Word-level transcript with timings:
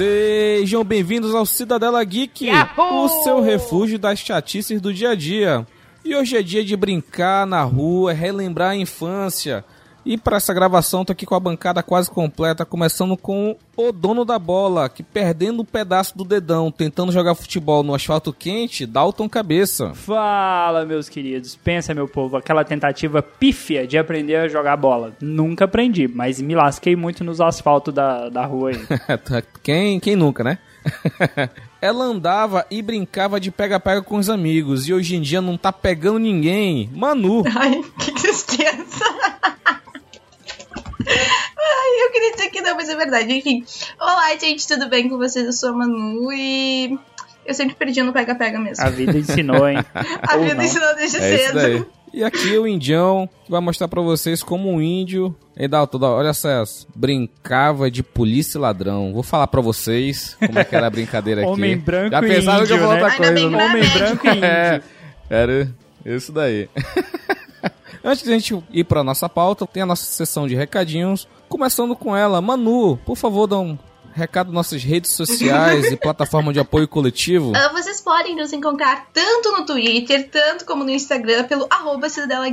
Sejam 0.00 0.82
bem-vindos 0.82 1.34
ao 1.34 1.44
Cidadela 1.44 2.02
Geek, 2.02 2.46
Yahoo! 2.46 3.04
o 3.04 3.08
seu 3.22 3.42
refúgio 3.42 3.98
das 3.98 4.18
chatices 4.18 4.80
do 4.80 4.94
dia 4.94 5.10
a 5.10 5.14
dia. 5.14 5.66
E 6.02 6.16
hoje 6.16 6.38
é 6.38 6.42
dia 6.42 6.64
de 6.64 6.74
brincar 6.74 7.46
na 7.46 7.62
rua, 7.64 8.14
relembrar 8.14 8.70
a 8.70 8.76
infância. 8.76 9.62
E 10.04 10.16
para 10.16 10.38
essa 10.38 10.54
gravação, 10.54 11.04
tô 11.04 11.12
aqui 11.12 11.26
com 11.26 11.34
a 11.34 11.40
bancada 11.40 11.82
quase 11.82 12.10
completa, 12.10 12.64
começando 12.64 13.16
com 13.16 13.56
o 13.76 13.92
dono 13.92 14.24
da 14.24 14.38
bola, 14.38 14.88
que 14.88 15.02
perdendo 15.02 15.62
um 15.62 15.64
pedaço 15.64 16.16
do 16.16 16.24
dedão, 16.24 16.70
tentando 16.70 17.12
jogar 17.12 17.34
futebol 17.34 17.82
no 17.82 17.94
asfalto 17.94 18.32
quente, 18.32 18.86
Dalton 18.86 19.28
Cabeça. 19.28 19.92
Fala, 19.94 20.84
meus 20.84 21.08
queridos. 21.08 21.56
Pensa, 21.56 21.94
meu 21.94 22.08
povo, 22.08 22.36
aquela 22.36 22.64
tentativa 22.64 23.22
pífia 23.22 23.86
de 23.86 23.98
aprender 23.98 24.36
a 24.36 24.48
jogar 24.48 24.76
bola. 24.76 25.12
Nunca 25.20 25.66
aprendi, 25.66 26.08
mas 26.08 26.40
me 26.40 26.54
lasquei 26.54 26.96
muito 26.96 27.22
nos 27.22 27.40
asfaltos 27.40 27.92
da, 27.92 28.28
da 28.28 28.44
rua 28.46 28.70
aí. 28.70 28.80
quem, 29.62 30.00
quem 30.00 30.16
nunca, 30.16 30.42
né? 30.42 30.58
Ela 31.80 32.04
andava 32.04 32.66
e 32.70 32.82
brincava 32.82 33.40
de 33.40 33.50
pega-pega 33.50 34.02
com 34.02 34.16
os 34.16 34.28
amigos 34.28 34.88
e 34.88 34.92
hoje 34.92 35.16
em 35.16 35.20
dia 35.20 35.40
não 35.40 35.56
tá 35.56 35.72
pegando 35.72 36.18
ninguém. 36.18 36.90
Manu. 36.94 37.42
Ai, 37.54 37.82
que 37.98 38.12
tristeza. 38.12 39.04
Ai, 41.10 42.04
eu 42.06 42.12
queria 42.12 42.32
dizer 42.32 42.48
que 42.50 42.60
não, 42.60 42.76
mas 42.76 42.88
é 42.88 42.96
verdade. 42.96 43.32
Enfim. 43.32 43.64
Olá, 44.00 44.34
gente, 44.36 44.66
tudo 44.66 44.88
bem 44.88 45.08
com 45.08 45.18
vocês? 45.18 45.44
Eu 45.46 45.52
sou 45.52 45.70
a 45.70 45.72
Manu 45.72 46.32
e. 46.32 46.98
Eu 47.46 47.54
sempre 47.54 47.74
perdi 47.74 48.02
no 48.02 48.12
pega-pega 48.12 48.58
mesmo. 48.60 48.84
A 48.84 48.90
vida 48.90 49.16
ensinou, 49.18 49.68
hein? 49.68 49.78
A 50.22 50.36
Ou 50.36 50.42
vida 50.42 50.54
não. 50.54 50.64
ensinou 50.64 50.94
desde 50.94 51.16
É 51.18 51.38
cedo. 51.38 51.86
E 52.12 52.24
aqui 52.24 52.58
o 52.58 52.66
Indião, 52.66 53.28
vai 53.48 53.60
mostrar 53.60 53.86
pra 53.86 54.00
vocês 54.02 54.42
como 54.42 54.68
um 54.68 54.80
índio. 54.82 55.34
Ei, 55.56 55.68
Dalton, 55.68 56.00
olha 56.02 56.32
só, 56.34 56.64
brincava 56.94 57.88
de 57.90 58.02
polícia 58.02 58.58
e 58.58 58.60
ladrão. 58.60 59.12
Vou 59.12 59.22
falar 59.22 59.46
pra 59.46 59.60
vocês 59.60 60.36
como 60.44 60.58
é 60.58 60.64
que 60.64 60.74
era 60.74 60.88
a 60.88 60.90
brincadeira 60.90 61.42
aqui. 61.42 61.50
Homem 61.50 61.78
branco 61.78 62.10
Já 62.10 62.18
e 62.18 62.28
pensaram 62.28 62.66
que 62.66 62.72
eu 62.72 62.76
índio, 62.76 62.86
vou 62.88 62.96
né? 62.96 63.02
outra 63.04 63.12
Ainda 63.12 63.16
coisa, 63.16 63.32
bem 63.32 63.44
que 63.44 63.50
né? 63.50 63.56
não 63.56 63.60
é 63.60 63.70
Homem 63.70 63.88
branco 63.90 64.26
e 64.26 64.30
índio. 64.36 64.44
É, 64.44 64.82
era 65.30 65.70
isso 66.04 66.32
daí. 66.32 66.68
Antes 68.02 68.24
de 68.24 68.30
a 68.30 68.38
gente 68.38 68.64
ir 68.70 68.84
pra 68.84 69.04
nossa 69.04 69.28
pauta, 69.28 69.66
tem 69.66 69.82
a 69.82 69.86
nossa 69.86 70.04
sessão 70.04 70.46
de 70.46 70.54
recadinhos. 70.54 71.28
Começando 71.48 71.94
com 71.94 72.16
ela, 72.16 72.40
Manu, 72.40 72.96
por 73.04 73.16
favor, 73.16 73.46
dá 73.46 73.58
um 73.58 73.78
recado 74.12 74.48
nas 74.48 74.54
nossas 74.54 74.82
redes 74.82 75.10
sociais 75.12 75.86
e 75.86 75.96
plataforma 75.98 76.52
de 76.52 76.60
apoio 76.60 76.88
coletivo. 76.88 77.52
Ah, 77.54 77.68
vocês 77.72 78.00
podem 78.00 78.34
nos 78.36 78.52
encontrar 78.52 79.08
tanto 79.12 79.52
no 79.52 79.64
Twitter, 79.64 80.28
tanto 80.30 80.64
como 80.64 80.84
no 80.84 80.90
Instagram, 80.90 81.44
pelo 81.44 81.66
arroba 81.70 82.08
Cidadela. 82.08 82.46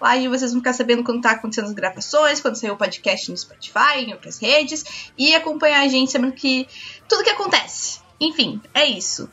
Lá 0.00 0.16
vocês 0.28 0.52
vão 0.52 0.60
ficar 0.60 0.72
sabendo 0.72 1.04
quando 1.04 1.20
tá 1.20 1.32
acontecendo 1.32 1.66
as 1.66 1.72
gravações, 1.72 2.40
quando 2.40 2.56
sair 2.56 2.70
o 2.70 2.76
podcast 2.76 3.30
no 3.30 3.36
Spotify, 3.36 3.98
em 3.98 4.12
outras 4.12 4.38
redes, 4.38 5.10
e 5.16 5.34
acompanhar 5.34 5.80
a 5.80 5.88
gente 5.88 6.10
sabendo 6.10 6.32
que 6.32 6.66
tudo 7.08 7.24
que 7.24 7.30
acontece. 7.30 8.00
Enfim, 8.20 8.60
é 8.74 8.84
isso. 8.84 9.30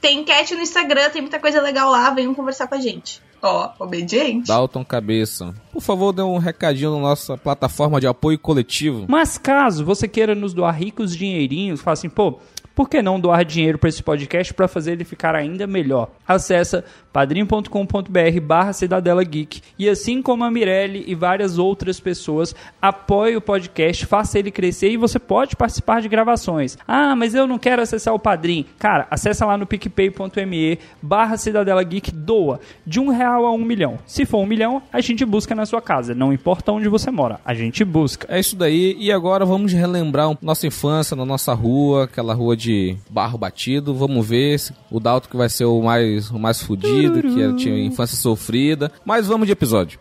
Tem 0.00 0.20
enquete 0.20 0.54
no 0.54 0.62
Instagram, 0.62 1.10
tem 1.10 1.20
muita 1.20 1.40
coisa 1.40 1.60
legal 1.60 1.90
lá, 1.90 2.10
venham 2.10 2.34
conversar 2.34 2.68
com 2.68 2.76
a 2.76 2.80
gente. 2.80 3.20
Ó, 3.42 3.70
obediente. 3.78 4.48
Dalton 4.48 4.84
Cabeça. 4.84 5.54
Por 5.72 5.80
favor, 5.80 6.12
dê 6.12 6.22
um 6.22 6.38
recadinho 6.38 6.92
na 6.92 7.00
nossa 7.00 7.36
plataforma 7.36 8.00
de 8.00 8.06
apoio 8.06 8.38
coletivo. 8.38 9.06
Mas 9.08 9.38
caso 9.38 9.84
você 9.84 10.08
queira 10.08 10.34
nos 10.34 10.52
doar 10.52 10.72
ricos 10.72 11.16
dinheirinhos, 11.16 11.80
fala 11.80 11.92
assim, 11.94 12.08
pô, 12.08 12.38
por 12.78 12.88
que 12.88 13.02
não 13.02 13.18
doar 13.18 13.44
dinheiro 13.44 13.76
para 13.76 13.88
esse 13.88 14.00
podcast 14.00 14.54
para 14.54 14.68
fazer 14.68 14.92
ele 14.92 15.02
ficar 15.02 15.34
ainda 15.34 15.66
melhor? 15.66 16.12
Acesse 16.24 16.84
padrim.com.br 17.12 18.40
barra 18.40 18.72
Cidadela 18.72 19.24
Geek 19.24 19.60
e 19.76 19.88
assim 19.88 20.22
como 20.22 20.44
a 20.44 20.50
Mirelle 20.50 21.02
e 21.04 21.12
várias 21.12 21.58
outras 21.58 21.98
pessoas, 21.98 22.54
apoie 22.80 23.34
o 23.34 23.40
podcast, 23.40 24.06
faça 24.06 24.38
ele 24.38 24.52
crescer 24.52 24.92
e 24.92 24.96
você 24.96 25.18
pode 25.18 25.56
participar 25.56 26.00
de 26.00 26.08
gravações. 26.08 26.78
Ah, 26.86 27.16
mas 27.16 27.34
eu 27.34 27.48
não 27.48 27.58
quero 27.58 27.82
acessar 27.82 28.14
o 28.14 28.18
Padrim. 28.20 28.64
Cara, 28.78 29.08
acessa 29.10 29.44
lá 29.44 29.58
no 29.58 29.66
picpay.me 29.66 30.78
barra 31.02 31.36
Cidadela 31.36 31.82
Geek, 31.82 32.12
doa 32.12 32.60
de 32.86 33.00
um 33.00 33.08
real 33.08 33.44
a 33.44 33.50
um 33.50 33.64
milhão. 33.64 33.98
Se 34.06 34.24
for 34.24 34.38
um 34.38 34.46
milhão, 34.46 34.80
a 34.92 35.00
gente 35.00 35.24
busca 35.24 35.52
na 35.52 35.66
sua 35.66 35.82
casa, 35.82 36.14
não 36.14 36.32
importa 36.32 36.70
onde 36.70 36.88
você 36.88 37.10
mora, 37.10 37.40
a 37.44 37.54
gente 37.54 37.84
busca. 37.84 38.32
É 38.32 38.38
isso 38.38 38.54
daí. 38.54 38.94
E 39.00 39.10
agora 39.10 39.44
vamos 39.44 39.72
relembrar 39.72 40.38
nossa 40.40 40.64
infância 40.64 41.16
na 41.16 41.24
nossa 41.24 41.52
rua, 41.52 42.04
aquela 42.04 42.34
rua 42.34 42.56
de 42.56 42.67
barro 43.10 43.38
batido. 43.38 43.94
Vamos 43.94 44.26
ver 44.26 44.58
se 44.58 44.72
o 44.90 44.98
Dalton 45.00 45.28
que 45.30 45.36
vai 45.36 45.48
ser 45.48 45.64
o 45.64 45.82
mais, 45.82 46.30
o 46.30 46.38
mais 46.38 46.60
fudido, 46.62 47.20
que 47.22 47.40
era- 47.42 47.54
tinha 47.54 47.78
infância 47.84 48.16
sofrida. 48.16 48.90
Mas 49.04 49.26
vamos 49.26 49.46
de 49.46 49.52
episódio. 49.52 49.98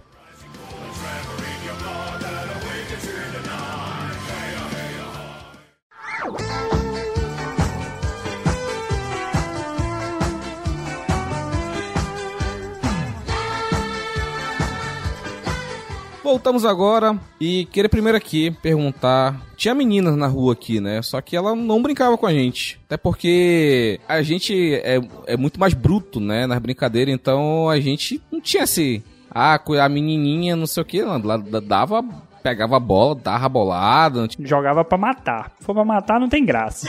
Voltamos 16.27 16.65
agora 16.65 17.17
e 17.39 17.63
queria 17.71 17.87
primeiro 17.87 18.17
aqui 18.17 18.51
perguntar. 18.51 19.41
Tinha 19.55 19.73
meninas 19.73 20.17
na 20.17 20.27
rua 20.27 20.51
aqui, 20.51 20.81
né? 20.81 21.01
Só 21.01 21.21
que 21.21 21.37
ela 21.37 21.55
não 21.55 21.81
brincava 21.81 22.17
com 22.17 22.25
a 22.25 22.33
gente. 22.33 22.77
Até 22.85 22.97
porque 22.97 23.97
a 24.05 24.21
gente 24.21 24.73
é, 24.83 24.99
é 25.25 25.37
muito 25.37 25.57
mais 25.57 25.73
bruto, 25.73 26.19
né? 26.19 26.45
Nas 26.45 26.59
brincadeiras, 26.59 27.13
então 27.13 27.69
a 27.69 27.79
gente 27.79 28.21
não 28.29 28.41
tinha 28.41 28.63
esse. 28.63 29.01
Ah, 29.31 29.57
a 29.81 29.87
menininha, 29.87 30.53
não 30.53 30.67
sei 30.67 30.83
o 30.83 30.85
que, 30.85 31.01
dava. 31.65 32.03
Pegava 32.43 32.77
a 32.77 32.79
bola, 32.79 33.15
dava 33.15 33.45
a 33.45 33.49
bolada, 33.49 34.19
não 34.21 34.27
tinha 34.27 34.47
jogava 34.47 34.83
pra 34.83 34.97
matar. 34.97 35.51
Se 35.59 35.65
for 35.65 35.73
pra 35.73 35.83
matar, 35.85 36.19
não 36.19 36.29
tem 36.29 36.45
graça. 36.45 36.87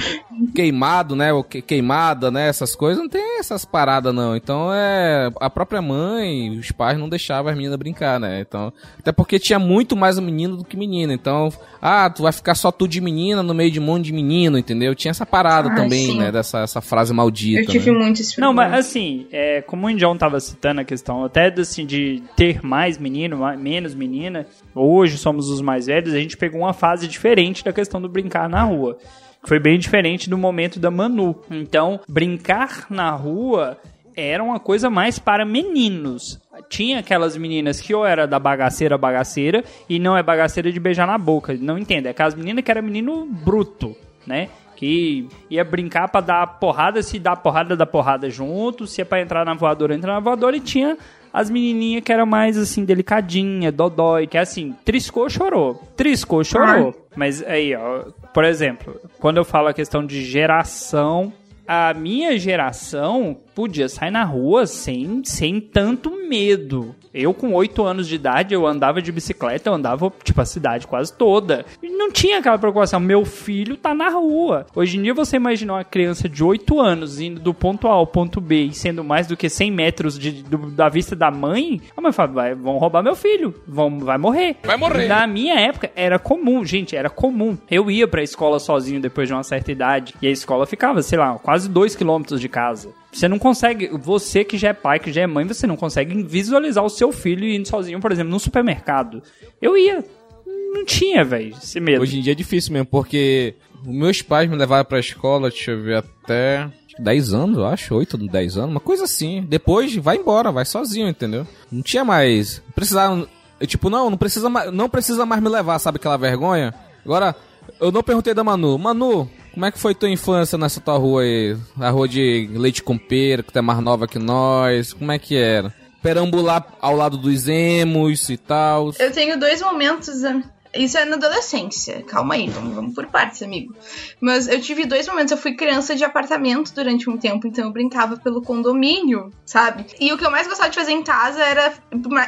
queimado, 0.54 1.14
né? 1.16 1.32
ou 1.32 1.42
que- 1.44 1.62
Queimada, 1.62 2.30
né? 2.30 2.48
Essas 2.48 2.74
coisas, 2.74 3.02
não 3.02 3.08
tem 3.08 3.38
essas 3.38 3.64
paradas, 3.64 4.14
não. 4.14 4.36
Então 4.36 4.70
é. 4.72 5.30
A 5.40 5.50
própria 5.50 5.82
mãe, 5.82 6.58
os 6.58 6.70
pais 6.72 6.98
não 6.98 7.08
deixavam 7.08 7.50
as 7.50 7.56
meninas 7.56 7.78
brincar, 7.78 8.18
né? 8.20 8.40
Então. 8.40 8.72
Até 8.98 9.12
porque 9.12 9.38
tinha 9.38 9.58
muito 9.58 9.96
mais 9.96 10.18
menino 10.18 10.56
do 10.56 10.64
que 10.64 10.76
menina. 10.76 11.12
Então, 11.12 11.50
ah, 11.80 12.08
tu 12.10 12.22
vai 12.22 12.32
ficar 12.32 12.54
só 12.54 12.70
tu 12.70 12.86
de 12.88 13.00
menina 13.00 13.42
no 13.42 13.54
meio 13.54 13.70
de 13.70 13.80
um 13.80 13.84
monte 13.84 14.06
de 14.06 14.12
menino, 14.12 14.58
entendeu? 14.58 14.94
Tinha 14.94 15.10
essa 15.10 15.26
parada 15.26 15.70
Ah, 15.70 15.74
também, 15.74 16.06
sim. 16.12 16.18
né? 16.18 16.32
Dessa 16.32 16.60
essa 16.60 16.80
frase 16.80 17.12
maldita. 17.12 17.60
Eu 17.62 17.66
tive 17.66 17.90
né? 17.90 17.98
muito 17.98 18.20
esse 18.20 18.40
Não, 18.40 18.52
mas 18.52 18.72
assim, 18.74 19.26
é, 19.32 19.62
como 19.62 19.86
o 19.86 19.90
Indião 19.90 20.16
tava 20.16 20.38
citando 20.40 20.80
a 20.80 20.84
questão 20.84 21.24
até 21.24 21.48
assim, 21.58 21.84
de 21.86 22.22
ter 22.36 22.64
mais 22.64 22.98
menino, 22.98 23.38
menos 23.58 23.94
menina, 23.94 24.46
hoje 24.78 25.18
somos 25.18 25.50
os 25.50 25.60
mais 25.60 25.86
velhos, 25.86 26.14
a 26.14 26.18
gente 26.18 26.36
pegou 26.36 26.60
uma 26.60 26.72
fase 26.72 27.06
diferente 27.06 27.64
da 27.64 27.72
questão 27.72 28.00
do 28.00 28.08
brincar 28.08 28.48
na 28.48 28.62
rua. 28.62 28.96
Que 29.42 29.48
foi 29.48 29.60
bem 29.60 29.78
diferente 29.78 30.28
do 30.28 30.36
momento 30.36 30.80
da 30.80 30.90
Manu. 30.90 31.36
Então, 31.50 32.00
brincar 32.08 32.86
na 32.90 33.10
rua 33.10 33.78
era 34.16 34.42
uma 34.42 34.58
coisa 34.58 34.90
mais 34.90 35.18
para 35.18 35.44
meninos. 35.44 36.40
Tinha 36.68 36.98
aquelas 36.98 37.36
meninas 37.36 37.80
que 37.80 37.94
ou 37.94 38.04
era 38.04 38.26
da 38.26 38.38
bagaceira 38.38 38.98
bagaceira 38.98 39.62
e 39.88 40.00
não 40.00 40.16
é 40.16 40.22
bagaceira 40.22 40.72
de 40.72 40.80
beijar 40.80 41.06
na 41.06 41.16
boca. 41.16 41.54
Não 41.54 41.78
entende. 41.78 42.08
É 42.08 42.10
aquelas 42.10 42.34
meninas 42.34 42.64
que 42.64 42.70
era 42.70 42.82
menino 42.82 43.26
bruto, 43.26 43.96
né? 44.26 44.48
Que 44.74 45.28
ia 45.48 45.64
brincar 45.64 46.08
pra 46.08 46.20
dar 46.20 46.46
porrada, 46.58 47.00
se 47.02 47.18
dá 47.18 47.36
porrada, 47.36 47.76
dá 47.76 47.86
porrada 47.86 48.28
junto. 48.28 48.88
Se 48.88 49.00
é 49.00 49.04
pra 49.04 49.20
entrar 49.20 49.44
na 49.44 49.54
voadora, 49.54 49.94
entra 49.94 50.12
na 50.12 50.20
voadora. 50.20 50.56
E 50.56 50.60
tinha 50.60 50.98
as 51.38 51.48
menininhas 51.48 52.02
que 52.02 52.12
eram 52.12 52.26
mais 52.26 52.58
assim, 52.58 52.84
delicadinha, 52.84 53.70
dodói, 53.70 54.26
que 54.26 54.36
é 54.36 54.40
assim, 54.40 54.74
triscou, 54.84 55.30
chorou. 55.30 55.80
Triscou, 55.96 56.42
chorou. 56.42 56.92
Mas 57.14 57.44
aí, 57.44 57.76
ó, 57.76 58.06
por 58.34 58.42
exemplo, 58.44 59.00
quando 59.20 59.36
eu 59.36 59.44
falo 59.44 59.68
a 59.68 59.72
questão 59.72 60.04
de 60.04 60.24
geração, 60.24 61.32
a 61.66 61.94
minha 61.94 62.36
geração 62.36 63.36
podia 63.58 63.88
sair 63.88 64.12
na 64.12 64.22
rua 64.22 64.66
sem, 64.66 65.22
sem 65.24 65.60
tanto 65.60 66.10
medo. 66.28 66.94
Eu, 67.12 67.34
com 67.34 67.52
8 67.54 67.82
anos 67.84 68.06
de 68.06 68.14
idade, 68.14 68.54
eu 68.54 68.64
andava 68.64 69.02
de 69.02 69.10
bicicleta, 69.10 69.68
eu 69.68 69.74
andava, 69.74 70.12
tipo, 70.22 70.40
a 70.40 70.44
cidade 70.44 70.86
quase 70.86 71.12
toda. 71.12 71.64
E 71.82 71.88
não 71.88 72.12
tinha 72.12 72.38
aquela 72.38 72.56
preocupação, 72.58 73.00
meu 73.00 73.24
filho 73.24 73.76
tá 73.76 73.92
na 73.92 74.10
rua. 74.10 74.66
Hoje 74.76 74.96
em 74.98 75.02
dia, 75.02 75.12
você 75.14 75.34
imagina 75.36 75.72
uma 75.72 75.82
criança 75.82 76.28
de 76.28 76.44
8 76.44 76.80
anos 76.80 77.18
indo 77.20 77.40
do 77.40 77.52
ponto 77.52 77.88
A 77.88 77.92
ao 77.92 78.06
ponto 78.06 78.40
B 78.40 78.66
e 78.66 78.72
sendo 78.72 79.02
mais 79.02 79.26
do 79.26 79.36
que 79.36 79.48
100 79.48 79.70
metros 79.72 80.16
de, 80.18 80.30
do- 80.44 80.70
da 80.70 80.88
vista 80.88 81.16
da 81.16 81.30
mãe, 81.30 81.80
a 81.96 82.00
mãe 82.00 82.12
fala, 82.12 82.30
vai, 82.32 82.54
vão 82.54 82.78
roubar 82.78 83.02
meu 83.02 83.16
filho, 83.16 83.52
vão, 83.66 83.98
vai 83.98 84.18
morrer. 84.18 84.56
Vai 84.62 84.76
morrer. 84.76 85.08
Na 85.08 85.26
minha 85.26 85.58
época, 85.58 85.90
era 85.96 86.16
comum, 86.18 86.64
gente, 86.64 86.94
era 86.94 87.10
comum. 87.10 87.58
Eu 87.68 87.90
ia 87.90 88.06
pra 88.06 88.22
escola 88.22 88.60
sozinho 88.60 89.00
depois 89.00 89.26
de 89.26 89.34
uma 89.34 89.42
certa 89.42 89.72
idade, 89.72 90.14
e 90.22 90.28
a 90.28 90.30
escola 90.30 90.64
ficava, 90.66 91.02
sei 91.02 91.18
lá, 91.18 91.30
quase 91.34 91.58
quase 91.58 91.68
dois 91.68 91.96
quilômetros 91.96 92.40
de 92.40 92.48
casa. 92.48 92.90
Você 93.12 93.26
não 93.26 93.38
consegue, 93.38 93.88
você 93.88 94.44
que 94.44 94.58
já 94.58 94.68
é 94.68 94.72
pai, 94.72 94.98
que 94.98 95.12
já 95.12 95.22
é 95.22 95.26
mãe, 95.26 95.46
você 95.46 95.66
não 95.66 95.76
consegue 95.76 96.22
visualizar 96.22 96.84
o 96.84 96.90
seu 96.90 97.10
filho 97.10 97.46
indo 97.48 97.66
sozinho, 97.66 98.00
por 98.00 98.12
exemplo, 98.12 98.30
no 98.30 98.38
supermercado. 98.38 99.22
Eu 99.60 99.76
ia. 99.76 100.04
Não 100.46 100.84
tinha, 100.84 101.24
velho, 101.24 101.54
esse 101.60 101.80
medo. 101.80 102.02
Hoje 102.02 102.18
em 102.18 102.22
dia 102.22 102.32
é 102.32 102.36
difícil 102.36 102.72
mesmo, 102.72 102.86
porque 102.86 103.54
meus 103.84 104.20
pais 104.20 104.48
me 104.48 104.56
levaram 104.56 104.84
pra 104.84 105.00
escola, 105.00 105.48
deixa 105.48 105.70
eu 105.70 105.82
ver, 105.82 105.96
até 105.96 106.70
10 106.98 107.32
anos, 107.32 107.58
eu 107.58 107.66
acho, 107.66 107.94
8, 107.94 108.18
10 108.18 108.56
anos, 108.58 108.70
uma 108.70 108.80
coisa 108.80 109.04
assim. 109.04 109.44
Depois 109.48 109.94
vai 109.96 110.16
embora, 110.16 110.52
vai 110.52 110.64
sozinho, 110.64 111.08
entendeu? 111.08 111.46
Não 111.70 111.82
tinha 111.82 112.04
mais. 112.04 112.62
Precisava. 112.74 113.26
eu, 113.60 113.66
Tipo, 113.66 113.88
não, 113.88 114.10
não 114.10 114.18
precisa, 114.18 114.48
não 114.48 114.88
precisa 114.88 115.24
mais 115.24 115.42
me 115.42 115.48
levar, 115.48 115.78
sabe 115.78 115.96
aquela 115.96 116.16
vergonha? 116.16 116.74
Agora, 117.04 117.34
eu 117.80 117.90
não 117.90 118.02
perguntei 118.02 118.34
da 118.34 118.44
Manu. 118.44 118.78
Manu, 118.78 119.28
como 119.52 119.66
é 119.66 119.70
que 119.72 119.78
foi 119.78 119.94
tua 119.94 120.08
infância 120.08 120.56
nessa 120.58 120.80
tua 120.80 120.96
rua 120.96 121.22
aí? 121.22 121.56
A 121.80 121.90
rua 121.90 122.08
de 122.08 122.48
leite 122.52 122.82
com 122.82 122.96
pera, 122.98 123.42
que 123.42 123.52
tu 123.52 123.58
é 123.58 123.62
mais 123.62 123.80
nova 123.80 124.06
que 124.06 124.18
nós. 124.18 124.92
Como 124.92 125.10
é 125.12 125.18
que 125.18 125.36
era? 125.36 125.74
Perambular 126.02 126.66
ao 126.80 126.94
lado 126.94 127.16
dos 127.16 127.48
emos 127.48 128.28
e 128.28 128.36
tal. 128.36 128.92
Eu 128.98 129.12
tenho 129.12 129.38
dois 129.38 129.60
momentos. 129.60 130.22
né? 130.22 130.42
Isso 130.74 130.98
é 130.98 131.04
na 131.04 131.16
adolescência. 131.16 132.02
Calma 132.02 132.34
aí, 132.34 132.48
vamos, 132.48 132.74
vamos 132.74 132.94
por 132.94 133.06
partes, 133.06 133.42
amigo. 133.42 133.74
Mas 134.20 134.46
eu 134.46 134.60
tive 134.60 134.84
dois 134.84 135.08
momentos. 135.08 135.32
Eu 135.32 135.38
fui 135.38 135.54
criança 135.54 135.96
de 135.96 136.04
apartamento 136.04 136.72
durante 136.74 137.08
um 137.08 137.16
tempo, 137.16 137.46
então 137.46 137.64
eu 137.64 137.72
brincava 137.72 138.16
pelo 138.18 138.42
condomínio, 138.42 139.32
sabe? 139.46 139.86
E 139.98 140.12
o 140.12 140.18
que 140.18 140.24
eu 140.24 140.30
mais 140.30 140.46
gostava 140.46 140.68
de 140.68 140.76
fazer 140.76 140.92
em 140.92 141.02
casa 141.02 141.42
era. 141.42 141.72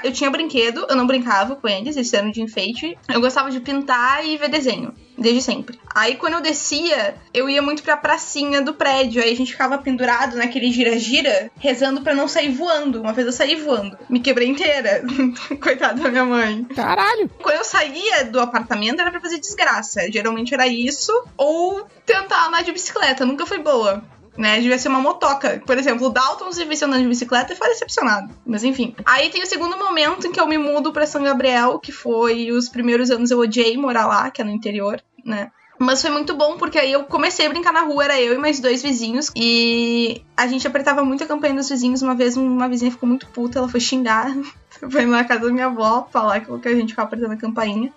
Eu 0.02 0.12
tinha 0.12 0.30
brinquedo, 0.30 0.86
eu 0.88 0.96
não 0.96 1.06
brincava 1.06 1.54
com 1.54 1.68
eles, 1.68 1.96
esse 1.96 2.16
ano 2.16 2.32
de 2.32 2.42
enfeite. 2.42 2.96
Eu 3.08 3.20
gostava 3.20 3.50
de 3.50 3.60
pintar 3.60 4.26
e 4.26 4.36
ver 4.38 4.48
desenho. 4.48 4.94
Desde 5.16 5.42
sempre. 5.42 5.78
Aí 5.94 6.16
quando 6.16 6.34
eu 6.34 6.40
descia, 6.40 7.14
eu 7.32 7.48
ia 7.48 7.60
muito 7.60 7.82
pra 7.82 7.96
pracinha 7.96 8.62
do 8.62 8.74
prédio. 8.74 9.22
Aí 9.22 9.32
a 9.32 9.36
gente 9.36 9.52
ficava 9.52 9.78
pendurado 9.78 10.36
naquele 10.36 10.70
gira-gira, 10.72 11.50
rezando 11.58 12.00
pra 12.00 12.14
não 12.14 12.28
sair 12.28 12.50
voando. 12.50 13.00
Uma 13.00 13.12
vez 13.12 13.26
eu 13.26 13.32
saí 13.32 13.56
voando. 13.56 13.98
Me 14.08 14.20
quebrei 14.20 14.48
inteira. 14.48 15.02
Coitada 15.60 16.02
da 16.02 16.08
minha 16.08 16.24
mãe. 16.24 16.64
Caralho! 16.74 17.30
Quando 17.42 17.56
eu 17.56 17.64
saía 17.64 18.24
do 18.24 18.40
apartamento 18.40 19.00
era 19.00 19.10
pra 19.10 19.20
fazer 19.20 19.38
desgraça. 19.38 20.10
Geralmente 20.10 20.54
era 20.54 20.66
isso. 20.66 21.12
Ou 21.36 21.86
tentar 22.06 22.46
andar 22.46 22.62
de 22.62 22.72
bicicleta. 22.72 23.26
Nunca 23.26 23.46
foi 23.46 23.58
boa. 23.58 24.02
Né, 24.36 24.60
devia 24.60 24.78
ser 24.78 24.88
uma 24.88 25.00
motoca. 25.00 25.62
Por 25.66 25.76
exemplo, 25.76 26.06
o 26.06 26.10
Dalton 26.10 26.50
se 26.52 26.64
visse 26.64 26.84
andando 26.84 27.02
de 27.02 27.08
bicicleta 27.08 27.52
e 27.52 27.56
foi 27.56 27.68
decepcionado. 27.68 28.32
Mas 28.46 28.64
enfim. 28.64 28.94
Aí 29.04 29.28
tem 29.28 29.42
o 29.42 29.46
segundo 29.46 29.76
momento 29.76 30.26
em 30.26 30.32
que 30.32 30.40
eu 30.40 30.46
me 30.46 30.56
mudo 30.56 30.92
pra 30.92 31.06
São 31.06 31.22
Gabriel, 31.22 31.78
que 31.78 31.92
foi 31.92 32.50
os 32.52 32.68
primeiros 32.68 33.10
anos 33.10 33.30
eu 33.30 33.38
odiei 33.38 33.76
morar 33.76 34.06
lá, 34.06 34.30
que 34.30 34.40
é 34.40 34.44
no 34.44 34.50
interior, 34.50 35.02
né? 35.24 35.50
Mas 35.82 36.02
foi 36.02 36.10
muito 36.10 36.36
bom, 36.36 36.58
porque 36.58 36.78
aí 36.78 36.92
eu 36.92 37.04
comecei 37.04 37.46
a 37.46 37.48
brincar 37.48 37.72
na 37.72 37.80
rua, 37.80 38.04
era 38.04 38.20
eu 38.20 38.34
e 38.34 38.38
mais 38.38 38.60
dois 38.60 38.82
vizinhos. 38.82 39.32
E 39.34 40.22
a 40.36 40.46
gente 40.46 40.66
apertava 40.66 41.02
muito 41.02 41.24
a 41.24 41.26
campanha 41.26 41.54
dos 41.54 41.70
vizinhos. 41.70 42.02
Uma 42.02 42.14
vez 42.14 42.36
uma 42.36 42.68
vizinha 42.68 42.90
ficou 42.90 43.08
muito 43.08 43.26
puta, 43.28 43.58
ela 43.58 43.66
foi 43.66 43.80
xingar. 43.80 44.30
foi 44.90 45.06
na 45.06 45.24
casa 45.24 45.46
da 45.46 45.50
minha 45.50 45.66
avó 45.66 46.06
falar 46.12 46.40
que 46.40 46.68
a 46.68 46.74
gente 46.74 46.90
ficava 46.90 47.08
apertando 47.08 47.32
a 47.32 47.36
campainha. 47.36 47.90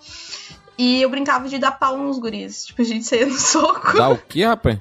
E 0.76 1.02
eu 1.02 1.08
brincava 1.08 1.48
de 1.48 1.58
dar 1.58 1.72
pau 1.72 1.96
nos 1.96 2.18
guris. 2.18 2.66
Tipo, 2.66 2.82
a 2.82 2.84
gente 2.84 3.04
saía 3.04 3.26
no 3.26 3.38
soco. 3.38 3.96
Dá 3.96 4.08
o 4.08 4.18
que, 4.18 4.44
rapaz? 4.44 4.78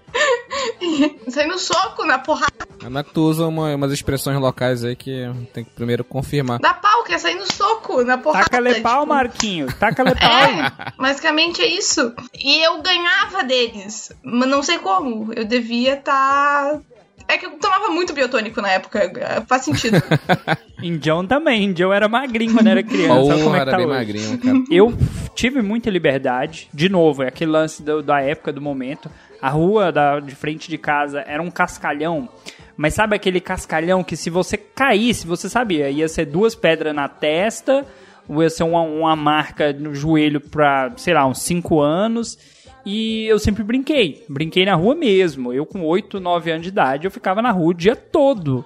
saía 1.30 1.48
no 1.48 1.60
soco, 1.60 2.06
na 2.06 2.20
porrada. 2.20 2.68
Como 2.82 2.98
é 2.98 3.04
que 3.04 3.14
tu 3.14 3.22
usa 3.22 3.48
uma, 3.48 3.76
umas 3.76 3.92
expressões 3.92 4.40
locais 4.40 4.84
aí 4.84 4.96
que 4.96 5.32
tem 5.54 5.64
que 5.64 5.70
primeiro 5.72 6.04
confirmar. 6.04 6.60
Dá 6.60 6.74
pau, 6.74 7.04
quer 7.04 7.20
sair 7.20 7.36
no 7.36 7.52
soco, 7.52 8.04
na 8.04 8.18
porrada. 8.18 8.46
Taca-lhe 8.46 8.82
pau, 8.82 9.02
tipo. 9.02 9.14
Marquinho. 9.14 9.74
Taca-lhe 9.74 10.16
pau. 10.20 10.30
É, 10.30 10.94
basicamente 10.98 11.62
é 11.62 11.68
isso. 11.68 12.14
E 12.34 12.62
eu 12.64 12.82
ganhava 12.82 13.44
deles, 13.44 14.12
mas 14.24 14.50
não 14.50 14.64
sei 14.64 14.80
como. 14.80 15.32
Eu 15.34 15.46
devia 15.46 15.94
estar. 15.94 16.74
Tá... 16.74 16.82
É 17.28 17.38
que 17.38 17.46
eu 17.46 17.52
tomava 17.52 17.88
muito 17.88 18.12
biotônico 18.12 18.62
na 18.62 18.70
época, 18.70 19.12
faz 19.48 19.64
sentido. 19.64 20.02
Indião 20.84 21.26
também, 21.26 21.64
Indião 21.64 21.94
era 21.94 22.10
magrinho 22.10 22.54
quando 22.54 22.68
era 22.68 22.84
criança. 22.84 23.22
Porra, 23.22 23.44
como 23.44 23.56
é 23.56 23.60
que 23.60 23.62
era 23.62 23.72
tá 23.72 23.78
bem 23.78 23.86
hoje? 23.86 23.96
magrinho, 23.96 24.38
cara. 24.40 24.64
Eu 24.70 24.94
tive 25.36 25.62
muita 25.62 25.90
liberdade. 25.90 26.70
De 26.74 26.90
novo, 26.90 27.24
é 27.24 27.28
aquele 27.28 27.52
lance 27.52 27.82
do- 27.84 28.02
da 28.04 28.22
época, 28.22 28.52
do 28.54 28.62
momento. 28.62 29.10
A 29.42 29.50
rua 29.50 29.92
da, 29.92 30.20
de 30.20 30.34
frente 30.36 30.70
de 30.70 30.78
casa 30.78 31.24
era 31.28 31.42
um 31.42 31.52
cascalhão. 31.52 32.30
Mas 32.78 32.94
sabe 32.94 33.16
aquele 33.16 33.40
cascalhão 33.40 34.04
que 34.04 34.16
se 34.16 34.30
você 34.30 34.58
caísse, 34.58 35.28
você 35.28 35.50
sabia, 35.50 35.90
ia 35.90 36.08
ser 36.08 36.26
duas 36.26 36.56
pedras 36.56 36.96
na 36.96 37.08
testa, 37.08 37.86
ia 38.30 38.50
ser 38.50 38.64
uma, 38.64 38.82
uma 38.82 39.16
marca 39.16 39.72
no 39.74 39.94
joelho 39.94 40.40
pra, 40.42 40.92
sei 40.98 41.14
lá, 41.14 41.26
uns 41.28 41.40
5 41.42 41.80
anos. 41.82 42.38
E 42.86 43.26
eu 43.28 43.38
sempre 43.40 43.64
brinquei. 43.64 44.26
Brinquei 44.28 44.66
na 44.66 44.76
rua 44.76 44.96
mesmo. 44.96 45.54
Eu 45.54 45.66
com 45.66 45.84
8, 45.84 46.20
9 46.20 46.52
anos 46.52 46.64
de 46.64 46.70
idade, 46.70 47.06
eu 47.06 47.12
ficava 47.12 47.42
na 47.42 47.52
rua 47.52 47.68
o 47.72 47.74
dia 47.74 47.96
todo. 47.96 48.66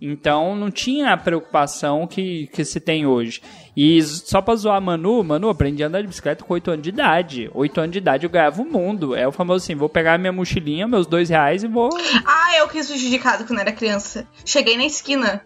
Então 0.00 0.54
não 0.54 0.70
tinha 0.70 1.12
a 1.12 1.16
preocupação 1.16 2.06
que, 2.06 2.48
que 2.52 2.64
se 2.64 2.78
tem 2.78 3.06
hoje. 3.06 3.40
E 3.74 4.02
só 4.02 4.40
pra 4.40 4.54
zoar 4.56 4.76
a 4.76 4.80
Manu, 4.80 5.22
Manu, 5.22 5.48
aprendi 5.50 5.82
a 5.82 5.86
andar 5.86 6.00
de 6.00 6.06
bicicleta 6.08 6.42
com 6.44 6.54
8 6.54 6.70
anos 6.70 6.82
de 6.82 6.88
idade. 6.90 7.50
8 7.54 7.78
anos 7.80 7.92
de 7.92 7.98
idade 7.98 8.24
eu 8.24 8.30
ganhava 8.30 8.60
o 8.62 8.64
mundo. 8.64 9.14
É 9.14 9.26
o 9.28 9.32
famoso 9.32 9.64
assim, 9.64 9.74
vou 9.74 9.88
pegar 9.88 10.18
minha 10.18 10.32
mochilinha, 10.32 10.86
meus 10.88 11.06
dois 11.06 11.28
reais 11.28 11.62
e 11.62 11.66
vou... 11.68 11.90
ah, 12.24 12.56
eu 12.58 12.68
quis 12.68 12.90
fugir 12.90 13.10
de 13.10 13.18
casa 13.18 13.44
quando 13.44 13.58
era 13.58 13.72
criança. 13.72 14.26
Cheguei 14.44 14.76
na 14.76 14.84
esquina. 14.86 15.42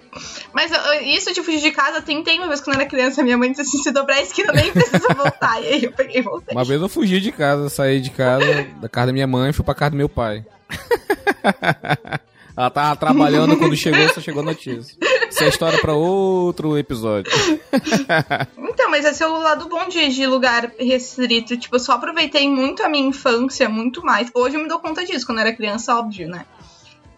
Mas 0.52 0.70
eu- 0.72 1.02
isso 1.02 1.32
de 1.32 1.42
fugir 1.42 1.60
de 1.60 1.72
casa, 1.72 2.00
tentei 2.02 2.36
uma 2.38 2.46
vez 2.48 2.60
quando 2.60 2.76
era 2.76 2.86
criança. 2.86 3.22
Minha 3.22 3.38
mãe 3.38 3.50
disse 3.50 3.62
assim: 3.62 3.82
se 3.82 3.90
dobrar 3.90 4.16
a 4.16 4.22
esquina, 4.22 4.52
nem 4.52 4.72
precisa 4.72 5.08
voltar. 5.14 5.60
E 5.62 5.66
aí 5.66 5.84
eu 5.84 5.92
peguei 5.92 6.18
e 6.20 6.22
voltei. 6.22 6.54
Uma 6.56 6.64
vez 6.64 6.80
eu 6.80 6.88
fugi 6.88 7.20
de 7.20 7.32
casa, 7.32 7.68
saí 7.68 8.00
de 8.00 8.10
casa, 8.10 8.44
da 8.80 8.88
casa 8.88 9.06
da 9.08 9.12
minha 9.12 9.26
mãe 9.26 9.50
e 9.50 9.52
fui 9.52 9.64
pra 9.64 9.74
casa 9.74 9.90
do 9.92 9.96
meu 9.96 10.08
pai. 10.08 10.44
Ela 12.56 12.70
tava 12.70 12.96
trabalhando 12.96 13.56
quando 13.56 13.76
chegou, 13.76 14.08
só 14.08 14.20
chegou 14.20 14.42
a 14.42 14.46
notícia. 14.46 14.96
Isso 15.30 15.44
é 15.44 15.48
história 15.48 15.78
pra 15.80 15.94
outro 15.94 16.76
episódio. 16.76 17.30
Então, 18.70 18.88
mas 18.88 19.04
esse 19.04 19.22
é 19.22 19.26
o 19.26 19.36
lado 19.38 19.68
bom 19.68 19.88
de, 19.88 20.08
de 20.08 20.26
lugar 20.26 20.72
restrito. 20.78 21.56
Tipo, 21.56 21.76
eu 21.76 21.80
só 21.80 21.92
aproveitei 21.92 22.48
muito 22.48 22.82
a 22.82 22.88
minha 22.88 23.06
infância, 23.06 23.68
muito 23.68 24.02
mais. 24.02 24.30
Hoje 24.32 24.56
eu 24.56 24.62
me 24.62 24.68
dou 24.68 24.78
conta 24.78 25.04
disso, 25.04 25.26
quando 25.26 25.38
eu 25.38 25.46
era 25.46 25.54
criança, 25.54 25.94
óbvio, 25.96 26.28
né? 26.28 26.46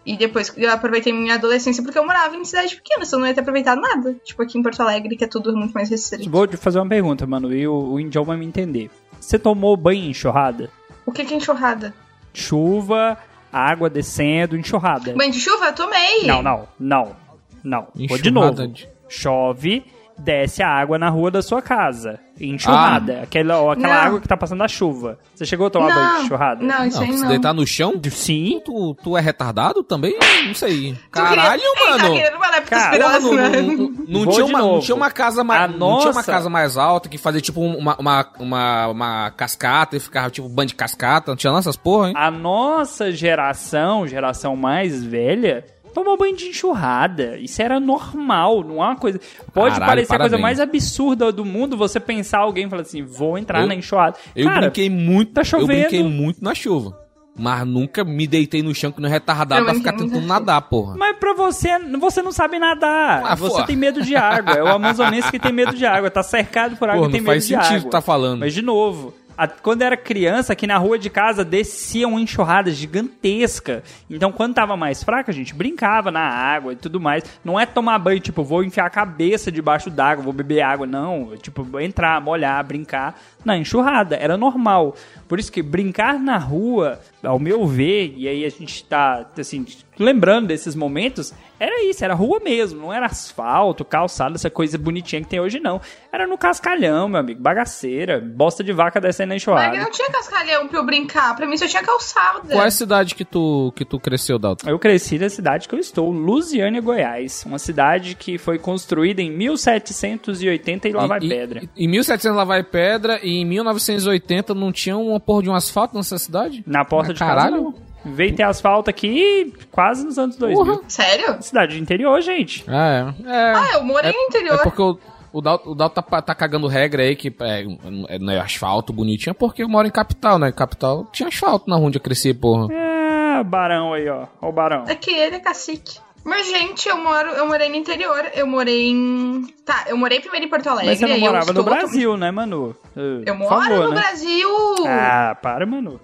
E 0.05 0.17
depois 0.17 0.51
eu 0.57 0.69
aproveitei 0.71 1.13
minha 1.13 1.35
adolescência 1.35 1.81
porque 1.81 1.97
eu 1.97 2.05
morava 2.05 2.35
em 2.35 2.43
cidade 2.43 2.75
pequena, 2.75 3.05
senão 3.05 3.19
eu 3.19 3.21
não 3.21 3.27
ia 3.29 3.33
ter 3.33 3.41
aproveitado 3.41 3.79
nada. 3.79 4.15
Tipo, 4.25 4.41
aqui 4.41 4.57
em 4.57 4.63
Porto 4.63 4.81
Alegre, 4.81 5.15
que 5.15 5.23
é 5.23 5.27
tudo 5.27 5.55
muito 5.55 5.71
mais 5.71 5.89
restrito. 5.89 6.29
Vou 6.29 6.45
te 6.45 6.57
fazer 6.57 6.79
uma 6.79 6.89
pergunta, 6.89 7.25
Manu, 7.25 7.53
e 7.53 7.65
o, 7.65 7.93
o 7.93 7.99
Indião 7.99 8.25
vai 8.25 8.35
me 8.35 8.45
entender. 8.45 8.89
Você 9.19 9.39
tomou 9.39 9.77
banho 9.77 10.03
em 10.03 10.09
enxurrada? 10.09 10.69
O 11.05 11.11
que 11.11 11.23
que 11.23 11.33
é 11.33 11.37
enxurrada? 11.37 11.93
Chuva, 12.33 13.17
água 13.53 13.89
descendo, 13.89 14.57
enxurrada. 14.57 15.13
Banho 15.13 15.31
de 15.31 15.39
chuva? 15.39 15.67
Eu 15.67 15.75
tomei! 15.75 16.25
Não, 16.25 16.41
não, 16.41 16.67
não, 16.79 17.15
não. 17.63 17.87
Vou 18.09 18.17
de 18.17 18.31
novo. 18.31 18.47
Enxurrada 18.51 18.67
de- 18.67 18.89
Chove, 19.07 19.85
desce 20.17 20.63
a 20.63 20.67
água 20.69 20.97
na 20.97 21.09
rua 21.09 21.29
da 21.29 21.41
sua 21.41 21.61
casa. 21.61 22.19
Enxurrada. 22.41 23.21
Aquela, 23.21 23.59
ou 23.59 23.71
aquela 23.71 23.93
Não. 23.93 24.01
água 24.01 24.19
que 24.21 24.27
tá 24.27 24.35
passando 24.35 24.63
a 24.63 24.67
chuva. 24.67 25.19
Você 25.35 25.45
chegou 25.45 25.67
a 25.67 25.69
tomar 25.69 25.93
banho 25.93 26.17
de 26.17 26.23
enxurrada? 26.25 26.63
Não, 26.65 26.85
isso 26.85 26.97
Não, 26.97 27.05
aí 27.05 27.13
se 27.13 27.21
não. 27.21 27.27
deitar 27.29 27.53
no 27.53 27.65
chão, 27.67 27.93
Sim. 28.11 28.59
tu, 28.65 28.95
tu 29.03 29.15
é 29.17 29.21
retardado 29.21 29.83
também? 29.83 30.17
Não 30.47 30.53
sei. 30.55 30.77
Queria- 30.79 30.97
Caralho, 31.11 31.61
Ei, 31.61 31.73
tá 31.85 31.89
mano! 31.97 32.13
querendo 32.15 32.35
uma 32.37 32.47
época 32.47 32.63
Cara, 32.75 32.97
Porra, 32.97 33.11
conspiração, 33.19 33.31
não, 33.35 33.49
né? 33.51 33.61
não- 33.61 33.77
não- 33.77 34.23
não 34.25 34.31
tinha 34.31 34.45
uma, 34.45 34.59
não 34.59 34.79
tinha 34.79 34.95
uma 34.95 35.11
casa 35.11 35.43
mais, 35.43 35.71
não 35.71 35.77
tinha 35.99 36.09
uma 36.09 36.13
nossa- 36.15 36.31
casa 36.31 36.49
mais 36.49 36.77
alta 36.77 37.07
que 37.09 37.17
fazia 37.17 37.41
tipo 37.41 37.61
uma, 37.61 37.95
uma, 37.99 38.27
uma, 38.39 38.87
uma 38.87 39.31
cascata 39.31 39.95
e 39.95 39.99
ficava 39.99 40.29
tipo 40.29 40.49
banho 40.49 40.67
de 40.67 40.75
cascata. 40.75 41.31
Não 41.31 41.35
tinha 41.35 41.53
nessas 41.53 41.75
porra, 41.77 42.09
hein? 42.09 42.13
A 42.17 42.31
nossa 42.31 43.11
geração, 43.11 44.07
geração 44.07 44.55
mais 44.55 45.03
velha, 45.03 45.65
tomou 45.93 46.17
banho 46.17 46.35
de 46.35 46.45
enxurrada. 46.45 47.37
Isso 47.37 47.61
era 47.61 47.79
normal, 47.79 48.63
não 48.63 48.75
é 48.83 48.87
uma 48.87 48.95
coisa. 48.95 49.19
Pode 49.53 49.75
Caralho, 49.75 49.89
parecer 49.89 50.13
a 50.13 50.17
coisa 50.17 50.37
parabéns. 50.37 50.41
mais 50.41 50.59
absurda 50.59 51.31
do 51.31 51.45
mundo 51.45 51.77
você 51.77 51.99
pensar 51.99 52.39
alguém 52.39 52.65
e 52.65 52.69
falar 52.69 52.81
assim: 52.81 53.03
vou 53.03 53.37
entrar 53.37 53.61
Eu- 53.61 53.67
na 53.67 53.75
enxurrada. 53.75 54.17
Eu 54.35 54.45
Cara, 54.47 54.61
brinquei 54.61 54.89
muito, 54.89 55.33
tá 55.33 55.41
eu 55.41 55.45
chovendo. 55.45 55.67
brinquei 55.81 56.03
muito 56.03 56.43
na 56.43 56.53
chuva. 56.55 56.99
Mas 57.35 57.65
nunca 57.65 58.03
me 58.03 58.27
deitei 58.27 58.61
no 58.61 58.75
chão 58.75 58.91
que 58.91 59.01
não 59.01 59.09
é 59.09 59.11
retardado 59.11 59.61
Eu 59.61 59.65
pra 59.65 59.73
ficar 59.73 59.93
tentando 59.93 60.21
na 60.21 60.35
nadar, 60.35 60.61
porra. 60.61 60.95
Mas 60.95 61.17
pra 61.17 61.33
você, 61.33 61.79
você 61.99 62.21
não 62.21 62.31
sabe 62.31 62.59
nadar. 62.59 63.23
Ah, 63.25 63.33
você 63.33 63.61
pô. 63.61 63.63
tem 63.63 63.75
medo 63.75 64.03
de 64.03 64.15
água. 64.15 64.53
É 64.53 64.61
o 64.63 64.67
amazonense 64.67 65.31
que 65.31 65.39
tem 65.39 65.51
medo 65.51 65.73
de 65.75 65.83
água. 65.83 66.11
Tá 66.11 66.21
cercado 66.21 66.75
por 66.77 66.87
água 66.87 67.01
Pô, 67.01 67.09
e 67.09 67.11
tem 67.11 67.21
não 67.21 67.25
medo 67.27 67.33
faz 67.33 67.47
de 67.47 67.55
sentido 67.55 67.79
água. 67.79 67.89
tá 67.89 68.01
falando. 68.01 68.41
Mas, 68.41 68.53
de 68.53 68.61
novo, 68.61 69.15
a- 69.37 69.47
quando 69.47 69.81
era 69.81 69.95
criança, 69.97 70.53
aqui 70.53 70.65
na 70.67 70.77
rua 70.77 70.97
de 70.99 71.09
casa 71.09 71.43
descia 71.45 72.07
uma 72.07 72.19
enxurrada 72.21 72.71
gigantesca. 72.71 73.83
Então, 74.09 74.31
quando 74.31 74.53
tava 74.55 74.75
mais 74.75 75.03
fraca, 75.03 75.31
a 75.31 75.33
gente 75.33 75.53
brincava 75.53 76.11
na 76.11 76.21
água 76.21 76.73
e 76.73 76.75
tudo 76.75 76.99
mais. 76.99 77.23
Não 77.43 77.59
é 77.59 77.65
tomar 77.65 77.97
banho, 77.99 78.19
tipo, 78.19 78.43
vou 78.43 78.63
enfiar 78.63 78.85
a 78.85 78.89
cabeça 78.89 79.51
debaixo 79.51 79.89
d'água, 79.89 80.23
vou 80.23 80.33
beber 80.33 80.61
água. 80.61 80.85
Não, 80.85 81.35
tipo, 81.41 81.79
entrar, 81.79 82.19
molhar, 82.21 82.63
brincar 82.65 83.19
na 83.43 83.57
enxurrada. 83.57 84.15
Era 84.15 84.37
normal. 84.37 84.95
Por 85.27 85.39
isso 85.39 85.51
que 85.51 85.61
brincar 85.61 86.19
na 86.19 86.37
rua, 86.37 86.99
ao 87.23 87.39
meu 87.39 87.65
ver, 87.65 88.13
e 88.17 88.27
aí 88.27 88.45
a 88.45 88.49
gente 88.49 88.83
tá, 88.85 89.25
assim, 89.37 89.65
lembrando 89.97 90.47
desses 90.47 90.75
momentos, 90.75 91.33
era 91.63 91.83
isso, 91.89 92.03
era 92.03 92.13
rua 92.13 92.39
mesmo, 92.39 92.81
não 92.81 92.93
era 92.93 93.05
asfalto, 93.05 93.85
calçada, 93.85 94.35
essa 94.35 94.49
coisa 94.49 94.77
bonitinha 94.77 95.21
que 95.21 95.27
tem 95.27 95.39
hoje, 95.39 95.59
não. 95.59 95.79
Era 96.11 96.27
no 96.27 96.37
cascalhão, 96.37 97.07
meu 97.07 97.19
amigo, 97.19 97.41
bagaceira, 97.41 98.19
bosta 98.19 98.63
de 98.63 98.71
vaca 98.73 98.99
descendo 99.01 99.29
na 99.29 99.35
Mas 99.35 99.41
enxurrada. 99.41 99.77
não 99.77 99.89
tinha 99.91 100.09
cascalhão 100.11 100.67
pra 100.67 100.79
eu 100.79 100.85
brincar. 100.85 101.35
Pra 101.35 101.47
mim 101.47 101.57
só 101.57 101.65
tinha 101.67 101.81
calçada. 101.83 102.41
Qual 102.49 102.63
é 102.63 102.67
a 102.67 102.71
cidade 102.71 103.15
que 103.15 103.25
tu, 103.25 103.71
que 103.75 103.83
tu 103.85 103.99
cresceu, 103.99 104.37
Dalton? 104.37 104.69
Eu 104.69 104.77
cresci 104.77 105.17
na 105.17 105.29
cidade 105.29 105.67
que 105.67 105.73
eu 105.75 105.79
estou, 105.79 106.11
Lusiânia, 106.11 106.81
Goiás. 106.81 107.43
Uma 107.45 107.57
cidade 107.59 108.15
que 108.15 108.37
foi 108.37 108.59
construída 108.59 109.21
em 109.21 109.31
1780 109.31 110.87
e 110.89 110.91
lá 110.93 111.07
vai 111.07 111.19
E- 111.21 111.25
e- 111.25 111.29
pedra. 111.29 111.61
Em 111.75 111.87
1700 111.87 112.35
lá 112.37 112.43
vai 112.43 112.63
pedra 112.63 113.19
e 113.23 113.41
em 113.41 113.45
1980 113.45 114.53
não 114.53 114.71
tinha 114.71 114.97
uma 114.97 115.19
porra 115.19 115.43
de 115.43 115.49
um 115.49 115.55
asfalto 115.55 115.95
nessa 115.95 116.17
cidade? 116.17 116.63
Na 116.67 116.83
porta 116.85 117.11
Ah, 117.11 117.13
de 117.13 117.19
caralho. 117.19 117.51
casa, 117.51 117.63
não. 117.63 117.92
Veio 118.05 118.35
ter 118.35 118.43
asfalto 118.43 118.89
aqui 118.89 119.53
quase 119.71 120.05
nos 120.05 120.17
anos 120.19 120.35
2000. 120.35 120.65
Porra. 120.65 120.81
Sério? 120.87 121.41
Cidade 121.41 121.75
de 121.75 121.81
interior, 121.81 122.19
gente. 122.21 122.63
Ah, 122.67 123.15
é. 123.25 123.29
É, 123.31 123.53
Ah, 123.55 123.69
eu 123.75 123.83
morei 123.83 124.11
no 124.11 124.19
interior. 124.19 124.55
é 124.59 124.63
porque 124.63 124.81
o, 124.81 124.99
o 125.31 125.41
Dalton, 125.41 125.69
o 125.71 125.75
Dalton 125.75 126.01
tá, 126.01 126.21
tá 126.21 126.35
cagando 126.35 126.67
regra 126.67 127.03
aí 127.03 127.15
que 127.15 127.33
é, 127.39 127.65
é, 128.09 128.19
não 128.19 128.33
é 128.33 128.39
asfalto 128.39 128.91
bonitinho, 128.91 129.31
é 129.31 129.33
porque 129.33 129.63
eu 129.63 129.69
moro 129.69 129.87
em 129.87 129.91
capital, 129.91 130.37
né? 130.37 130.51
Capital 130.51 131.07
tinha 131.11 131.29
asfalto 131.29 131.69
na 131.69 131.77
onde 131.77 131.97
eu 131.97 132.01
cresci, 132.01 132.33
porra. 132.33 132.67
É, 132.73 133.43
barão 133.43 133.93
aí, 133.93 134.07
ó. 134.09 134.27
Ó 134.41 134.49
o 134.49 134.51
barão. 134.51 134.83
É 134.87 134.95
que 134.95 135.11
ele 135.11 135.37
é 135.37 135.39
cacique. 135.39 135.97
Mas, 136.25 136.47
gente, 136.47 136.87
eu 136.87 136.95
moro, 137.03 137.29
eu 137.31 137.45
morei 137.45 137.67
no 137.67 137.75
interior. 137.75 138.23
Eu 138.33 138.47
morei 138.47 138.89
em. 138.89 139.45
Tá, 139.65 139.83
eu 139.87 139.97
morei 139.97 140.21
primeiro 140.21 140.45
em 140.45 140.49
Porto 140.49 140.67
Alegre. 140.69 140.89
Mas 140.91 140.99
você 140.99 141.05
não 141.05 141.19
morava 141.19 141.51
no 141.51 141.63
Brasil, 141.63 142.15
né, 142.15 142.31
Manu? 142.31 142.73
Uh, 142.95 143.23
Eu 143.25 143.35
por 143.35 143.39
moro 143.39 143.61
favor, 143.61 143.83
no 143.89 143.89
né? 143.93 144.01
Brasil! 144.01 144.49
Ah, 144.87 145.37
para, 145.41 145.65
Manu. 145.65 145.99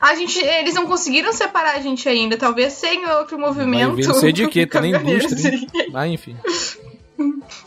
A 0.00 0.14
gente, 0.14 0.38
eles 0.38 0.74
não 0.74 0.86
conseguiram 0.86 1.32
separar 1.32 1.76
a 1.76 1.80
gente 1.80 2.08
ainda. 2.08 2.36
Talvez 2.36 2.72
sem 2.74 3.08
outro 3.10 3.38
movimento. 3.38 3.94
Vai 3.94 3.96
ver, 4.02 4.08
não 4.08 4.14
sei 4.14 4.32
de 4.32 4.48
quê, 4.48 4.66
tá 4.66 4.80
na 4.80 4.90
caminhoneiro, 4.92 5.24
indústria. 5.24 5.58
sim. 5.58 5.66
Ah, 5.94 6.06
enfim. 6.06 6.36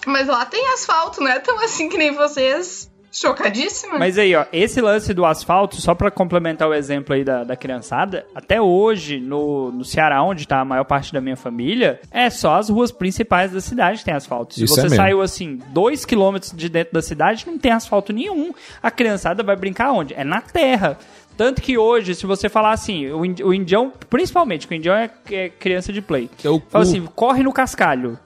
Mas 0.05 0.27
lá 0.27 0.45
tem 0.45 0.67
asfalto, 0.73 1.21
não 1.21 1.29
é 1.29 1.39
tão 1.39 1.59
assim 1.59 1.89
que 1.89 1.97
nem 1.97 2.13
vocês. 2.13 2.89
Chocadíssima? 3.11 3.97
Mas 3.97 4.19
aí, 4.19 4.35
ó, 4.35 4.45
esse 4.53 4.79
lance 4.79 5.13
do 5.15 5.25
asfalto, 5.25 5.81
só 5.81 5.95
pra 5.95 6.11
complementar 6.11 6.69
o 6.69 6.73
exemplo 6.75 7.15
aí 7.15 7.23
da, 7.23 7.43
da 7.43 7.55
criançada, 7.55 8.25
até 8.35 8.61
hoje, 8.61 9.19
no, 9.19 9.71
no 9.71 9.83
Ceará, 9.83 10.21
onde 10.21 10.47
tá 10.47 10.59
a 10.59 10.65
maior 10.65 10.83
parte 10.83 11.11
da 11.11 11.19
minha 11.19 11.35
família, 11.35 11.99
é 12.11 12.29
só 12.29 12.55
as 12.55 12.69
ruas 12.69 12.91
principais 12.91 13.51
da 13.51 13.59
cidade 13.59 13.99
que 13.99 14.05
tem 14.05 14.13
asfalto. 14.13 14.53
Se 14.53 14.63
Isso 14.63 14.75
você 14.75 14.85
é 14.85 14.89
saiu, 14.89 15.21
assim, 15.21 15.59
dois 15.69 16.05
quilômetros 16.05 16.53
de 16.55 16.69
dentro 16.69 16.93
da 16.93 17.01
cidade, 17.01 17.47
não 17.47 17.57
tem 17.57 17.71
asfalto 17.71 18.13
nenhum. 18.13 18.53
A 18.81 18.91
criançada 18.91 19.41
vai 19.41 19.55
brincar 19.55 19.91
onde? 19.91 20.13
É 20.13 20.23
na 20.23 20.41
terra. 20.41 20.97
Tanto 21.39 21.61
que 21.61 21.77
hoje, 21.77 22.15
se 22.15 22.25
você 22.25 22.49
falar 22.49 22.73
assim, 22.73 23.07
o, 23.07 23.21
o 23.21 23.53
indião, 23.53 23.93
principalmente, 24.09 24.67
que 24.67 24.73
o 24.73 24.75
indião 24.75 24.93
é, 24.93 25.09
é 25.31 25.47
criança 25.47 25.93
de 25.93 26.01
play. 26.01 26.29
Teu 26.41 26.61
Fala 26.67 26.83
cu. 26.83 26.89
assim, 26.89 27.05
corre 27.15 27.43
no 27.43 27.53
cascalho. 27.53 28.19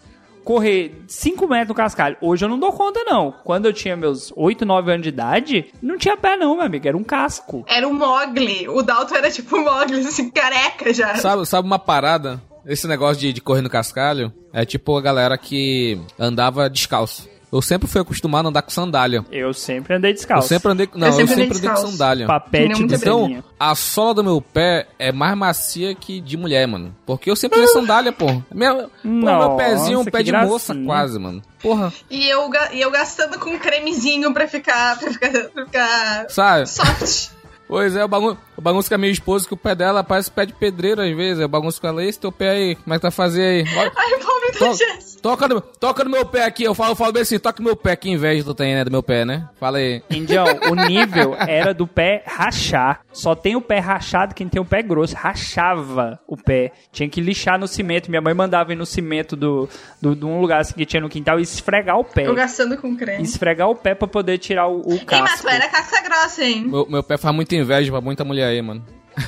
Correr 0.43 1.03
5 1.07 1.47
metros 1.47 1.67
no 1.67 1.75
cascalho. 1.75 2.17
Hoje 2.19 2.43
eu 2.43 2.49
não 2.49 2.57
dou 2.57 2.73
conta, 2.73 3.03
não. 3.03 3.31
Quando 3.43 3.67
eu 3.67 3.71
tinha 3.71 3.95
meus 3.95 4.33
8, 4.35 4.65
9 4.65 4.91
anos 4.91 5.03
de 5.03 5.09
idade, 5.09 5.71
não 5.79 5.95
tinha 5.95 6.17
pé, 6.17 6.35
não, 6.35 6.55
meu 6.55 6.65
amigo. 6.65 6.87
Era 6.87 6.97
um 6.97 7.03
casco. 7.03 7.63
Era 7.67 7.87
o 7.87 7.93
Mogli. 7.93 8.67
O 8.67 8.81
Dalton 8.81 9.13
era 9.13 9.29
tipo 9.29 9.57
o 9.57 9.63
Mogli, 9.63 9.99
assim, 9.99 10.31
careca 10.31 10.91
já. 10.91 11.13
Sabe, 11.17 11.45
sabe 11.45 11.67
uma 11.67 11.77
parada? 11.77 12.41
Esse 12.65 12.87
negócio 12.87 13.21
de, 13.21 13.31
de 13.31 13.41
correr 13.41 13.61
no 13.61 13.69
cascalho 13.69 14.33
é 14.51 14.65
tipo 14.65 14.97
a 14.97 15.01
galera 15.01 15.37
que 15.37 16.01
andava 16.17 16.67
descalço. 16.67 17.29
Eu 17.53 17.61
sempre 17.61 17.87
fui 17.87 18.01
acostumado 18.01 18.47
a 18.47 18.49
andar 18.49 18.63
com 18.63 18.71
sandália. 18.71 19.23
Eu 19.31 19.53
sempre 19.53 19.93
andei 19.93 20.11
descalço. 20.11 20.45
Eu 20.45 20.49
sempre 20.57 20.71
andei, 20.71 20.89
não, 20.95 21.07
eu 21.07 21.13
sempre 21.13 21.27
sempre, 21.35 21.43
andei 21.43 21.45
andei 21.45 21.47
com 21.69 21.73
descalço. 21.75 21.91
sandália. 21.91 22.25
Papete 22.25 22.83
do 22.83 22.95
Então, 22.95 23.43
a 23.59 23.75
sola 23.75 24.15
do 24.15 24.23
meu 24.23 24.41
pé 24.41 24.87
é 24.97 25.11
mais 25.11 25.37
macia 25.37 25.93
que 25.93 26.19
de 26.19 26.35
mulher, 26.35 26.67
mano. 26.67 26.95
Porque 27.05 27.29
eu 27.29 27.35
sempre 27.35 27.59
usei 27.59 27.71
sandália, 27.71 28.11
pô. 28.11 28.25
Minha, 28.51 28.73
pô, 28.73 28.89
meu 29.03 29.21
Nossa, 29.21 29.55
pezinho 29.63 29.95
é 29.95 29.97
um 29.99 30.05
pé 30.05 30.23
de 30.23 30.31
moça 30.31 30.73
gracinha. 30.73 30.85
quase, 30.87 31.19
mano. 31.19 31.43
Porra, 31.61 31.93
E 32.09 32.27
eu, 32.27 32.49
e 32.73 32.81
eu 32.81 32.89
gastando 32.89 33.37
com 33.37 33.57
cremezinho 33.59 34.33
pra 34.33 34.47
ficar, 34.47 34.97
pra 34.97 35.11
ficar, 35.11 35.29
pra 35.49 35.65
ficar 35.65 36.25
sabe? 36.29 36.67
soft. 36.67 37.29
Pois 37.67 37.95
é, 37.95 38.03
o 38.03 38.07
bagunço, 38.07 38.37
o 38.57 38.61
bagunço 38.61 38.89
com 38.89 38.95
a 38.95 38.97
minha 38.97 39.11
esposa, 39.11 39.47
que 39.47 39.53
o 39.53 39.57
pé 39.57 39.73
dela 39.75 40.03
parece 40.03 40.29
pé 40.29 40.45
de 40.45 40.53
pedreiro 40.53 41.01
às 41.01 41.15
vezes. 41.15 41.39
Eu 41.39 41.47
bagunço 41.47 41.79
com 41.79 41.87
ela, 41.87 42.03
esse 42.03 42.19
teu 42.19 42.31
pé 42.31 42.49
aí, 42.49 42.75
como 42.75 42.93
é 42.93 42.97
que 42.97 43.01
tá 43.03 43.11
fazendo 43.11 43.45
aí? 43.69 43.77
Olha, 43.77 43.91
Ai, 43.95 44.19
pobre 44.19 44.59
da 44.59 44.73
Jess. 44.73 45.12
Toca, 45.23 45.47
no, 45.47 45.61
toca 45.61 46.03
no 46.03 46.09
meu 46.09 46.25
pé 46.25 46.43
aqui, 46.43 46.63
eu 46.63 46.75
falo, 46.75 46.91
eu 46.91 46.95
falo 46.97 47.13
bem 47.13 47.21
assim, 47.21 47.39
toca 47.39 47.63
no 47.63 47.65
meu 47.65 47.77
pé, 47.77 47.95
que 47.95 48.09
inveja 48.09 48.43
tu 48.43 48.53
tem, 48.53 48.75
né, 48.75 48.83
do 48.83 48.91
meu 48.91 49.01
pé, 49.01 49.23
né? 49.23 49.47
Fala 49.57 49.77
aí. 49.77 50.03
Indião, 50.09 50.45
o 50.69 50.75
nível 50.75 51.33
era 51.39 51.73
do 51.73 51.87
pé 51.87 52.23
rachar. 52.27 52.99
Só 53.13 53.33
tem 53.33 53.55
o 53.55 53.61
pé 53.61 53.79
rachado 53.79 54.35
quem 54.35 54.49
tem 54.49 54.61
o 54.61 54.65
pé 54.65 54.81
grosso. 54.83 55.15
Rachava 55.15 56.19
o 56.27 56.35
pé. 56.35 56.73
Tinha 56.91 57.07
que 57.07 57.21
lixar 57.21 57.57
no 57.57 57.67
cimento. 57.67 58.09
Minha 58.09 58.21
mãe 58.21 58.33
mandava 58.33 58.73
ir 58.73 58.75
no 58.75 58.85
cimento 58.85 59.35
do, 59.35 59.69
do, 60.01 60.13
de 60.13 60.25
um 60.25 60.41
lugar 60.41 60.59
assim 60.59 60.73
que 60.73 60.85
tinha 60.85 60.99
no 61.01 61.07
quintal 61.07 61.39
e 61.39 61.43
esfregar 61.43 61.97
o 61.97 62.03
pé. 62.03 62.27
Eu 62.27 62.35
gastando 62.35 62.77
com 62.77 62.95
creme. 62.97 63.23
Esfregar 63.23 63.69
o 63.69 63.75
pé 63.75 63.95
pra 63.95 64.07
poder 64.07 64.37
tirar 64.39 64.67
o, 64.67 64.81
o 64.81 64.93
Ei, 64.93 65.05
mas 65.09 65.31
casco. 65.31 65.47
tu 65.47 65.49
era 65.49 65.69
casca 65.69 66.01
grossa, 66.01 66.43
hein? 66.43 66.65
Meu, 66.67 66.85
meu 66.89 67.03
pé 67.03 67.17
faz 67.17 67.33
muita 67.33 67.55
inveja 67.55 67.89
pra 67.91 68.01
muita 68.01 68.25
mulher 68.25 68.47
aí, 68.47 68.61
mano. 68.61 68.85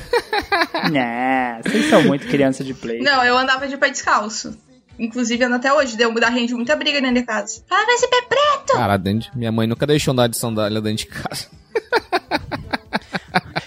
Né, 0.91 1.61
vocês 1.63 1.89
são 1.89 2.03
muito 2.03 2.27
criança 2.27 2.63
de 2.63 2.73
play. 2.73 2.99
Não, 2.99 3.23
eu 3.23 3.37
andava 3.37 3.67
de 3.67 3.75
pé 3.77 3.89
descalço. 3.89 4.55
Inclusive, 4.99 5.43
até 5.43 5.73
hoje. 5.73 5.97
Deu 5.97 6.13
da 6.19 6.29
rende 6.29 6.53
muita 6.53 6.75
briga 6.75 7.01
dentro 7.01 7.15
de 7.15 7.23
casa. 7.23 7.61
Fala, 7.67 7.85
vai 7.85 7.95
esse 7.95 8.07
pé 8.07 8.21
preto! 8.21 8.73
Cara, 8.73 8.97
dentro, 8.97 9.31
de- 9.31 9.37
minha 9.37 9.51
mãe 9.51 9.67
nunca 9.67 9.85
deixou 9.85 10.11
andar 10.11 10.27
de 10.27 10.37
sandália 10.37 10.81
dentro 10.81 11.05
de 11.05 11.07
casa. 11.07 11.47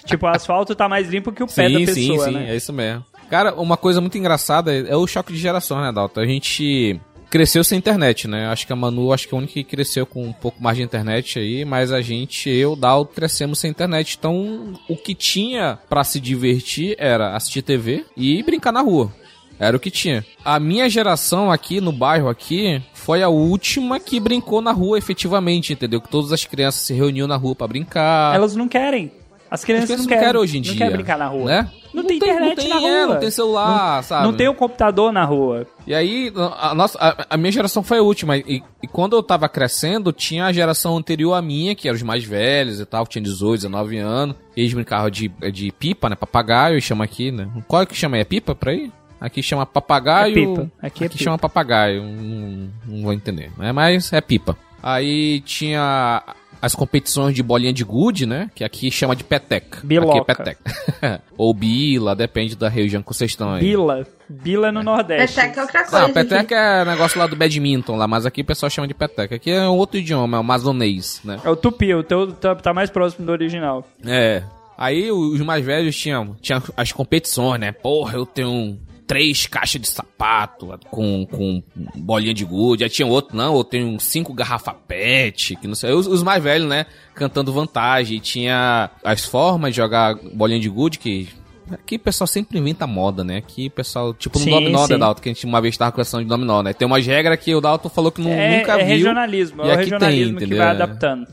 Tipo, 0.05 0.25
o 0.27 0.29
asfalto 0.31 0.75
tá 0.75 0.89
mais 0.89 1.07
limpo 1.09 1.31
que 1.33 1.43
o 1.43 1.47
pé 1.47 1.69
da 1.69 1.79
pessoa, 1.81 1.95
sim, 1.95 2.19
sim, 2.19 2.39
né? 2.39 2.51
é 2.51 2.57
isso 2.57 2.73
mesmo. 2.73 3.05
Cara, 3.29 3.55
uma 3.55 3.77
coisa 3.77 4.01
muito 4.01 4.17
engraçada 4.17 4.73
é 4.75 4.89
é 4.89 4.97
o 4.97 5.07
choque 5.07 5.35
de 5.35 5.39
geração, 5.39 5.79
né, 5.83 5.93
Dalton? 5.93 6.21
A 6.21 6.27
gente 6.27 6.99
cresceu 7.29 7.63
sem 7.63 7.77
internet, 7.77 8.27
né? 8.27 8.47
Acho 8.47 8.67
que 8.67 8.73
a 8.73 8.77
Manu, 8.77 9.13
acho 9.13 9.29
que 9.29 9.35
é 9.35 9.37
a 9.37 9.39
única 9.39 9.53
que 9.53 9.63
cresceu 9.65 10.07
com 10.07 10.25
um 10.25 10.33
pouco 10.33 10.63
mais 10.63 10.79
de 10.79 10.83
internet 10.83 11.39
aí, 11.39 11.63
mas 11.63 11.93
a 11.93 12.01
gente, 12.01 12.49
eu, 12.49 12.75
Dalton, 12.75 13.13
crescemos 13.13 13.59
sem 13.59 13.71
internet. 13.71 14.17
Então, 14.19 14.73
o 14.89 14.97
que 14.97 15.15
tinha 15.15 15.79
pra 15.91 16.03
se 16.05 16.19
divertir 16.19 16.97
era 16.99 17.37
assistir 17.37 17.61
TV 17.61 18.07
e 18.17 18.43
brincar 18.43 18.73
na 18.73 18.81
rua. 18.81 19.13
Era 19.59 19.77
o 19.77 19.81
que 19.81 19.91
tinha. 19.91 20.25
A 20.45 20.61
minha 20.61 20.89
geração 20.89 21.51
aqui 21.51 21.81
no 21.81 21.93
bairro 21.93 22.29
aqui 22.29 22.83
foi 22.93 23.23
a 23.23 23.29
última 23.29 23.99
que 23.99 24.21
brincou 24.21 24.61
na 24.61 24.73
rua 24.73 24.99
efetivamente, 24.99 25.73
entendeu? 25.73 26.01
Que 26.01 26.09
todas 26.09 26.33
as 26.33 26.45
crianças 26.45 26.83
se 26.83 26.95
reuniam 26.95 27.27
na 27.27 27.37
rua 27.37 27.55
pra 27.55 27.67
brincar. 27.67 28.35
Elas 28.35 28.55
não 28.55 28.69
querem. 28.69 29.11
As 29.51 29.61
As 29.61 29.65
crianças, 29.65 29.87
crianças 29.87 30.07
não 30.07 30.19
querem 30.19 30.41
hoje 30.41 30.59
em 30.59 30.61
dia. 30.61 30.73
Não 30.73 30.79
querem 30.79 30.93
brincar 30.93 31.19
na 31.19 31.27
rua. 31.27 31.45
Né? 31.47 31.71
Não, 31.93 32.05
tem 32.05 32.19
internet 32.19 32.49
não 32.49 32.55
tem, 32.55 32.69
na 32.69 32.79
rua. 32.79 32.89
é, 32.89 33.07
não 33.07 33.19
tem 33.19 33.31
celular, 33.31 34.05
sabe? 34.05 34.27
Não 34.27 34.35
tem 34.35 34.47
o 34.47 34.55
computador 34.55 35.11
na 35.11 35.25
rua. 35.25 35.67
E 35.87 35.95
aí, 35.95 36.31
a, 36.59 36.75
nossa, 36.75 36.99
a, 37.01 37.27
a 37.31 37.37
minha 37.39 37.51
geração 37.51 37.83
foi 37.83 37.99
a 37.99 38.03
última. 38.03 38.37
E, 38.37 38.63
e 38.83 38.87
quando 38.87 39.17
eu 39.17 39.23
tava 39.23 39.49
crescendo, 39.49 40.13
tinha 40.13 40.45
a 40.45 40.53
geração 40.53 40.99
anterior 40.99 41.33
à 41.33 41.41
minha, 41.41 41.75
que 41.75 41.89
eram 41.89 41.97
os 41.97 42.03
mais 42.03 42.25
velhos 42.25 42.79
e 42.79 42.85
tal, 42.85 43.05
que 43.05 43.13
tinha 43.13 43.23
18, 43.23 43.63
19 43.63 43.97
anos. 43.97 44.37
Eles 44.55 44.75
brincavam 44.75 45.09
de, 45.09 45.29
de 45.51 45.73
pipa, 45.73 46.11
né? 46.11 46.15
Papagaio, 46.15 46.81
chama 46.83 47.05
aqui, 47.05 47.33
né? 47.33 47.49
Qual 47.67 47.81
é 47.83 47.87
que 47.87 47.95
chama 47.95 48.17
aí? 48.17 48.23
É 48.23 48.25
pipa 48.25 48.55
pra 48.55 48.73
aí? 48.73 48.93
Aqui 49.21 49.43
chama 49.43 49.67
papagaio. 49.67 50.31
É 50.31 50.35
pipa. 50.35 50.71
Aqui 50.83 51.05
é 51.05 51.09
pipa. 51.09 51.25
chama 51.25 51.39
papagaio. 51.39 52.03
Não, 52.03 52.71
não 52.87 53.03
vou 53.03 53.13
entender. 53.13 53.51
Né? 53.57 53.73
Mas 53.73 54.13
é 54.13 54.21
pipa. 54.21 54.57
Aí 54.83 55.41
tinha 55.41 56.23
as 56.61 56.75
competições 56.75 57.35
de 57.35 57.43
bolinha 57.43 57.73
de 57.73 57.85
gude, 57.85 58.27
né? 58.27 58.51
Que 58.55 58.65
aqui 58.65 58.91
chama 58.91 59.15
de 59.15 59.25
peteca. 59.25 59.81
Biloca. 59.83 60.19
Aqui 60.19 60.31
é 60.31 60.35
peteca. 60.35 61.23
Ou 61.37 61.55
bila, 61.55 62.15
depende 62.15 62.57
da 62.57 62.69
região 62.69 63.03
que 63.03 63.09
vocês 63.09 63.31
estão 63.31 63.53
aí. 63.53 63.61
Bila. 63.61 64.07
Bila 64.29 64.71
no 64.71 64.83
Nordeste. 64.83 65.37
Peteca 65.37 65.61
é 65.61 65.63
outra 65.63 65.85
coisa. 65.85 66.07
Não, 66.07 66.13
peteca 66.13 66.55
é 66.55 66.85
negócio 66.85 67.19
lá 67.19 67.27
do 67.27 67.37
badminton 67.37 67.97
lá, 67.97 68.07
mas 68.07 68.27
aqui 68.27 68.43
o 68.43 68.45
pessoal 68.45 68.69
chama 68.69 68.87
de 68.87 68.95
peteca. 68.95 69.37
Aqui 69.37 69.51
é 69.51 69.69
um 69.69 69.77
outro 69.77 69.99
idioma, 69.99 70.37
é 70.37 70.39
o 70.39 70.41
amazonês, 70.41 71.21
né? 71.25 71.41
É 71.45 71.49
o 71.49 71.57
tupi, 71.57 71.95
o 71.95 72.03
teu 72.03 72.33
tá, 72.33 72.55
tá 72.55 72.75
mais 72.75 72.91
próximo 72.91 73.25
do 73.25 73.33
original. 73.33 73.87
É. 74.05 74.43
Aí 74.77 75.11
os 75.11 75.41
mais 75.41 75.65
velhos 75.65 75.97
tinham, 75.97 76.37
tinham 76.41 76.63
as 76.77 76.93
competições, 76.93 77.59
né? 77.59 77.73
Porra, 77.73 78.17
eu 78.17 78.27
tenho 78.27 78.79
três 79.09 79.47
caixas 79.47 79.81
de 79.81 79.89
sapato 79.89 80.79
com, 80.91 81.27
com 81.27 81.61
bolinha 81.97 82.33
de 82.33 82.45
gude. 82.45 82.85
Aí 82.85 82.91
tinha 82.91 83.09
outro, 83.09 83.37
não, 83.37 83.57
eu 83.57 83.65
tenho 83.65 83.99
cinco 83.99 84.33
garrafa 84.33 84.73
pet, 84.73 85.57
que 85.57 85.67
não 85.67 85.75
sei. 85.75 85.91
Os, 85.93 86.07
os 86.07 86.23
mais 86.23 86.41
velhos, 86.45 86.69
né? 86.69 86.87
Cantando 87.15 87.53
vantagem. 87.53 88.21
Tinha 88.21 88.91
as 89.03 89.25
formas 89.25 89.71
de 89.73 89.79
jogar 89.79 90.15
bolinha 90.35 90.61
de 90.61 90.69
gude, 90.69 90.99
que... 90.99 91.29
Aqui 91.71 91.97
o 91.97 92.01
pessoal 92.01 92.27
sempre 92.27 92.59
inventa 92.59 92.87
moda, 92.87 93.23
né? 93.25 93.39
Aqui 93.39 93.67
o 93.67 93.71
pessoal, 93.71 94.15
tipo 94.15 94.39
no 94.39 94.45
Sim, 94.47 94.51
dominó, 94.53 94.87
sim. 94.87 94.93
né, 94.95 94.99
Dalton? 94.99 95.21
Que 95.23 95.29
a 95.29 95.33
gente 95.35 95.45
uma 95.45 95.61
vez 95.61 95.77
tava 95.77 95.93
conversando 95.93 96.23
de 96.23 96.29
dominó, 96.29 96.63
né? 96.63 96.73
Tem 96.73 96.87
umas 96.87 97.05
regras 97.07 97.39
que 97.39 97.55
o 97.55 97.61
Dalton 97.61 97.91
falou 97.91 98.11
que 98.11 98.23
nu- 98.23 98.31
é, 98.31 98.59
nunca 98.59 98.73
é 98.73 98.79
viu. 98.79 98.87
regionalismo, 98.87 99.63
e 99.63 99.67
é 99.67 99.69
o 99.69 99.73
aqui 99.73 99.83
regionalismo 99.85 100.25
tem, 100.27 100.39
que 100.39 100.45
entendeu? 100.45 100.59
vai 100.59 100.69
adaptando. 100.69 101.27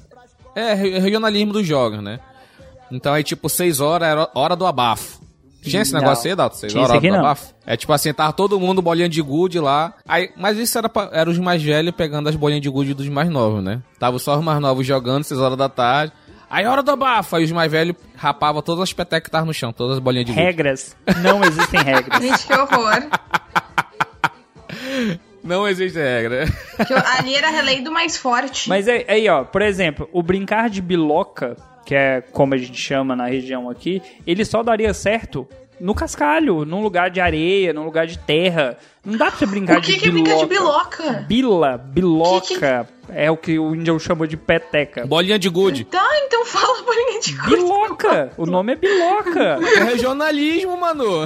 É, 0.53 0.73
re- 0.73 0.99
regionalismo 0.99 1.53
dos 1.53 1.65
jogos, 1.65 2.03
né? 2.03 2.19
Então 2.91 3.13
aí, 3.13 3.23
tipo, 3.23 3.47
6 3.47 3.79
horas 3.79 4.09
era 4.09 4.29
hora 4.35 4.55
do 4.57 4.65
abafo. 4.65 5.21
Tinha 5.69 5.81
esse 5.81 5.93
Não. 5.93 5.99
negócio 6.01 6.29
aí, 6.29 6.35
Dalton? 6.35 6.55
6 6.57 6.71
Tinha 6.73 6.83
horas 6.83 6.95
isso 6.95 6.97
aqui 6.97 7.11
não. 7.11 7.35
É 7.65 7.75
tipo 7.77 7.91
assim, 7.93 8.13
tava 8.13 8.33
todo 8.33 8.59
mundo 8.59 8.81
bolinha 8.81 9.09
de 9.09 9.21
gude 9.21 9.59
lá. 9.59 9.93
Aí, 10.07 10.29
mas 10.37 10.57
isso 10.57 10.77
era, 10.77 10.87
pra, 10.89 11.09
era 11.11 11.29
os 11.29 11.37
mais 11.39 11.61
velhos 11.61 11.93
pegando 11.95 12.29
as 12.29 12.35
bolinhas 12.35 12.61
de 12.61 12.69
gude 12.69 12.93
dos 12.93 13.07
mais 13.09 13.29
novos, 13.29 13.63
né? 13.63 13.81
Tava 13.99 14.19
só 14.19 14.37
os 14.37 14.43
mais 14.43 14.59
novos 14.59 14.85
jogando 14.85 15.23
6 15.23 15.39
horas 15.39 15.57
da 15.57 15.67
tarde. 15.69 16.13
Aí, 16.49 16.65
hora 16.65 16.83
do 16.83 16.91
abafo. 16.91 17.35
Aí 17.35 17.43
os 17.43 17.51
mais 17.51 17.71
velhos 17.71 17.95
rapavam 18.15 18.61
todas 18.61 18.83
as 18.83 18.93
petecas 18.93 19.23
que 19.23 19.29
estavam 19.29 19.47
no 19.47 19.53
chão, 19.53 19.73
todas 19.73 19.93
as 19.97 19.99
bolinhas 19.99 20.27
de 20.27 20.31
gude. 20.31 20.43
Regras. 20.43 20.95
Não 21.21 21.43
existem 21.43 21.81
regras. 21.81 22.21
Gente, 22.23 22.45
que 22.47 22.53
horror. 22.53 23.03
Não 25.43 25.67
existe 25.67 25.99
regra. 25.99 26.45
Ali 27.19 27.35
era 27.35 27.55
a 27.59 27.61
lei 27.61 27.81
do 27.81 27.91
mais 27.91 28.17
forte. 28.17 28.67
Mas 28.67 28.87
aí, 28.87 29.05
aí, 29.07 29.29
ó, 29.29 29.43
por 29.43 29.61
exemplo, 29.61 30.09
o 30.11 30.23
brincar 30.23 30.69
de 30.69 30.81
biloca 30.81 31.55
que 31.85 31.93
é 31.95 32.21
como 32.31 32.53
a 32.53 32.57
gente 32.57 32.79
chama 32.79 33.15
na 33.15 33.25
região 33.27 33.69
aqui, 33.69 34.01
ele 34.25 34.43
só 34.43 34.63
daria 34.63 34.93
certo 34.93 35.47
no 35.79 35.93
cascalho, 35.93 36.63
num 36.65 36.81
lugar 36.81 37.09
de 37.09 37.19
areia, 37.19 37.73
num 37.73 37.83
lugar 37.83 38.07
de 38.07 38.17
terra. 38.17 38.77
Não 39.05 39.17
dá 39.17 39.25
pra 39.27 39.35
você 39.37 39.45
brincar 39.45 39.77
O 39.77 39.81
que, 39.81 39.91
de 39.93 39.99
que 39.99 40.07
é 40.07 40.11
biloca. 40.11 40.29
brincar 40.31 40.39
de 40.41 40.45
biloca? 40.47 41.25
Bila, 41.27 41.77
biloca, 41.77 42.87
é 43.09 43.29
o 43.29 43.35
que 43.37 43.59
o 43.59 43.75
índio 43.75 43.99
chama 43.99 44.25
de 44.27 44.37
peteca. 44.37 45.05
Bolinha 45.05 45.37
de 45.37 45.49
gude. 45.49 45.83
Tá, 45.83 46.07
então 46.25 46.45
fala 46.45 46.81
bolinha 46.81 47.19
de 47.19 47.33
gude. 47.33 47.49
Biloca! 47.55 48.31
O 48.37 48.45
nome 48.45 48.71
é 48.73 48.75
biloca. 48.77 49.59
É 49.77 49.83
regionalismo, 49.83 50.77
mano. 50.77 51.25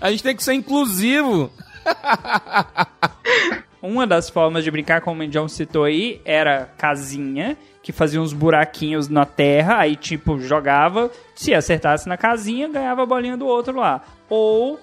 A 0.00 0.10
gente 0.10 0.22
tem 0.24 0.34
que 0.34 0.42
ser 0.42 0.54
inclusivo. 0.54 1.50
Uma 3.80 4.06
das 4.06 4.28
formas 4.28 4.64
de 4.64 4.70
brincar, 4.70 5.00
como 5.00 5.20
o 5.20 5.24
Indião 5.24 5.46
citou 5.48 5.84
aí, 5.84 6.20
era 6.24 6.68
casinha, 6.76 7.56
que 7.88 7.92
fazia 7.92 8.20
uns 8.20 8.34
buraquinhos 8.34 9.08
na 9.08 9.24
terra, 9.24 9.78
aí 9.78 9.96
tipo 9.96 10.38
jogava, 10.38 11.10
se 11.34 11.54
acertasse 11.54 12.06
na 12.06 12.18
casinha, 12.18 12.68
ganhava 12.68 13.02
a 13.02 13.06
bolinha 13.06 13.34
do 13.34 13.46
outro 13.46 13.78
lá. 13.78 14.02
Ou 14.28 14.78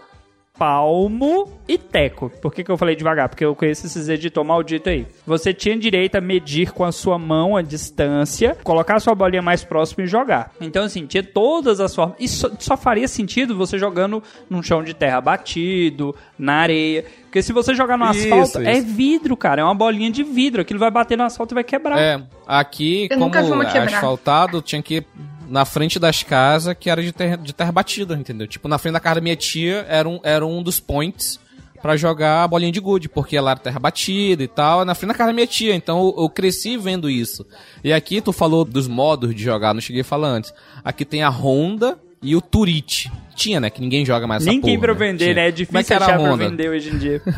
palmo 0.57 1.51
e 1.67 1.77
teco. 1.77 2.31
Por 2.41 2.53
que, 2.53 2.63
que 2.63 2.71
eu 2.71 2.77
falei 2.77 2.95
devagar? 2.95 3.29
Porque 3.29 3.43
eu 3.43 3.55
conheço 3.55 3.85
esses 3.85 4.07
editor 4.07 4.43
maldito 4.43 4.89
aí. 4.89 5.05
Você 5.25 5.53
tinha 5.53 5.77
direito 5.77 6.15
a 6.15 6.21
medir 6.21 6.71
com 6.71 6.83
a 6.83 6.91
sua 6.91 7.17
mão 7.17 7.57
a 7.57 7.61
distância, 7.61 8.57
colocar 8.63 8.95
a 8.95 8.99
sua 8.99 9.15
bolinha 9.15 9.41
mais 9.41 9.63
próxima 9.63 10.03
e 10.03 10.07
jogar. 10.07 10.51
Então, 10.61 10.83
assim, 10.85 11.05
tinha 11.05 11.23
todas 11.23 11.79
as 11.79 11.93
formas. 11.93 12.15
Isso 12.19 12.51
só 12.59 12.77
faria 12.77 13.07
sentido 13.07 13.55
você 13.55 13.77
jogando 13.77 14.21
num 14.49 14.61
chão 14.63 14.83
de 14.83 14.93
terra 14.93 15.19
batido, 15.19 16.15
na 16.37 16.55
areia. 16.55 17.05
Porque 17.23 17.41
se 17.41 17.51
você 17.51 17.75
jogar 17.75 17.97
no 17.97 18.09
Isso, 18.11 18.33
asfalto, 18.33 18.59
é 18.59 18.77
isso. 18.77 18.87
vidro, 18.87 19.35
cara. 19.35 19.61
É 19.61 19.63
uma 19.65 19.75
bolinha 19.75 20.09
de 20.09 20.23
vidro. 20.23 20.61
Aquilo 20.61 20.79
vai 20.79 20.89
bater 20.89 21.17
no 21.17 21.23
asfalto 21.25 21.53
e 21.53 21.55
vai 21.55 21.63
quebrar. 21.65 21.99
É, 21.99 22.23
aqui, 22.47 23.09
Eu 23.11 23.19
como 23.19 23.35
é 23.63 23.77
asfaltado, 23.77 24.61
tinha 24.61 24.81
que 24.81 25.03
na 25.49 25.65
frente 25.65 25.99
das 25.99 26.23
casas 26.23 26.75
que 26.79 26.89
era 26.89 27.01
de 27.01 27.11
terra, 27.11 27.35
de 27.37 27.53
terra 27.53 27.71
batida, 27.71 28.15
entendeu? 28.15 28.47
Tipo, 28.47 28.67
na 28.67 28.77
frente 28.77 28.93
da 28.93 28.99
casa 28.99 29.15
da 29.15 29.21
minha 29.21 29.35
tia 29.35 29.85
era 29.89 30.07
um, 30.07 30.19
era 30.23 30.45
um 30.45 30.61
dos 30.61 30.79
points 30.79 31.39
pra 31.81 31.95
jogar 31.95 32.43
a 32.43 32.47
bolinha 32.47 32.71
de 32.71 32.79
gude, 32.79 33.07
porque 33.07 33.37
ela 33.37 33.51
era 33.51 33.59
terra 33.59 33.79
batida 33.79 34.43
e 34.43 34.47
tal, 34.47 34.83
na 34.83 34.95
frente 34.95 35.09
da 35.09 35.13
casa 35.13 35.29
da 35.29 35.33
minha 35.33 35.45
tia. 35.45 35.75
Então 35.75 35.99
eu, 35.99 36.23
eu 36.23 36.29
cresci 36.29 36.77
vendo 36.77 37.09
isso. 37.09 37.45
E 37.83 37.93
aqui 37.93 38.21
tu 38.21 38.33
falou 38.33 38.65
dos 38.65 38.87
modos 38.87 39.35
de 39.35 39.43
jogar, 39.43 39.73
não 39.73 39.81
cheguei 39.81 40.01
a 40.01 40.05
falar 40.05 40.29
antes. 40.29 40.53
Aqui 40.83 41.05
tem 41.05 41.21
a 41.21 41.29
Honda 41.29 41.99
e 42.21 42.35
o 42.35 42.41
Turite. 42.41 43.11
Tinha, 43.35 43.59
né? 43.59 43.69
Que 43.69 43.81
ninguém 43.81 44.05
joga 44.05 44.25
mais 44.25 44.41
essa 44.41 44.49
Nem 44.49 44.59
tem 44.59 44.75
porra, 44.79 44.95
pra 44.95 45.05
vender, 45.05 45.25
Tinha. 45.25 45.35
né? 45.35 45.45
É 45.45 45.47
é 45.49 45.51
difícil 45.51 45.95
achar 45.97 46.17
pra 46.17 46.17
Honda? 46.17 46.49
vender 46.49 46.69
hoje 46.69 46.89
em 46.89 46.97
dia. 46.97 47.21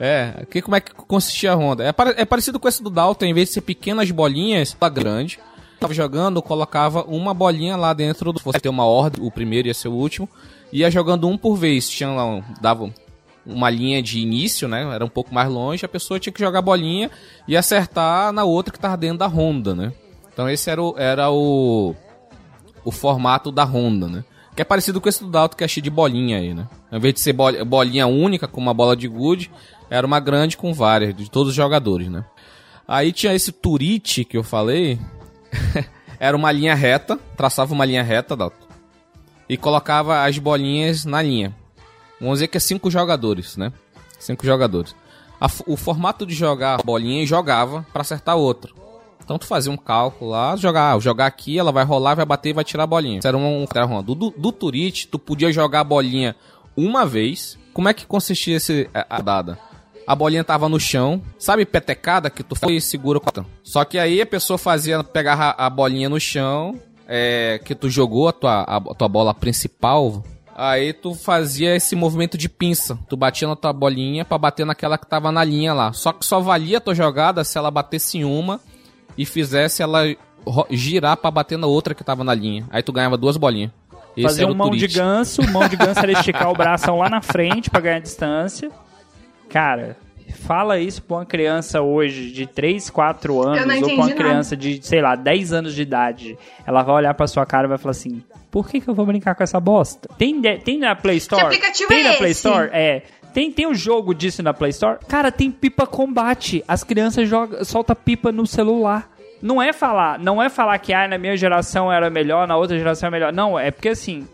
É, 0.00 0.46
que, 0.50 0.62
como 0.62 0.74
é 0.76 0.80
que 0.80 0.94
consistia 0.94 1.52
a 1.52 1.54
ronda? 1.54 1.84
É, 1.84 1.94
é 2.16 2.24
parecido 2.24 2.58
com 2.58 2.66
esse 2.66 2.82
do 2.82 2.88
Dalton, 2.88 3.26
em 3.26 3.34
vez 3.34 3.48
de 3.48 3.54
ser 3.54 3.60
pequenas 3.60 4.10
bolinhas, 4.10 4.76
ela 4.80 4.88
grande. 4.88 5.38
Tava 5.78 5.92
jogando, 5.92 6.40
colocava 6.42 7.02
uma 7.04 7.34
bolinha 7.34 7.76
lá 7.76 7.92
dentro 7.92 8.32
do. 8.32 8.40
Você 8.42 8.58
ter 8.60 8.68
uma 8.68 8.84
ordem, 8.86 9.24
o 9.24 9.30
primeiro 9.30 9.68
ia 9.68 9.74
ser 9.74 9.88
o 9.88 9.92
último. 9.92 10.28
Ia 10.72 10.90
jogando 10.90 11.28
um 11.28 11.36
por 11.36 11.54
vez. 11.56 11.88
Tinha 11.88 12.08
lá, 12.10 12.24
um- 12.24 12.42
dava 12.60 12.90
uma 13.44 13.68
linha 13.70 14.02
de 14.02 14.18
início, 14.18 14.66
né? 14.66 14.82
Era 14.94 15.04
um 15.04 15.08
pouco 15.08 15.32
mais 15.34 15.48
longe, 15.48 15.84
a 15.84 15.88
pessoa 15.88 16.18
tinha 16.18 16.32
que 16.32 16.40
jogar 16.40 16.58
a 16.58 16.62
bolinha 16.62 17.10
e 17.46 17.56
acertar 17.56 18.32
na 18.32 18.42
outra 18.44 18.72
que 18.72 18.78
tava 18.80 18.96
dentro 18.96 19.18
da 19.18 19.26
ronda, 19.26 19.74
né? 19.74 19.92
Então 20.32 20.48
esse 20.50 20.68
era 20.68 20.82
o, 20.82 20.94
era 20.98 21.30
o, 21.30 21.94
o 22.84 22.90
formato 22.90 23.52
da 23.52 23.62
ronda, 23.64 24.08
né? 24.08 24.24
Que 24.56 24.62
é 24.62 24.64
parecido 24.64 25.00
com 25.00 25.08
esse 25.08 25.22
do 25.22 25.30
Dalton 25.30 25.56
que 25.56 25.62
é 25.64 25.68
cheio 25.68 25.84
de 25.84 25.90
bolinha 25.90 26.38
aí, 26.38 26.54
né? 26.54 26.66
Ao 26.90 26.98
invés 26.98 27.14
de 27.14 27.20
ser 27.20 27.34
bol- 27.34 27.64
bolinha 27.64 28.06
única 28.06 28.48
com 28.48 28.60
uma 28.60 28.72
bola 28.74 28.96
de 28.96 29.06
gude, 29.06 29.50
era 29.90 30.06
uma 30.06 30.18
grande 30.18 30.56
com 30.56 30.72
várias, 30.74 31.14
de 31.14 31.30
todos 31.30 31.50
os 31.50 31.54
jogadores, 31.54 32.08
né? 32.08 32.24
Aí 32.88 33.12
tinha 33.12 33.34
esse 33.34 33.52
Turite 33.52 34.24
que 34.24 34.36
eu 34.36 34.42
falei, 34.42 34.98
era 36.18 36.36
uma 36.36 36.52
linha 36.52 36.74
reta, 36.74 37.18
traçava 37.36 37.72
uma 37.72 37.84
linha 37.84 38.02
reta, 38.02 38.36
Dalton, 38.36 38.66
e 39.48 39.56
colocava 39.56 40.24
as 40.24 40.38
bolinhas 40.38 41.04
na 41.04 41.22
linha. 41.22 41.54
Vamos 42.20 42.36
dizer 42.36 42.48
que 42.48 42.56
é 42.56 42.60
cinco 42.60 42.90
jogadores, 42.90 43.56
né? 43.56 43.72
Cinco 44.18 44.44
jogadores. 44.46 44.94
A 45.40 45.46
o 45.66 45.76
formato 45.76 46.24
de 46.24 46.34
jogar 46.34 46.80
a 46.80 46.82
bolinha 46.82 47.22
e 47.22 47.26
jogava 47.26 47.86
pra 47.92 48.00
acertar 48.00 48.36
outro. 48.36 48.74
Então 49.22 49.38
tu 49.38 49.46
fazia 49.46 49.72
um 49.72 49.76
cálculo 49.76 50.30
lá, 50.30 50.54
jogar, 50.56 50.94
ah, 50.94 50.98
jogar 51.00 51.26
aqui, 51.26 51.58
ela 51.58 51.72
vai 51.72 51.84
rolar, 51.84 52.14
vai 52.14 52.24
bater 52.24 52.50
e 52.50 52.52
vai 52.52 52.64
tirar 52.64 52.84
a 52.84 52.86
bolinha. 52.86 53.18
Isso 53.18 53.26
era 53.26 53.36
um, 53.36 53.66
era 53.74 54.02
do, 54.02 54.14
do, 54.14 54.52
tu 55.10 55.18
podia 55.18 55.52
jogar 55.52 55.80
a 55.80 55.84
bolinha 55.84 56.36
uma 56.76 57.04
vez. 57.04 57.58
Como 57.74 57.88
é 57.88 57.92
que 57.92 58.06
consistia 58.06 58.56
esse, 58.56 58.88
a, 58.94 59.16
a 59.16 59.20
dada? 59.20 59.58
A 60.06 60.14
bolinha 60.14 60.44
tava 60.44 60.68
no 60.68 60.78
chão, 60.78 61.20
sabe 61.38 61.66
petecada 61.66 62.30
que 62.30 62.42
tu 62.42 62.54
foi 62.54 62.76
e 62.76 62.80
segura 62.80 63.18
com 63.18 63.28
a 63.28 63.44
Só 63.62 63.84
que 63.84 63.98
aí 63.98 64.20
a 64.20 64.26
pessoa 64.26 64.56
fazia, 64.56 65.02
pegava 65.02 65.54
a 65.58 65.68
bolinha 65.68 66.08
no 66.08 66.20
chão, 66.20 66.78
é, 67.08 67.60
que 67.64 67.74
tu 67.74 67.90
jogou 67.90 68.28
a 68.28 68.32
tua, 68.32 68.62
a, 68.62 68.80
tua 68.94 69.08
bola 69.08 69.34
principal, 69.34 70.22
aí 70.54 70.92
tu 70.92 71.14
fazia 71.14 71.74
esse 71.74 71.96
movimento 71.96 72.38
de 72.38 72.48
pinça. 72.48 72.98
Tu 73.08 73.16
batia 73.16 73.48
na 73.48 73.56
tua 73.56 73.72
bolinha 73.72 74.24
pra 74.24 74.38
bater 74.38 74.64
naquela 74.64 74.96
que 74.96 75.06
tava 75.06 75.32
na 75.32 75.42
linha 75.42 75.74
lá. 75.74 75.92
Só 75.92 76.12
que 76.12 76.24
só 76.24 76.40
valia 76.40 76.78
a 76.78 76.80
tua 76.80 76.94
jogada 76.94 77.42
se 77.42 77.58
ela 77.58 77.70
batesse 77.70 78.18
em 78.18 78.24
uma 78.24 78.60
e 79.18 79.26
fizesse 79.26 79.82
ela 79.82 80.04
girar 80.70 81.16
pra 81.16 81.30
bater 81.30 81.58
na 81.58 81.66
outra 81.66 81.94
que 81.94 82.04
tava 82.04 82.22
na 82.22 82.32
linha. 82.32 82.64
Aí 82.70 82.82
tu 82.82 82.92
ganhava 82.92 83.16
duas 83.16 83.36
bolinhas. 83.36 83.72
Esse 84.16 84.28
Fazer 84.28 84.42
era 84.42 84.50
um 84.50 84.54
o 84.54 84.56
mão 84.56 84.70
de 84.70 84.78
Turite. 84.78 84.98
ganso, 84.98 85.42
mão 85.50 85.68
de 85.68 85.76
ganso 85.76 86.00
era 86.00 86.12
esticar 86.12 86.50
o 86.50 86.54
braço 86.54 86.94
lá 86.96 87.10
na 87.10 87.20
frente 87.20 87.68
pra 87.68 87.80
ganhar 87.80 87.98
distância. 87.98 88.70
Cara, 89.48 89.96
fala 90.34 90.78
isso 90.78 91.02
pra 91.02 91.18
uma 91.18 91.26
criança 91.26 91.80
hoje 91.82 92.30
de 92.30 92.46
3, 92.46 92.90
4 92.90 93.42
anos, 93.42 93.82
ou 93.82 93.88
pra 93.88 93.94
uma 93.94 94.12
criança 94.12 94.56
de, 94.56 94.80
sei 94.84 95.00
lá, 95.00 95.14
10 95.14 95.52
anos 95.52 95.74
de 95.74 95.82
idade. 95.82 96.38
Ela 96.66 96.82
vai 96.82 96.94
olhar 96.96 97.14
pra 97.14 97.26
sua 97.26 97.46
cara 97.46 97.66
e 97.66 97.68
vai 97.68 97.78
falar 97.78 97.92
assim: 97.92 98.22
por 98.50 98.68
que, 98.68 98.80
que 98.80 98.88
eu 98.88 98.94
vou 98.94 99.06
brincar 99.06 99.34
com 99.34 99.42
essa 99.42 99.60
bosta? 99.60 100.08
Tem, 100.18 100.40
de- 100.40 100.58
tem 100.58 100.78
na 100.78 100.94
Play 100.94 101.16
Store? 101.18 101.44
aplicativo 101.46 101.88
tem 101.88 102.00
é 102.00 102.10
na 102.10 102.14
Play 102.16 102.30
esse? 102.30 102.46
Store? 102.48 102.70
É. 102.72 103.02
Tem, 103.32 103.52
tem 103.52 103.66
um 103.66 103.74
jogo 103.74 104.14
disso 104.14 104.42
na 104.42 104.54
Play 104.54 104.70
Store? 104.70 104.98
Cara, 105.06 105.30
tem 105.30 105.50
pipa 105.50 105.86
combate. 105.86 106.64
As 106.66 106.82
crianças 106.82 107.28
jogam, 107.28 107.62
solta 107.64 107.94
pipa 107.94 108.32
no 108.32 108.46
celular. 108.46 109.10
Não 109.42 109.60
é 109.62 109.74
falar, 109.74 110.18
não 110.18 110.42
é 110.42 110.48
falar 110.48 110.78
que 110.78 110.94
ah, 110.94 111.06
na 111.06 111.18
minha 111.18 111.36
geração 111.36 111.92
era 111.92 112.08
melhor, 112.08 112.48
na 112.48 112.56
outra 112.56 112.78
geração 112.78 113.08
é 113.08 113.10
melhor. 113.10 113.32
Não, 113.34 113.58
é 113.58 113.70
porque 113.70 113.90
assim, 113.90 114.26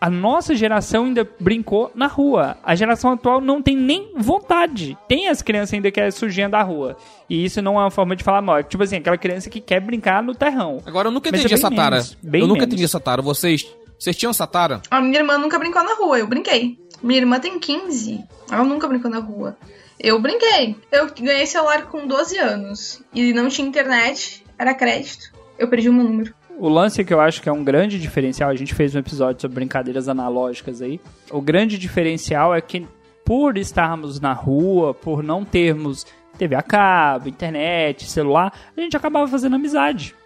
a 0.00 0.08
nossa 0.08 0.54
geração 0.54 1.04
ainda 1.04 1.28
brincou 1.40 1.90
na 1.94 2.06
rua. 2.06 2.56
A 2.62 2.74
geração 2.74 3.12
atual 3.12 3.40
não 3.40 3.60
tem 3.60 3.76
nem 3.76 4.12
vontade. 4.16 4.96
Tem 5.08 5.28
as 5.28 5.42
crianças 5.42 5.74
ainda 5.74 5.90
que 5.90 6.00
é 6.00 6.10
sujinha 6.10 6.48
da 6.48 6.62
rua. 6.62 6.96
E 7.28 7.44
isso 7.44 7.60
não 7.60 7.76
é 7.78 7.84
uma 7.84 7.90
forma 7.90 8.14
de 8.14 8.22
falar 8.22 8.40
mal. 8.40 8.58
É 8.58 8.62
tipo 8.62 8.82
assim, 8.82 8.96
aquela 8.96 9.18
criança 9.18 9.50
que 9.50 9.60
quer 9.60 9.80
brincar 9.80 10.22
no 10.22 10.34
terrão. 10.34 10.82
Agora 10.86 11.08
eu 11.08 11.12
nunca 11.12 11.30
Mas 11.30 11.40
entendi 11.40 11.54
é 11.54 11.56
essa 11.56 11.70
tara. 11.70 11.96
menos, 11.96 12.16
eu 12.32 12.46
nunca 12.46 12.64
entendi 12.64 12.84
essa 12.84 13.00
tara. 13.00 13.20
Vocês, 13.22 13.66
vocês 13.98 14.16
tinham 14.16 14.30
essa 14.30 14.46
tara? 14.46 14.80
A 14.90 15.00
minha 15.00 15.18
irmã 15.18 15.36
nunca 15.38 15.58
brincou 15.58 15.82
na 15.82 15.94
rua, 15.94 16.18
eu 16.18 16.26
brinquei. 16.26 16.78
Minha 17.02 17.20
irmã 17.20 17.38
tem 17.38 17.58
15, 17.58 18.24
ela 18.50 18.64
nunca 18.64 18.86
brincou 18.88 19.10
na 19.10 19.18
rua. 19.18 19.56
Eu 19.98 20.20
brinquei. 20.20 20.76
Eu 20.92 21.08
ganhei 21.20 21.46
celular 21.46 21.86
com 21.86 22.06
12 22.06 22.38
anos 22.38 23.02
e 23.12 23.32
não 23.32 23.48
tinha 23.48 23.66
internet, 23.66 24.44
era 24.58 24.74
crédito. 24.74 25.32
Eu 25.58 25.68
perdi 25.68 25.88
o 25.88 25.92
meu 25.92 26.04
número. 26.04 26.34
O 26.60 26.68
lance 26.68 27.04
que 27.04 27.14
eu 27.14 27.20
acho 27.20 27.40
que 27.40 27.48
é 27.48 27.52
um 27.52 27.62
grande 27.62 28.00
diferencial, 28.00 28.50
a 28.50 28.54
gente 28.56 28.74
fez 28.74 28.92
um 28.92 28.98
episódio 28.98 29.40
sobre 29.40 29.54
brincadeiras 29.54 30.08
analógicas 30.08 30.82
aí. 30.82 31.00
O 31.30 31.40
grande 31.40 31.78
diferencial 31.78 32.52
é 32.52 32.60
que 32.60 32.84
por 33.24 33.56
estarmos 33.56 34.18
na 34.18 34.32
rua, 34.32 34.92
por 34.92 35.22
não 35.22 35.44
termos 35.44 36.04
TV 36.36 36.56
a 36.56 36.62
cabo, 36.62 37.28
internet, 37.28 38.10
celular, 38.10 38.52
a 38.76 38.80
gente 38.80 38.96
acabava 38.96 39.28
fazendo 39.28 39.54
amizade. 39.54 40.16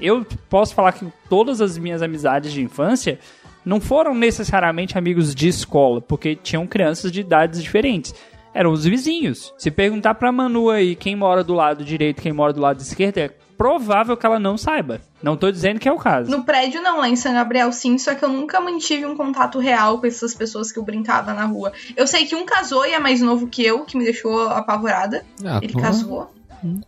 Eu 0.00 0.24
posso 0.48 0.74
falar 0.74 0.92
que 0.92 1.06
todas 1.28 1.60
as 1.60 1.76
minhas 1.76 2.00
amizades 2.00 2.52
de 2.52 2.62
infância 2.62 3.18
não 3.62 3.78
foram 3.78 4.14
necessariamente 4.14 4.96
amigos 4.96 5.34
de 5.34 5.48
escola, 5.48 6.00
porque 6.00 6.34
tinham 6.36 6.66
crianças 6.66 7.12
de 7.12 7.20
idades 7.20 7.62
diferentes. 7.62 8.14
Eram 8.54 8.72
os 8.72 8.86
vizinhos. 8.86 9.52
Se 9.58 9.70
perguntar 9.70 10.14
pra 10.14 10.32
Manu 10.32 10.70
aí 10.70 10.96
quem 10.96 11.14
mora 11.14 11.44
do 11.44 11.52
lado 11.52 11.84
direito, 11.84 12.22
quem 12.22 12.32
mora 12.32 12.54
do 12.54 12.62
lado 12.62 12.80
esquerdo, 12.80 13.18
é 13.18 13.30
provável 13.56 14.16
que 14.16 14.26
ela 14.26 14.38
não 14.38 14.56
saiba. 14.56 15.00
Não 15.22 15.36
tô 15.36 15.50
dizendo 15.50 15.80
que 15.80 15.88
é 15.88 15.92
o 15.92 15.96
caso. 15.98 16.30
No 16.30 16.44
prédio 16.44 16.80
não, 16.82 16.98
lá 16.98 17.08
em 17.08 17.16
São 17.16 17.32
Gabriel 17.32 17.72
sim, 17.72 17.98
só 17.98 18.14
que 18.14 18.24
eu 18.24 18.28
nunca 18.28 18.60
mantive 18.60 19.06
um 19.06 19.16
contato 19.16 19.58
real 19.58 19.98
com 19.98 20.06
essas 20.06 20.34
pessoas 20.34 20.70
que 20.70 20.78
eu 20.78 20.82
brincava 20.84 21.32
na 21.34 21.44
rua. 21.44 21.72
Eu 21.96 22.06
sei 22.06 22.26
que 22.26 22.34
um 22.36 22.44
casou 22.46 22.86
e 22.86 22.92
é 22.92 22.98
mais 22.98 23.20
novo 23.20 23.46
que 23.48 23.64
eu, 23.64 23.84
que 23.84 23.96
me 23.96 24.04
deixou 24.04 24.48
apavorada. 24.48 25.24
Ah, 25.44 25.58
Ele 25.62 25.72
casou. 25.74 26.30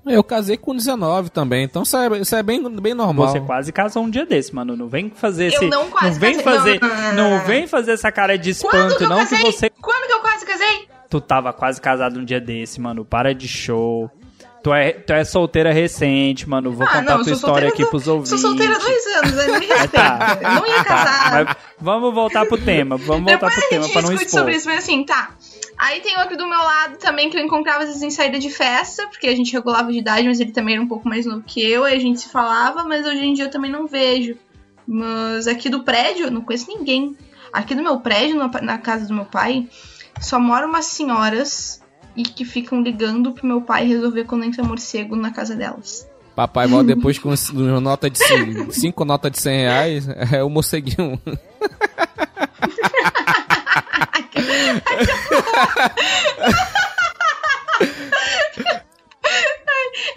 Eu 0.07 0.25
casei 0.25 0.57
com 0.57 0.75
19 0.75 1.31
também, 1.31 1.63
então 1.65 1.83
isso 1.83 1.97
é, 1.97 2.19
isso 2.19 2.35
é 2.35 2.43
bem, 2.43 2.63
bem 2.81 2.95
normal. 2.95 3.29
Você 3.29 3.41
quase 3.41 3.71
casou 3.73 4.03
um 4.03 4.11
dia 4.11 4.25
desse, 4.27 4.53
mano. 4.55 4.77
Não 4.77 4.89
vem 4.89 5.11
fazer 5.11 5.47
esse. 5.47 5.67
não 5.69 5.89
quase 5.91 6.19
vem 6.19 6.41
casei. 6.41 6.79
fazer. 6.79 6.81
Não, 6.81 6.89
não, 6.89 6.97
não, 6.97 7.03
Não, 7.03 7.31
não, 7.31 7.39
não. 7.39 7.45
vem 7.47 7.67
fazer 7.67 7.93
essa 7.93 8.11
cara 8.11 8.37
de 8.37 8.55
Quando 8.55 8.75
espanto, 8.75 8.97
que 8.97 9.05
eu 9.05 9.09
não 9.09 9.19
casei? 9.19 9.39
que 9.39 9.45
você. 9.53 9.71
Quando 9.81 10.07
que 10.07 10.13
eu 10.13 10.21
quase 10.21 10.47
casei? 10.47 10.89
Tu 11.11 11.21
tava 11.21 11.53
quase 11.53 11.81
casado 11.81 12.19
um 12.19 12.25
dia 12.25 12.41
desse, 12.41 12.81
mano. 12.81 13.05
Para 13.05 13.35
de 13.35 13.47
show. 13.47 14.11
Tu 14.69 14.75
é, 14.75 14.93
tu 14.93 15.13
é 15.15 15.25
solteira 15.25 15.73
recente, 15.73 16.47
mano. 16.49 16.71
Vou 16.73 16.87
Ah, 16.87 16.91
contar 16.99 17.17
não, 17.17 17.25
tua 17.25 17.33
história 17.33 17.69
aqui 17.71 17.83
do- 17.85 17.89
pros 17.91 18.07
ouvintes. 18.07 18.29
Sou 18.31 18.39
solteira 18.39 18.77
há 18.77 18.79
dois 18.79 19.07
anos, 19.17 19.33
né? 19.33 19.47
me 19.59 19.65
respeita. 19.67 19.89
tá. 19.89 20.39
Eu 20.43 20.51
não 20.57 20.67
ia 20.67 20.85
casar. 20.85 21.45
Mas 21.47 21.57
vamos 21.81 22.15
voltar 22.15 22.45
pro 22.45 22.59
tema. 22.59 22.97
Vamos 22.99 23.23
voltar 23.31 23.49
Depois 23.49 23.55
pro 23.55 23.65
a 23.65 23.69
tema 23.69 23.83
gente 23.85 23.93
pra 23.95 24.03
não 24.03 24.13
expor. 24.13 24.29
sobre 24.41 24.57
isso, 24.57 24.69
mas 24.69 24.79
assim, 24.81 25.05
tá. 25.05 25.31
Aí 25.79 26.01
tem 26.01 26.19
outro 26.19 26.37
do 26.37 26.47
meu 26.47 26.59
lado 26.59 26.99
também 26.99 27.31
que 27.31 27.39
eu 27.39 27.43
encontrava 27.43 27.79
às 27.85 27.87
vezes 27.87 28.03
em 28.03 28.11
saída 28.11 28.39
de 28.39 28.51
festa, 28.51 29.07
porque 29.07 29.27
a 29.29 29.35
gente 29.35 29.53
regulava 29.55 29.91
de 29.91 29.99
idade, 29.99 30.29
mas 30.29 30.39
ele 30.39 30.53
também 30.53 30.75
era 30.75 30.83
um 30.85 30.89
pouco 30.89 31.09
mais 31.09 31.25
novo 31.25 31.43
que 31.47 31.65
eu, 31.65 31.89
e 31.89 31.93
a 31.95 31.99
gente 31.99 32.21
se 32.21 32.29
falava, 32.29 32.85
mas 32.85 33.07
hoje 33.07 33.25
em 33.25 33.33
dia 33.33 33.45
eu 33.47 33.51
também 33.51 33.71
não 33.71 33.87
vejo. 33.87 34.37
Mas 34.87 35.47
aqui 35.47 35.69
do 35.71 35.83
prédio, 35.85 36.27
eu 36.27 36.31
não 36.31 36.41
conheço 36.43 36.69
ninguém. 36.69 37.17
Aqui 37.53 37.75
do 37.75 37.83
meu 37.83 38.01
prédio, 38.01 38.37
na, 38.37 38.49
na 38.61 38.77
casa 38.77 39.07
do 39.07 39.15
meu 39.15 39.25
pai, 39.25 39.67
só 40.21 40.39
moram 40.39 40.69
umas 40.69 40.87
senhoras 40.87 41.81
e 42.19 42.25
que 42.25 42.45
ficam 42.45 42.83
ligando 42.83 43.31
pro 43.31 43.47
meu 43.47 43.63
pai 43.63 43.87
resolver 43.87 44.25
quando 44.25 44.45
entra 44.45 44.65
morcego 44.65 45.15
na 45.15 45.31
casa 45.33 45.55
delas. 45.55 46.05
Papai 46.35 46.67
volta 46.67 46.95
depois 46.95 47.17
com 47.17 47.33
uma 47.53 47.81
nota 47.81 48.11
de 48.11 48.19
5 48.19 48.73
cinco 48.73 49.05
notas 49.05 49.31
de 49.31 49.41
100 49.41 49.59
reais, 49.59 50.09
é 50.33 50.43
o 50.43 50.51
morceguinho. 50.51 51.21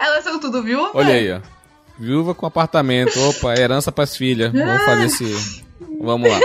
Elas 0.00 0.24
são 0.24 0.40
tudo 0.40 0.60
viúva? 0.62 0.90
Olha 0.94 1.14
aí, 1.14 1.32
ó. 1.32 1.40
Viúva 1.98 2.34
com 2.34 2.46
apartamento. 2.46 3.16
Opa, 3.28 3.54
herança 3.54 3.92
pras 3.92 4.16
filhas. 4.16 4.52
Vamos 4.52 4.84
fazer 4.84 5.04
esse. 5.04 5.64
Vamos 6.00 6.28
lá. 6.28 6.40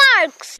Marcos! 0.00 0.58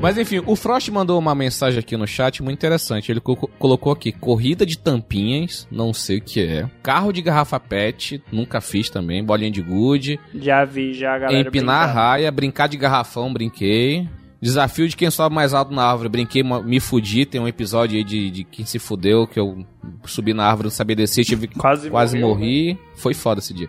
Mas 0.00 0.16
enfim, 0.16 0.40
o 0.46 0.54
Frost 0.54 0.88
mandou 0.92 1.18
uma 1.18 1.34
mensagem 1.34 1.80
aqui 1.80 1.96
no 1.96 2.06
chat 2.06 2.40
muito 2.40 2.56
interessante. 2.56 3.10
Ele 3.10 3.20
co- 3.20 3.34
colocou 3.58 3.92
aqui: 3.92 4.12
corrida 4.12 4.64
de 4.64 4.78
tampinhas, 4.78 5.66
não 5.72 5.92
sei 5.92 6.18
o 6.18 6.22
que 6.22 6.40
é. 6.40 6.70
Carro 6.82 7.12
de 7.12 7.20
garrafa 7.20 7.58
pet, 7.58 8.22
nunca 8.30 8.60
fiz 8.60 8.88
também. 8.88 9.24
Bolinha 9.24 9.50
de 9.50 9.60
gude. 9.60 10.18
Já 10.32 10.64
vi, 10.64 10.94
já 10.94 11.14
a 11.14 11.18
galera 11.18 11.48
Empinar 11.48 11.74
a 11.82 11.84
brincando. 11.86 11.98
raia, 12.00 12.30
brincar 12.30 12.68
de 12.68 12.76
garrafão, 12.76 13.32
brinquei. 13.32 14.08
Desafio 14.40 14.88
de 14.88 14.96
quem 14.96 15.10
sobe 15.10 15.34
mais 15.34 15.52
alto 15.52 15.72
na 15.72 15.84
árvore, 15.84 16.08
brinquei, 16.08 16.42
me 16.42 16.78
fudi. 16.78 17.26
Tem 17.26 17.40
um 17.40 17.48
episódio 17.48 17.98
aí 17.98 18.04
de, 18.04 18.30
de 18.30 18.44
quem 18.44 18.64
se 18.64 18.78
fudeu, 18.78 19.26
que 19.26 19.38
eu 19.38 19.66
subi 20.04 20.32
na 20.32 20.46
árvore, 20.46 20.66
não 20.66 20.70
sabia 20.70 20.94
descer, 20.94 21.24
tive 21.24 21.48
Quase 21.48 21.90
morreu, 21.90 22.28
morri. 22.28 22.78
Foi 22.96 23.14
foda 23.14 23.40
esse 23.40 23.52
dia. 23.52 23.68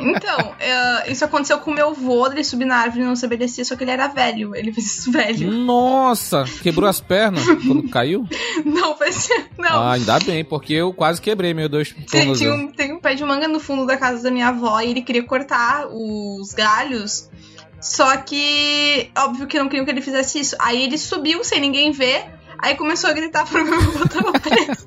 Então, 0.00 0.54
é, 0.58 1.12
isso 1.12 1.24
aconteceu 1.24 1.58
com 1.58 1.70
o 1.70 1.74
meu 1.74 1.92
vô, 1.92 2.26
ele 2.26 2.42
subir 2.42 2.64
na 2.64 2.76
árvore 2.76 3.02
e 3.02 3.06
não 3.06 3.14
saber 3.14 3.36
descer, 3.36 3.64
só 3.64 3.76
que 3.76 3.84
ele 3.84 3.90
era 3.90 4.08
velho. 4.08 4.56
Ele 4.56 4.72
fez 4.72 4.86
isso 4.86 5.12
velho. 5.12 5.50
Nossa, 5.52 6.44
quebrou 6.62 6.88
as 6.88 7.00
pernas 7.00 7.44
quando 7.44 7.88
caiu? 7.88 8.26
Não, 8.64 8.96
fez. 8.96 9.28
Não. 9.58 9.82
Ah, 9.82 9.92
ainda 9.92 10.18
bem, 10.20 10.44
porque 10.44 10.74
eu 10.74 10.92
quase 10.92 11.20
quebrei 11.20 11.52
meu 11.52 11.68
dois 11.68 11.94
Tem, 12.10 12.32
tinha 12.32 12.54
um, 12.54 12.70
tem 12.72 12.92
um 12.92 13.00
pé 13.00 13.14
de 13.14 13.24
manga 13.24 13.46
no 13.48 13.60
fundo 13.60 13.86
da 13.86 13.96
casa 13.96 14.22
da 14.22 14.30
minha 14.30 14.48
avó 14.48 14.80
e 14.80 14.90
ele 14.90 15.02
queria 15.02 15.22
cortar 15.22 15.86
os 15.90 16.52
galhos. 16.52 17.28
Só 17.80 18.16
que, 18.18 19.10
óbvio 19.16 19.46
que 19.46 19.58
não 19.58 19.68
queriam 19.68 19.84
que 19.84 19.90
ele 19.90 20.02
fizesse 20.02 20.38
isso. 20.38 20.56
Aí 20.58 20.82
ele 20.84 20.98
subiu 20.98 21.42
sem 21.42 21.60
ninguém 21.60 21.90
ver. 21.92 22.26
Aí 22.58 22.74
começou 22.74 23.08
a 23.08 23.12
gritar 23.14 23.46
pro 23.46 23.64
meu 23.64 23.74
avô 23.74 24.06
tava 24.06 24.32
preso. 24.32 24.84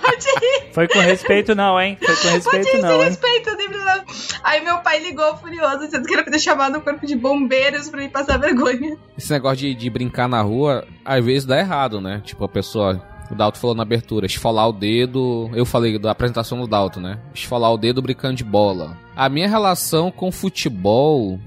Pode 0.00 0.26
ir, 0.26 0.72
Foi 0.72 0.88
com 0.88 0.98
respeito 0.98 1.54
não, 1.54 1.80
hein? 1.80 1.96
Foi 2.04 2.14
com 2.16 2.22
pode 2.22 2.34
respeito 2.58 2.76
ir, 2.76 2.82
não, 2.82 2.88
sem 2.88 2.98
hein? 2.98 3.04
respeito. 3.04 3.56
precisava. 3.56 4.04
Aí 4.42 4.60
meu 4.64 4.78
pai 4.78 4.98
ligou 5.00 5.36
furioso, 5.36 5.78
dizendo 5.86 6.06
que 6.06 6.12
era 6.14 6.22
pra 6.22 6.32
ter 6.32 6.38
chamado 6.40 6.78
o 6.78 6.80
corpo 6.80 7.06
de 7.06 7.14
bombeiros 7.16 7.88
pra 7.88 8.00
ele 8.02 8.10
passar 8.10 8.38
vergonha. 8.38 8.96
Esse 9.16 9.30
negócio 9.30 9.58
de, 9.58 9.74
de 9.74 9.90
brincar 9.90 10.28
na 10.28 10.42
rua, 10.42 10.84
às 11.04 11.24
vezes 11.24 11.44
dá 11.44 11.58
errado, 11.58 12.00
né? 12.00 12.20
Tipo, 12.24 12.44
a 12.44 12.48
pessoa. 12.48 13.00
O 13.34 13.36
Dalton 13.36 13.58
falou 13.58 13.74
na 13.74 13.82
abertura, 13.82 14.26
esfolar 14.26 14.68
o 14.68 14.72
dedo. 14.72 15.50
Eu 15.54 15.66
falei 15.66 15.98
da 15.98 16.12
apresentação 16.12 16.60
do 16.60 16.68
Dalton, 16.68 17.00
né? 17.00 17.18
Esfolar 17.34 17.72
o 17.72 17.76
dedo 17.76 18.00
brincando 18.00 18.36
de 18.36 18.44
bola. 18.44 18.96
A 19.16 19.28
minha 19.28 19.48
relação 19.48 20.08
com 20.12 20.30
futebol 20.30 21.40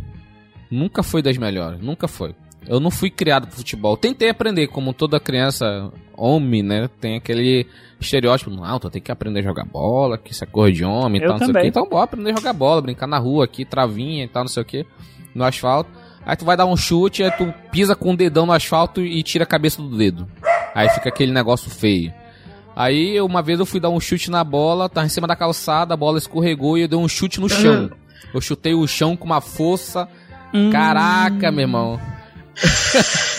nunca 0.70 1.02
foi 1.02 1.22
das 1.22 1.38
melhores. 1.38 1.80
Nunca 1.80 2.06
foi. 2.06 2.36
Eu 2.68 2.82
não 2.82 2.92
fui 2.92 3.10
criado 3.10 3.48
pro 3.48 3.56
futebol. 3.56 3.96
Tentei 3.96 4.30
aprender, 4.30 4.68
como 4.68 4.92
toda 4.92 5.18
criança, 5.18 5.90
homem, 6.18 6.62
né? 6.62 6.90
Tem 7.00 7.16
aquele 7.16 7.66
estereótipo. 8.02 8.52
Não, 8.52 8.80
tu 8.80 8.90
tem 8.90 9.02
que 9.02 9.10
aprender 9.10 9.40
a 9.40 9.44
jogar 9.44 9.64
bola, 9.64 10.18
que 10.18 10.34
isso 10.34 10.44
é 10.44 10.48
cor 10.48 10.70
de 10.70 10.84
homem 10.84 11.22
e 11.22 11.26
tal, 11.26 11.40
não 11.40 11.46
sei 11.46 11.50
o 11.50 11.54
quê. 11.54 11.68
Então, 11.68 11.88
bora 11.88 12.04
aprender 12.04 12.32
a 12.32 12.36
jogar 12.36 12.52
bola, 12.52 12.82
brincar 12.82 13.08
na 13.08 13.18
rua 13.18 13.46
aqui, 13.46 13.64
travinha 13.64 14.26
e 14.26 14.28
tal, 14.28 14.44
não 14.44 14.50
sei 14.50 14.62
o 14.62 14.66
quê. 14.66 14.86
No 15.34 15.46
asfalto. 15.46 15.90
Aí 16.26 16.36
tu 16.36 16.44
vai 16.44 16.58
dar 16.58 16.66
um 16.66 16.76
chute, 16.76 17.24
aí 17.24 17.32
tu 17.32 17.54
pisa 17.72 17.96
com 17.96 18.12
o 18.12 18.18
dedão 18.18 18.46
no 18.46 18.52
asfalto 18.52 19.00
e 19.00 19.24
tira 19.24 19.46
a 19.46 19.48
cabeça 19.48 19.82
do 19.82 19.96
dedo. 19.96 20.28
Aí 20.76 20.90
fica 20.90 21.10
aquele 21.10 21.32
negócio 21.32 21.70
feio. 21.70 22.14
Aí 22.76 23.20
uma 23.22 23.42
vez 23.42 23.60
eu 23.60 23.66
fui 23.66 23.80
dar 23.80 23.90
um 23.90 24.00
chute 24.00 24.30
na 24.30 24.44
bola, 24.44 24.88
tava 24.88 25.08
em 25.08 25.10
cima 25.10 25.26
da 25.28 25.36
calçada, 25.36 25.94
a 25.94 25.98
bola 25.98 26.18
escorregou 26.18 26.78
e 26.78 26.82
eu 26.84 26.88
dei 26.88 26.98
um 27.00 27.08
chute 27.08 27.40
no 27.40 27.50
chão. 27.50 27.90
Eu 28.34 28.40
chutei 28.42 28.74
o 28.74 28.86
chão 28.88 29.16
com 29.18 29.26
uma 29.26 29.42
força. 29.42 30.08
Caraca, 30.72 31.52
meu 31.52 31.62
irmão. 31.62 32.00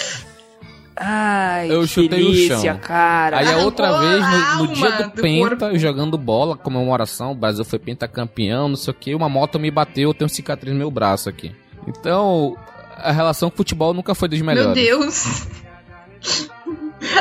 Ai, 1.01 1.71
Eu 1.71 1.87
chutei 1.87 2.21
o 2.23 2.25
delícia, 2.33 2.59
chão. 2.61 2.79
cara. 2.79 3.39
Aí 3.39 3.53
a 3.53 3.59
outra 3.59 3.89
Arrancou 3.89 4.09
vez, 4.09 4.57
no, 4.57 4.65
no 4.67 4.75
dia 4.75 4.91
do 4.91 5.11
Penta, 5.13 5.57
corpo. 5.57 5.79
jogando 5.79 6.19
bola, 6.19 6.57
comemoração, 6.57 7.31
o 7.31 7.35
Brasil 7.37 7.65
foi 7.65 7.79
pentacampeão, 7.79 8.69
não 8.71 8.75
sei 8.77 8.91
o 8.91 8.95
que, 8.95 9.15
uma 9.15 9.29
moto 9.29 9.61
me 9.61 9.71
bateu, 9.71 10.11
eu 10.11 10.15
tenho 10.15 10.29
cicatriz 10.29 10.73
no 10.73 10.79
meu 10.81 10.91
braço 10.91 11.29
aqui. 11.29 11.55
Então, 11.87 12.57
a 12.97 13.13
relação 13.13 13.49
com 13.49 13.55
o 13.55 13.57
futebol 13.59 13.95
nunca 13.95 14.13
foi 14.13 14.29
dos 14.29 14.41
melhores. 14.41 14.75
Meu 14.75 14.75
Deus. 14.75 15.47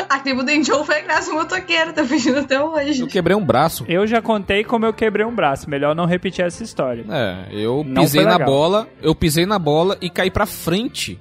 A 0.08 0.18
tribo 0.18 0.42
do 0.42 0.50
Indião 0.50 0.84
foi 0.84 0.98
a 0.98 1.00
graça 1.02 1.32
motoqueira, 1.32 1.92
tá 1.92 2.04
pedindo 2.04 2.38
até 2.38 2.62
hoje. 2.62 3.00
Eu 3.02 3.06
quebrei 3.06 3.36
um 3.36 3.44
braço. 3.44 3.84
Eu 3.88 4.06
já 4.06 4.20
contei 4.20 4.64
como 4.64 4.84
eu 4.84 4.92
quebrei 4.92 5.24
um 5.24 5.34
braço. 5.34 5.70
Melhor 5.70 5.94
não 5.94 6.04
repetir 6.04 6.44
essa 6.44 6.62
história. 6.62 7.04
É, 7.08 7.46
eu 7.52 7.84
Não 7.86 8.02
pisei 8.02 8.24
na 8.24 8.38
bola, 8.38 8.88
eu 9.00 9.14
pisei 9.14 9.46
na 9.46 9.58
bola 9.58 9.96
e 10.00 10.10
caí 10.10 10.30
pra 10.30 10.46
frente. 10.46 11.18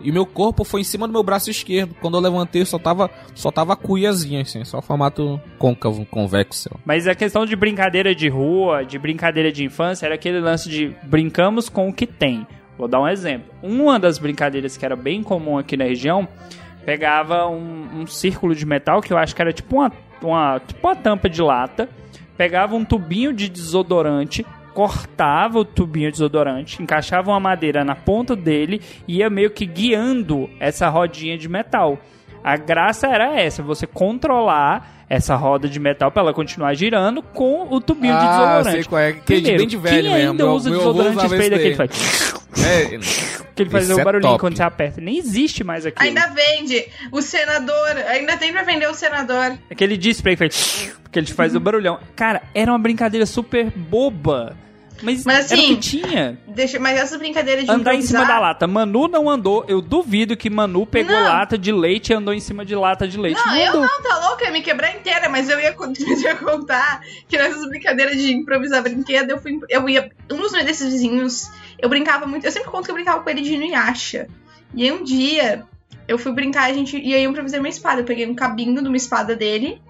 E 0.00 0.10
meu 0.10 0.26
corpo 0.26 0.64
foi 0.64 0.80
em 0.80 0.84
cima 0.84 1.06
do 1.06 1.12
meu 1.12 1.22
braço 1.22 1.48
esquerdo. 1.48 1.94
Quando 2.00 2.16
eu 2.16 2.20
levantei, 2.20 2.64
só 2.64 2.78
tava, 2.78 3.08
só 3.34 3.52
tava 3.52 3.74
a 3.74 3.76
cuiazinha, 3.76 4.42
assim, 4.42 4.64
só 4.64 4.82
formato 4.82 5.40
côncavo, 5.58 6.04
convexo. 6.04 6.68
Mas 6.84 7.06
a 7.06 7.14
questão 7.14 7.46
de 7.46 7.54
brincadeira 7.54 8.12
de 8.12 8.28
rua, 8.28 8.84
de 8.84 8.98
brincadeira 8.98 9.52
de 9.52 9.64
infância, 9.64 10.06
era 10.06 10.16
aquele 10.16 10.40
lance 10.40 10.68
de 10.68 10.92
brincamos 11.04 11.68
com 11.68 11.88
o 11.88 11.92
que 11.92 12.06
tem. 12.06 12.44
Vou 12.76 12.88
dar 12.88 13.00
um 13.00 13.06
exemplo. 13.06 13.52
Uma 13.62 14.00
das 14.00 14.18
brincadeiras 14.18 14.76
que 14.76 14.84
era 14.84 14.96
bem 14.96 15.22
comum 15.22 15.56
aqui 15.56 15.76
na 15.76 15.84
região, 15.84 16.26
pegava 16.84 17.48
um, 17.48 18.00
um 18.00 18.06
círculo 18.06 18.54
de 18.54 18.66
metal, 18.66 19.00
que 19.00 19.12
eu 19.12 19.18
acho 19.18 19.34
que 19.34 19.42
era 19.42 19.52
tipo 19.52 19.76
uma, 19.76 19.92
uma, 20.22 20.60
tipo 20.60 20.86
uma 20.86 20.96
tampa 20.96 21.28
de 21.28 21.42
lata, 21.42 21.88
pegava 22.36 22.74
um 22.74 22.84
tubinho 22.84 23.32
de 23.32 23.48
desodorante, 23.48 24.44
cortava 24.74 25.58
o 25.58 25.64
tubinho 25.64 26.06
de 26.06 26.12
desodorante, 26.12 26.82
encaixava 26.82 27.30
uma 27.30 27.40
madeira 27.40 27.84
na 27.84 27.94
ponta 27.94 28.34
dele 28.34 28.80
e 29.06 29.18
ia 29.18 29.30
meio 29.30 29.50
que 29.50 29.66
guiando 29.66 30.48
essa 30.58 30.88
rodinha 30.88 31.36
de 31.36 31.48
metal. 31.48 31.98
A 32.44 32.56
graça 32.56 33.06
era 33.06 33.38
essa, 33.40 33.62
você 33.62 33.86
controlar 33.86 35.04
essa 35.08 35.36
roda 35.36 35.68
de 35.68 35.78
metal 35.78 36.10
pra 36.10 36.22
ela 36.22 36.32
continuar 36.32 36.72
girando 36.74 37.22
com 37.22 37.66
o 37.70 37.80
tubinho 37.80 38.14
de 38.14 38.18
Ah, 38.18 38.30
desodorante. 38.30 38.70
sei 38.70 38.84
qual 38.84 39.00
é, 39.00 39.12
que 39.12 39.18
é 39.18 39.20
de 39.20 39.24
Primeiro, 39.42 39.58
bem 39.58 39.66
de 39.68 39.76
velho 39.76 39.94
quem 40.02 40.12
mesmo. 40.12 40.30
ainda 40.30 40.44
Meu- 40.44 40.52
usa 40.54 40.70
meu 40.70 40.78
desodorante 40.78 41.24
spray 41.26 41.50
daquele 41.50 41.74
faz... 41.76 42.34
É, 42.64 43.42
Que 43.54 43.62
ele 43.64 43.70
faz 43.70 43.90
o 43.90 44.00
é 44.00 44.04
barulhinho 44.04 44.30
top. 44.32 44.40
quando 44.40 44.56
você 44.56 44.62
aperta. 44.62 44.98
Nem 45.00 45.18
existe 45.18 45.62
mais 45.62 45.84
aquilo. 45.84 46.08
Ainda 46.08 46.26
vende. 46.28 46.86
O 47.10 47.20
senador. 47.20 47.96
Ainda 48.08 48.34
tem 48.38 48.50
pra 48.50 48.62
vender 48.62 48.88
o 48.88 48.94
senador. 48.94 49.58
Aquele 49.70 49.96
display 49.98 50.34
que 50.36 50.38
faz... 50.38 50.90
Que 51.10 51.18
ele 51.18 51.26
faz 51.26 51.54
o 51.54 51.60
barulhão. 51.60 51.98
Cara, 52.16 52.40
era 52.54 52.72
uma 52.72 52.78
brincadeira 52.78 53.26
super 53.26 53.70
boba. 53.70 54.56
Mas, 55.02 55.24
Mas, 55.24 55.50
era 55.50 55.60
o 55.60 55.64
assim, 55.64 55.74
que 55.74 55.80
tinha. 55.80 56.38
Deixa, 56.46 56.78
mas 56.78 56.98
essa 56.98 57.18
brincadeira 57.18 57.62
de 57.62 57.70
Andar 57.70 57.94
em 57.94 58.02
cima 58.02 58.24
da 58.24 58.38
lata. 58.38 58.66
Manu 58.66 59.08
não 59.08 59.28
andou. 59.28 59.64
Eu 59.66 59.80
duvido 59.80 60.36
que 60.36 60.48
Manu 60.48 60.86
pegou 60.86 61.14
Não. 61.14 61.24
lata 61.24 61.58
de 61.58 61.72
leite 61.72 62.10
e 62.10 62.14
andou 62.14 62.32
em 62.32 62.40
cima 62.40 62.64
de 62.64 62.74
lata 62.74 63.06
de 63.06 63.18
leite. 63.18 63.40
Não, 63.44 63.56
eu 63.56 63.68
andou. 63.70 63.82
não, 63.82 64.02
tá 64.02 64.28
louca, 64.28 64.44
eu 64.44 64.46
ia 64.46 64.52
me 64.52 64.62
quebrar 64.62 64.96
inteira, 64.96 65.28
mas 65.28 65.48
eu 65.48 65.58
ia, 65.58 65.74
eu 65.76 66.20
ia 66.20 66.36
contar 66.36 67.02
que 67.28 67.36
nessas 67.36 67.68
brincadeiras 67.68 68.16
de 68.16 68.32
improvisar 68.32 68.82
brinquedo, 68.82 69.30
eu 69.30 69.40
fui. 69.40 69.58
Eu 69.68 69.88
ia. 69.88 70.10
Um 70.30 70.36
dos 70.36 70.52
meus 70.52 70.64
desses 70.64 70.92
vizinhos, 70.92 71.50
eu 71.78 71.88
brincava 71.88 72.26
muito. 72.26 72.44
Eu 72.46 72.52
sempre 72.52 72.70
conto 72.70 72.84
que 72.84 72.90
eu 72.90 72.94
brincava 72.94 73.22
com 73.22 73.30
ele 73.30 73.42
de 73.42 73.54
Inuyasha. 73.54 74.28
E 74.74 74.84
aí 74.84 74.92
um 74.92 75.02
dia, 75.02 75.64
eu 76.06 76.18
fui 76.18 76.32
brincar, 76.32 76.70
a 76.70 76.72
gente. 76.72 76.96
E 76.96 77.14
aí 77.14 77.24
eu 77.24 77.30
improvisei 77.30 77.58
uma 77.58 77.68
espada. 77.68 78.00
Eu 78.00 78.04
peguei 78.04 78.26
um 78.26 78.34
cabinho 78.34 78.80
de 78.80 78.88
uma 78.88 78.96
espada 78.96 79.34
dele, 79.34 79.80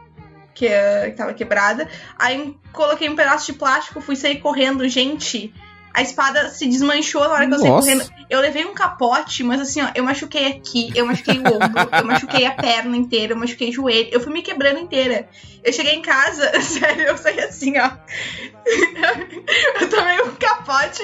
que, 0.55 0.67
eh, 0.67 1.11
que 1.11 1.17
tava 1.17 1.35
quebrada. 1.35 1.89
Aí 2.19 2.57
coloquei 2.73 3.09
um 3.09 3.17
pedaço 3.17 3.53
de 3.53 3.59
plástico, 3.59 4.01
fui 4.01 4.17
sair 4.17 4.41
correndo, 4.41 4.89
gente. 4.89 5.53
A 5.95 6.01
espada 6.01 6.49
se 6.49 6.67
desmanchou 6.67 7.21
na 7.23 7.35
hora 7.35 7.47
que 7.47 7.55
eu 7.55 7.59
saí 7.59 7.69
Nossa. 7.69 7.87
correndo. 7.87 8.11
Eu 8.31 8.41
levei 8.41 8.65
um 8.65 8.73
capote, 8.73 9.45
mas 9.45 9.61
assim, 9.61 9.83
ó, 9.83 9.89
eu 9.95 10.03
machuquei 10.03 10.47
aqui, 10.47 10.91
eu 10.95 11.05
machuquei 11.05 11.39
o 11.39 11.41
ombro, 11.41 11.89
eu 11.93 12.05
machuquei 12.07 12.47
a 12.47 12.53
perna 12.53 12.97
inteira, 12.97 13.35
eu 13.35 13.37
machuquei 13.37 13.69
o 13.69 13.73
joelho, 13.73 14.09
eu 14.11 14.21
fui 14.21 14.33
me 14.33 14.41
quebrando 14.41 14.79
inteira. 14.79 15.29
Eu 15.63 15.73
cheguei 15.73 15.95
em 15.95 16.03
casa, 16.03 16.51
sério, 16.63 17.05
eu 17.05 17.19
saí 17.19 17.41
assim, 17.41 17.75
ó. 17.79 17.91
Eu 19.81 19.91
tomei 19.91 20.23
um 20.23 20.35
capote 20.37 21.03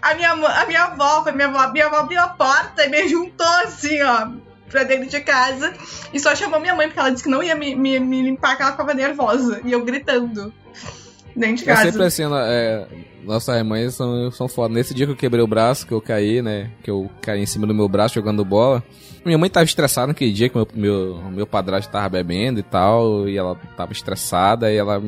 a 0.00 0.14
minha, 0.14 0.30
a 0.32 0.66
minha 0.66 0.84
avó, 0.84 1.22
foi 1.24 1.32
minha 1.32 1.48
avó, 1.48 1.58
a 1.58 1.72
minha 1.72 1.86
avó 1.86 1.96
abriu 1.96 2.20
a 2.20 2.28
porta 2.28 2.84
e 2.84 2.88
me 2.88 3.08
juntou 3.08 3.46
assim, 3.64 4.00
ó, 4.02 4.28
pra 4.70 4.84
dentro 4.84 5.08
de 5.08 5.20
casa. 5.20 5.72
E 6.12 6.20
só 6.20 6.34
chamou 6.34 6.60
minha 6.60 6.74
mãe, 6.74 6.86
porque 6.86 7.00
ela 7.00 7.10
disse 7.10 7.24
que 7.24 7.30
não 7.30 7.42
ia 7.42 7.54
me, 7.54 7.74
me, 7.74 7.98
me 8.00 8.22
limpar, 8.22 8.56
que 8.56 8.62
ela 8.62 8.72
ficava 8.72 8.94
nervosa. 8.94 9.60
E 9.64 9.72
eu 9.72 9.84
gritando 9.84 10.52
dentro 11.34 11.64
de 11.64 11.70
É 11.70 11.74
casa. 11.74 11.90
sempre 11.90 12.04
assim, 12.04 12.22
é, 12.32 12.86
nossas 13.24 13.62
mães 13.64 13.94
são, 13.94 14.30
são 14.30 14.48
foda. 14.48 14.72
Nesse 14.74 14.94
dia 14.94 15.06
que 15.06 15.12
eu 15.12 15.16
quebrei 15.16 15.42
o 15.42 15.46
braço, 15.46 15.86
que 15.86 15.92
eu 15.92 16.00
caí, 16.00 16.40
né? 16.42 16.70
Que 16.82 16.90
eu 16.90 17.10
caí 17.20 17.40
em 17.40 17.46
cima 17.46 17.66
do 17.66 17.74
meu 17.74 17.88
braço 17.88 18.14
jogando 18.14 18.44
bola. 18.44 18.82
Minha 19.24 19.36
mãe 19.36 19.50
tava 19.50 19.64
estressada 19.64 20.08
naquele 20.08 20.32
dia 20.32 20.48
que 20.48 20.56
meu, 20.56 20.66
meu, 20.74 21.22
meu 21.30 21.46
padrasto 21.46 21.92
tava 21.92 22.08
bebendo 22.08 22.60
e 22.60 22.62
tal. 22.62 23.28
E 23.28 23.36
ela 23.36 23.54
tava 23.76 23.92
estressada 23.92 24.72
e 24.72 24.76
ela. 24.76 25.02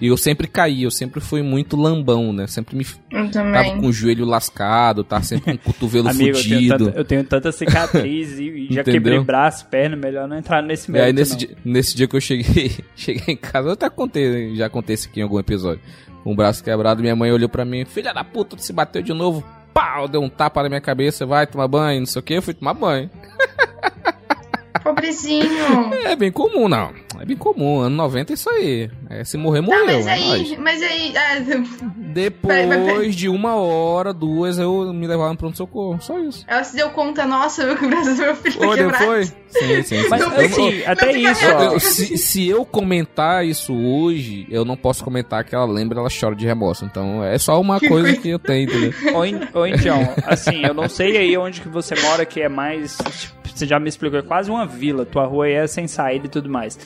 E 0.00 0.06
eu 0.06 0.16
sempre 0.16 0.46
caí, 0.48 0.82
eu 0.84 0.90
sempre 0.90 1.20
fui 1.20 1.42
muito 1.42 1.76
lambão, 1.76 2.32
né? 2.32 2.46
Sempre 2.46 2.74
me 2.74 2.86
Eu 3.10 3.30
tava 3.30 3.52
também. 3.52 3.80
com 3.80 3.86
o 3.86 3.92
joelho 3.92 4.24
lascado, 4.24 5.04
tava 5.04 5.22
sempre 5.22 5.44
com 5.52 5.58
o 5.58 5.58
cotovelo 5.72 6.08
Amigo, 6.08 6.30
eu 6.38 6.42
tenho, 6.42 6.44
fudido. 6.54 6.84
tanta, 6.86 6.98
eu 6.98 7.04
tenho 7.04 7.24
tanta 7.24 7.52
cicatriz 7.52 8.38
e, 8.38 8.44
e 8.70 8.74
já 8.74 8.82
quebrei 8.82 9.18
braço, 9.20 9.66
perna, 9.66 9.96
melhor 9.96 10.26
não 10.26 10.38
entrar 10.38 10.62
nesse 10.62 10.88
E 10.90 10.92
mérito, 10.92 11.06
aí 11.06 11.12
nesse 11.12 11.30
não. 11.32 11.38
dia, 11.38 11.56
nesse 11.64 11.96
dia 11.96 12.08
que 12.08 12.16
eu 12.16 12.20
cheguei, 12.20 12.76
cheguei 12.96 13.34
em 13.34 13.36
casa, 13.36 13.68
eu 13.68 13.72
até 13.72 13.90
contei, 13.90 14.56
já 14.56 14.70
contei 14.70 14.94
isso 14.94 15.08
aqui 15.08 15.20
em 15.20 15.22
algum 15.22 15.38
episódio. 15.38 15.82
Com 16.24 16.32
o 16.32 16.36
braço 16.36 16.64
quebrado, 16.64 17.02
minha 17.02 17.14
mãe 17.16 17.30
olhou 17.30 17.48
pra 17.48 17.64
mim, 17.64 17.84
filha 17.84 18.12
da 18.14 18.24
puta, 18.24 18.56
tu 18.56 18.62
se 18.62 18.72
bateu 18.72 19.02
de 19.02 19.12
novo. 19.12 19.44
Pau, 19.72 20.08
deu 20.08 20.20
um 20.20 20.28
tapa 20.28 20.62
na 20.62 20.68
minha 20.68 20.80
cabeça, 20.80 21.24
vai 21.24 21.46
tomar 21.46 21.68
banho, 21.68 22.00
não 22.00 22.06
sei 22.06 22.20
o 22.20 22.22
que, 22.22 22.34
eu 22.34 22.42
fui 22.42 22.54
tomar 22.54 22.74
banho. 22.74 23.08
Pobrezinho. 24.94 25.48
É 26.04 26.16
bem 26.16 26.30
comum, 26.32 26.68
não. 26.68 26.92
É 27.20 27.24
bem 27.24 27.36
comum, 27.36 27.80
ano 27.80 27.96
90 27.96 28.32
é 28.32 28.34
isso 28.34 28.48
aí. 28.50 28.90
É, 29.08 29.24
se 29.24 29.36
morrer, 29.36 29.60
morreu. 29.60 29.80
Não, 29.86 29.94
mas 29.94 30.06
é 30.06 30.10
aí, 30.12 30.56
mas 30.58 30.82
aí, 30.82 31.12
ah, 31.16 31.38
Depois 31.96 32.54
Peraí, 32.54 32.66
mas 32.66 32.84
peraí. 32.92 33.10
de 33.10 33.28
uma 33.28 33.54
hora, 33.56 34.12
duas, 34.12 34.58
eu 34.58 34.92
me 34.92 35.06
levaram 35.06 35.32
pro 35.36 35.40
pronto-socorro. 35.50 36.00
Só 36.00 36.18
isso. 36.18 36.44
ela 36.48 36.64
se 36.64 36.76
deu 36.76 36.90
conta, 36.90 37.26
nossa, 37.26 37.64
meu, 37.66 37.76
que 37.76 37.84
o 37.84 37.88
braço 37.88 38.14
do 38.14 38.16
meu 38.22 38.36
filho 38.36 38.58
tá 38.58 38.66
Ô, 38.68 38.74
quebrado. 38.74 39.04
foi? 39.04 39.24
Sim, 39.24 39.32
sim, 39.48 39.82
sim. 39.82 40.08
Mas 40.08 40.20
Eu- 40.20 40.28
assim, 40.28 40.84
até 40.84 41.06
fica 41.12 41.30
isso, 41.32 41.44
Eu- 41.44 41.56
ó. 41.56 41.62
eu- 41.72 41.80
se, 41.80 42.18
se 42.18 42.48
eu 42.48 42.64
comentar 42.64 43.44
isso 43.46 43.74
hoje, 43.74 44.46
eu 44.50 44.64
não 44.64 44.76
posso 44.76 45.02
comentar 45.04 45.44
que 45.44 45.54
ela 45.54 45.66
lembra, 45.66 45.98
ela 46.00 46.08
chora 46.08 46.34
de 46.34 46.46
remorso. 46.46 46.84
Então 46.84 47.22
é 47.24 47.36
só 47.38 47.60
uma 47.60 47.78
Que 47.80 47.88
coisa 47.88 48.16
que 48.16 48.28
eu 48.28 48.38
tenho, 48.38 48.64
entendeu? 48.70 48.92
Ô, 49.54 49.66
Indião, 49.66 50.14
assim, 50.26 50.64
eu 50.64 50.72
não 50.74 50.88
sei 50.88 51.16
aí 51.16 51.36
onde 51.36 51.60
que 51.60 51.68
você 51.68 51.94
mora, 52.00 52.24
que 52.24 52.40
é 52.40 52.48
mais. 52.48 52.96
tipo, 52.96 53.39
Você 53.60 53.66
já 53.66 53.78
me 53.78 53.90
explicou, 53.90 54.18
é 54.18 54.22
quase 54.22 54.50
uma 54.50 54.64
vila. 54.64 55.04
Tua 55.04 55.26
rua 55.26 55.46
é 55.46 55.66
sem 55.66 55.86
saída 55.86 56.24
e 56.24 56.30
tudo 56.30 56.48
mais. 56.48 56.78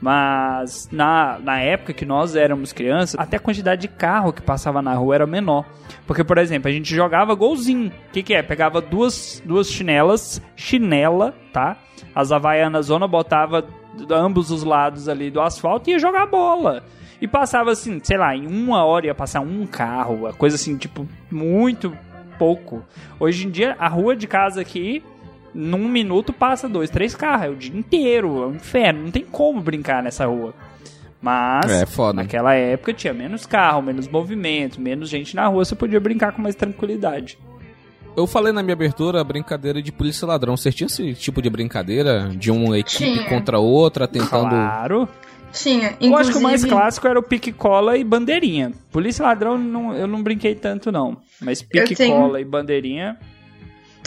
Mas 0.00 0.88
na, 0.92 1.40
na 1.40 1.58
época 1.58 1.92
que 1.92 2.06
nós 2.06 2.36
éramos 2.36 2.72
crianças, 2.72 3.18
até 3.18 3.36
a 3.36 3.40
quantidade 3.40 3.82
de 3.82 3.88
carro 3.88 4.32
que 4.32 4.40
passava 4.40 4.80
na 4.80 4.94
rua 4.94 5.16
era 5.16 5.26
menor. 5.26 5.64
Porque, 6.06 6.22
por 6.22 6.38
exemplo, 6.38 6.70
a 6.70 6.72
gente 6.72 6.94
jogava 6.94 7.34
golzinho. 7.34 7.88
O 7.88 8.12
que, 8.12 8.22
que 8.22 8.32
é? 8.32 8.42
Pegava 8.42 8.80
duas, 8.80 9.42
duas 9.44 9.68
chinelas, 9.68 10.40
chinela, 10.54 11.34
tá? 11.52 11.76
As 12.14 12.30
havaianas 12.30 12.86
zona 12.86 13.08
botava 13.08 13.66
ambos 14.08 14.52
os 14.52 14.62
lados 14.62 15.08
ali 15.08 15.32
do 15.32 15.40
asfalto 15.40 15.90
e 15.90 15.94
ia 15.94 15.98
jogar 15.98 16.26
bola. 16.26 16.84
E 17.20 17.26
passava 17.26 17.72
assim, 17.72 17.98
sei 18.04 18.16
lá, 18.16 18.36
em 18.36 18.46
uma 18.46 18.84
hora 18.84 19.06
ia 19.06 19.14
passar 19.16 19.40
um 19.40 19.66
carro, 19.66 20.32
coisa 20.38 20.54
assim, 20.54 20.76
tipo, 20.76 21.08
muito 21.28 21.92
pouco. 22.38 22.82
Hoje 23.18 23.46
em 23.46 23.50
dia, 23.50 23.76
a 23.78 23.88
rua 23.88 24.16
de 24.16 24.26
casa 24.26 24.60
aqui, 24.60 25.02
num 25.54 25.88
minuto 25.88 26.32
passa 26.32 26.68
dois, 26.68 26.90
três 26.90 27.14
carros, 27.14 27.46
é 27.46 27.48
o 27.50 27.56
dia 27.56 27.76
inteiro, 27.76 28.42
é 28.42 28.46
um 28.46 28.54
inferno, 28.54 29.04
não 29.04 29.10
tem 29.10 29.24
como 29.24 29.60
brincar 29.60 30.02
nessa 30.02 30.26
rua. 30.26 30.54
Mas, 31.22 31.70
É 31.70 31.84
foda. 31.86 32.14
naquela 32.22 32.54
época 32.54 32.94
tinha 32.94 33.12
menos 33.12 33.44
carro, 33.44 33.82
menos 33.82 34.08
movimento, 34.08 34.80
menos 34.80 35.08
gente 35.08 35.36
na 35.36 35.46
rua, 35.48 35.64
você 35.64 35.74
podia 35.74 36.00
brincar 36.00 36.32
com 36.32 36.40
mais 36.40 36.54
tranquilidade. 36.54 37.36
Eu 38.16 38.26
falei 38.26 38.52
na 38.52 38.62
minha 38.62 38.72
abertura 38.72 39.20
a 39.20 39.24
brincadeira 39.24 39.80
de 39.80 39.92
polícia 39.92 40.26
ladrão. 40.26 40.56
Você 40.56 40.72
tinha 40.72 40.86
esse 40.86 41.14
tipo 41.14 41.40
de 41.40 41.48
brincadeira? 41.48 42.28
De 42.34 42.50
uma 42.50 42.76
equipe 42.78 43.04
Tinha. 43.04 43.28
contra 43.28 43.58
outra, 43.60 44.08
tentando. 44.08 44.48
Claro. 44.48 45.08
Tinha, 45.52 45.94
Eu 46.00 46.16
acho 46.16 46.32
que 46.32 46.38
o 46.38 46.40
mais 46.42 46.60
inclusive- 46.62 46.68
clássico 46.70 47.06
era 47.06 47.18
o 47.18 47.22
pique-cola 47.22 47.96
e 47.96 48.02
bandeirinha. 48.04 48.72
Polícia 48.90 49.24
ladrão 49.24 49.56
não, 49.58 49.94
eu 49.94 50.06
não 50.06 50.22
brinquei 50.22 50.54
tanto, 50.54 50.90
não. 50.90 51.18
Mas 51.40 51.62
pique-cola 51.62 52.40
e 52.40 52.44
bandeirinha. 52.44 53.16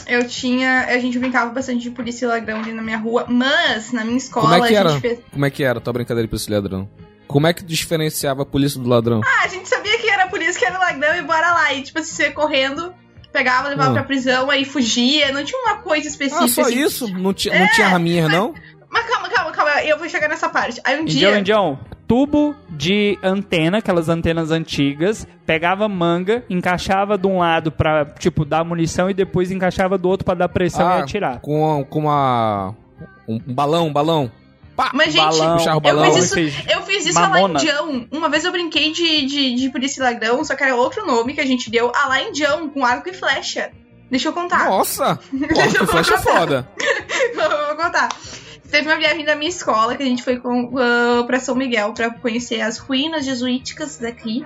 Eu 0.08 0.28
tinha. 0.28 0.86
A 0.88 0.98
gente 1.00 1.18
brincava 1.18 1.52
bastante 1.52 1.82
de 1.84 1.92
polícia 1.92 2.26
e 2.26 2.28
ladrão 2.28 2.60
ali 2.60 2.74
na 2.74 2.82
minha 2.82 2.98
rua, 2.98 3.26
mas 3.30 3.92
na 3.92 4.04
minha 4.04 4.18
escola 4.18 4.50
Como 4.50 4.66
é 4.66 4.68
que 4.68 4.76
a 4.76 4.80
era? 4.80 4.90
gente 4.90 5.02
fez. 5.02 5.20
Como 5.32 5.46
é 5.46 5.50
que 5.50 5.64
era 5.64 5.80
a 5.80 5.82
tua 5.82 5.94
brincadeira 5.94 6.28
de 6.28 6.30
polícia 6.30 6.50
e 6.52 6.54
ladrão? 6.54 6.90
Como 7.28 7.48
é 7.48 7.54
que 7.54 7.64
diferenciava 7.64 8.42
a 8.44 8.46
polícia 8.46 8.80
do 8.80 8.88
ladrão? 8.90 9.22
Ah, 9.24 9.44
a 9.46 9.48
gente 9.48 9.68
sabia 9.68 9.98
que 9.98 10.10
era 10.10 10.28
polícia, 10.28 10.60
que 10.60 10.66
era 10.66 10.78
ladrão 10.78 11.16
e 11.16 11.22
bora 11.22 11.52
lá. 11.54 11.74
E 11.74 11.82
tipo, 11.84 12.00
assim, 12.00 12.14
você 12.14 12.32
correndo, 12.32 12.94
pegava, 13.32 13.70
levava 13.70 13.92
Ah. 13.92 13.94
pra 13.94 14.04
prisão, 14.04 14.50
aí 14.52 14.66
fugia. 14.66 15.32
Não 15.32 15.44
tinha 15.44 15.60
uma 15.62 15.78
coisa 15.78 16.08
específica. 16.08 16.44
Ah, 16.46 16.48
só 16.50 16.62
assim. 16.64 16.84
isso? 16.84 17.08
Não, 17.08 17.34
ti, 17.34 17.50
não 17.50 17.68
tinha 17.70 17.88
raminha, 17.88 18.28
não? 18.28 18.54
Mas 18.90 19.06
calma, 19.08 19.30
calma, 19.30 19.52
calma. 19.52 19.84
Eu 19.84 19.98
vou 19.98 20.08
chegar 20.10 20.28
nessa 20.28 20.50
parte. 20.50 20.80
Aí 20.84 20.98
um 21.00 21.04
Indião, 21.04 21.32
dia. 21.32 21.40
Indião, 21.40 21.80
tubo 22.14 22.56
de 22.70 23.18
antena, 23.24 23.80
aquelas 23.80 24.08
antenas 24.08 24.52
antigas, 24.52 25.26
pegava 25.48 25.90
manga, 25.90 26.44
encaixava 26.48 27.18
de 27.18 27.26
um 27.26 27.40
lado 27.40 27.72
pra, 27.72 28.06
tipo, 28.06 28.46
dar 28.46 28.64
munição 28.64 29.10
e 29.10 29.16
depois 29.16 29.50
encaixava 29.50 29.98
do 29.98 30.08
outro 30.08 30.24
pra 30.24 30.36
dar 30.36 30.48
pressão 30.48 30.88
Ah, 30.88 31.00
e 31.00 31.02
atirar. 31.02 31.40
Com, 31.40 31.84
com 31.90 32.02
uma. 32.02 32.76
Um 33.28 33.40
balão, 33.40 33.88
um 33.88 33.92
balão. 33.92 34.32
Pá! 34.76 34.92
Mas, 34.94 35.12
gente, 35.12 35.24
balão, 35.24 35.58
puxar 35.58 35.74
o 35.74 35.78
eu 35.78 35.82
balão 35.82 36.14
fiz 36.14 36.26
isso, 36.26 36.34
fez- 36.36 36.56
eu 36.72 36.82
fiz 36.84 37.06
isso 37.08 37.18
a 37.18 37.28
lá 37.30 37.42
em 37.42 37.54
Dião. 37.56 38.08
Uma 38.12 38.30
vez 38.30 38.46
eu 38.46 38.52
brinquei 38.52 38.92
de, 38.92 39.26
de, 39.26 39.56
de 39.56 39.70
polícia 39.72 40.04
ladrão, 40.04 40.44
só 40.46 40.56
que 40.56 40.64
era 40.64 40.76
outro 40.76 41.04
nome 41.08 41.34
que 41.34 41.42
a 41.42 41.46
gente 41.48 41.72
deu 41.72 41.92
a 41.96 42.08
lá 42.10 42.22
em 42.22 42.32
Dião, 42.32 42.70
com 42.70 42.86
arco 42.86 43.10
e 43.10 43.14
flecha. 43.14 43.72
Deixa 44.12 44.28
eu 44.30 44.34
contar. 44.34 44.66
Nossa! 44.70 45.16
Porra, 45.34 45.68
que 45.68 45.88
flecha 45.88 46.18
foda. 46.20 46.68
Vou 47.36 47.76
contar. 47.76 48.10
Teve 48.74 48.90
uma 48.90 48.98
viagem 48.98 49.24
da 49.24 49.36
minha 49.36 49.50
escola 49.50 49.96
que 49.96 50.02
a 50.02 50.06
gente 50.06 50.24
foi 50.24 50.40
com, 50.40 50.72
ah, 50.80 51.24
pra 51.28 51.40
São 51.40 51.54
Miguel 51.54 51.94
pra 51.94 52.10
conhecer 52.10 52.60
as 52.60 52.80
ruínas 52.80 53.24
jesuíticas 53.24 53.98
daqui, 53.98 54.44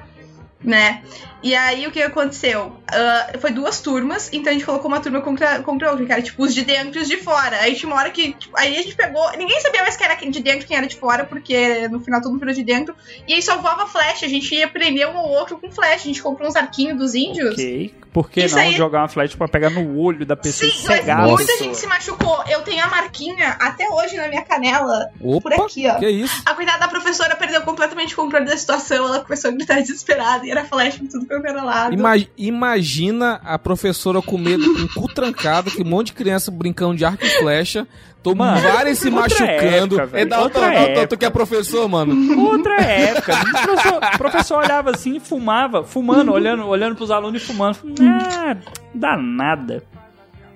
né? 0.62 1.02
E 1.44 1.56
aí 1.56 1.86
o 1.86 1.92
que 1.92 2.02
aconteceu? 2.02 2.76
Ah, 2.92 3.32
foi 3.40 3.52
duas 3.52 3.80
turmas, 3.80 4.30
então 4.34 4.50
a 4.50 4.54
gente 4.54 4.66
colocou 4.66 4.88
uma 4.90 5.00
turma 5.00 5.22
contra, 5.22 5.60
contra 5.62 5.92
outra, 5.92 6.06
que 6.06 6.12
era 6.12 6.22
tipo 6.22 6.44
os 6.44 6.54
de 6.54 6.64
dentro 6.64 7.00
e 7.00 7.02
os 7.02 7.08
de 7.08 7.18
fora. 7.18 7.58
Aí 7.62 7.76
tinha 7.76 7.92
uma 7.92 8.00
hora 8.00 8.10
que. 8.10 8.34
tipo, 8.34 8.58
aí 8.58 8.76
a 8.78 8.82
gente 8.82 8.96
pegou. 8.96 9.30
Ninguém 9.38 9.60
sabia 9.62 9.82
mais 9.82 9.96
quem 9.96 10.06
era 10.08 10.16
de 10.16 10.40
dentro 10.42 10.62
e 10.62 10.68
quem 10.68 10.78
era 10.78 10.88
de 10.88 10.96
fora, 10.96 11.26
porque 11.26 11.88
no 11.90 12.00
final 12.00 12.22
todo 12.22 12.32
mundo 12.32 12.40
virou 12.40 12.56
de 12.56 12.64
dentro. 12.64 12.96
E 13.28 13.34
aí 13.34 13.42
só 13.42 13.58
voava 13.58 13.86
flecha, 13.88 14.26
a 14.26 14.30
gente 14.30 14.54
ia 14.56 14.68
prender 14.68 15.08
um 15.08 15.18
ou 15.18 15.30
outro 15.30 15.58
com 15.58 15.72
flecha. 15.72 15.96
A 15.96 16.08
gente 16.08 16.22
comprou 16.22 16.48
uns 16.50 16.56
arquinhos 16.56 16.98
dos 16.98 17.14
índios. 17.14 17.54
Ok. 17.54 17.94
Por 18.12 18.32
que 18.32 18.46
Isso 18.46 18.56
não 18.56 18.64
aí- 18.64 18.74
jogar 18.74 19.02
uma 19.02 19.08
flecha 19.08 19.38
pra 19.38 19.48
pegar 19.48 19.70
no 19.70 19.96
olho 20.00 20.26
da 20.26 20.36
pessoa 20.36 20.72
Sim, 20.72 20.88
mas 20.88 21.06
muita 21.30 21.56
gente 21.60 21.78
se 21.78 21.86
machucou. 21.86 22.44
Eu 22.50 22.64
tenho 22.64 22.84
a 22.84 22.88
marquinha 22.88 23.50
até 23.60 23.88
hoje 23.88 24.16
na 24.18 24.28
minha 24.28 24.42
canela, 24.42 25.12
por 25.20 25.54
Opa! 25.54 25.66
aqui, 25.66 25.88
ó. 25.88 25.96
Que 26.00 26.10
isso? 26.10 26.42
A 26.44 26.56
cuidada 26.56 26.80
da 26.80 26.88
professora 26.88 27.36
perdeu 27.36 27.62
completamente 27.62 28.14
o 28.14 28.16
controle 28.16 28.46
da 28.46 28.58
situação. 28.58 29.06
Ela 29.08 29.20
começou 29.20 29.52
a 29.52 29.54
gritar 29.54 29.82
desesperada 29.82 30.48
e 30.48 30.50
era 30.50 30.66
flash 30.66 30.98
por 30.98 31.08
tudo 31.08 31.28
quanto 31.28 31.37
era 31.46 31.64
lado. 31.64 31.94
Ima- 31.94 32.26
imagina 32.38 33.40
a 33.44 33.60
professora 33.60 34.22
com 34.22 34.38
medo, 34.38 34.64
com 34.74 34.82
o 34.84 34.94
cu 35.08 35.14
trancado, 35.14 35.70
que 35.72 35.82
um 35.82 35.86
monte 35.86 36.08
de 36.08 36.14
criança 36.14 36.50
brincando 36.50 36.96
de 36.96 37.06
arco 37.06 37.26
e 37.26 37.30
flecha, 37.30 37.88
tomando 38.24 38.56
Mano, 38.62 38.74
várias 38.74 38.98
se 39.00 39.10
outra 39.10 39.22
machucando. 39.22 40.00
época, 40.02 40.18
é 40.20 40.26
da 40.26 40.42
outra 40.42 40.62
outra, 40.62 40.84
tu 40.84 41.00
época. 41.00 41.18
que 41.18 41.26
é 41.26 41.30
professor, 41.30 41.88
mano. 41.88 42.42
Outra 42.42 42.82
época. 42.82 43.34
O 43.34 43.62
professor, 43.68 43.98
o 44.14 44.18
professor 44.18 44.58
olhava 44.64 44.90
assim 44.92 45.16
e 45.18 45.20
fumava, 45.20 45.84
fumando, 45.84 46.32
olhando, 46.32 46.66
olhando 46.68 46.96
pros 46.96 47.12
alunos 47.12 47.42
e 47.42 47.46
fumando. 47.46 47.78
Ah, 48.02 48.56
dá 48.94 49.16
nada. 49.18 49.84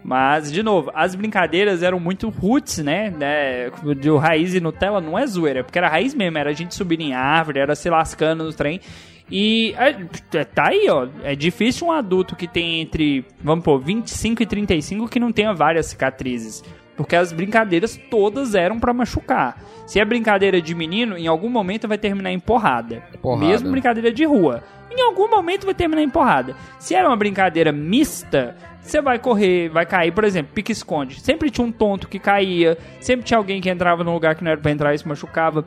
Mas, 0.04 0.52
de 0.52 0.64
novo, 0.64 0.92
as 0.96 1.14
brincadeiras 1.14 1.84
eram 1.84 2.00
muito 2.00 2.28
roots, 2.30 2.80
né? 2.80 3.12
né? 3.12 3.70
De 4.00 4.10
raiz 4.18 4.56
e 4.56 4.60
Nutella 4.60 5.00
não 5.00 5.18
é 5.18 5.28
zoeira, 5.28 5.64
porque 5.64 5.78
era 5.78 5.88
raiz 5.88 6.16
mesmo, 6.16 6.40
era 6.40 6.50
a 6.50 6.54
gente 6.54 6.74
subindo 6.74 7.02
em 7.02 7.14
árvore, 7.14 7.60
era 7.60 7.76
se 7.76 7.88
lascando 7.88 8.44
no 8.44 8.52
trem. 8.52 8.82
E 9.30 9.74
é, 9.78 10.44
tá 10.44 10.70
aí, 10.70 10.88
ó. 10.90 11.08
É 11.24 11.36
difícil 11.36 11.88
um 11.88 11.92
adulto 11.92 12.36
que 12.36 12.48
tem 12.48 12.82
entre, 12.82 13.26
vamos 13.44 13.64
pôr, 13.64 13.80
25 13.80 14.44
e 14.44 14.46
35 14.46 15.08
que 15.08 15.20
não 15.20 15.32
tenha 15.32 15.54
várias 15.54 15.88
cicatrizes. 15.88 16.64
Porque 16.96 17.16
as 17.16 17.32
brincadeiras 17.32 18.00
todas 18.10 18.54
eram 18.54 18.80
pra 18.80 18.94
machucar. 18.94 19.58
Se 19.88 20.00
é 20.00 20.06
brincadeira 20.06 20.62
de 20.62 20.76
menino, 20.76 21.18
em 21.18 21.28
algum 21.28 21.50
momento 21.50 21.88
vai 21.88 21.98
terminar 21.98 22.32
em 22.32 22.40
porrada. 22.40 23.02
Porrada. 23.22 23.46
Mesmo 23.46 23.72
brincadeira 23.72 24.12
de 24.12 24.26
rua. 24.26 24.64
Em 24.92 25.02
algum 25.02 25.30
momento 25.30 25.66
vai 25.66 25.74
terminar 25.74 26.02
em 26.02 26.10
porrada. 26.10 26.56
Se 26.78 26.94
era 26.94 27.08
uma 27.08 27.16
brincadeira 27.16 27.72
mista, 27.72 28.56
você 28.82 29.02
vai 29.02 29.18
correr, 29.20 29.70
vai 29.70 29.86
cair, 29.86 30.12
por 30.12 30.26
exemplo, 30.26 30.52
pique-esconde. 30.54 31.22
Sempre 31.22 31.50
tinha 31.50 31.66
um 31.66 31.72
tonto 31.72 32.08
que 32.08 32.20
caía, 32.20 32.78
sempre 33.00 33.26
tinha 33.26 33.38
alguém 33.38 33.62
que 33.62 33.70
entrava 33.70 34.04
num 34.04 34.14
lugar 34.14 34.36
que 34.36 34.44
não 34.44 34.52
era 34.52 34.60
pra 34.60 34.72
entrar 34.72 34.94
e 34.94 34.98
se 34.98 35.08
machucava. 35.08 35.66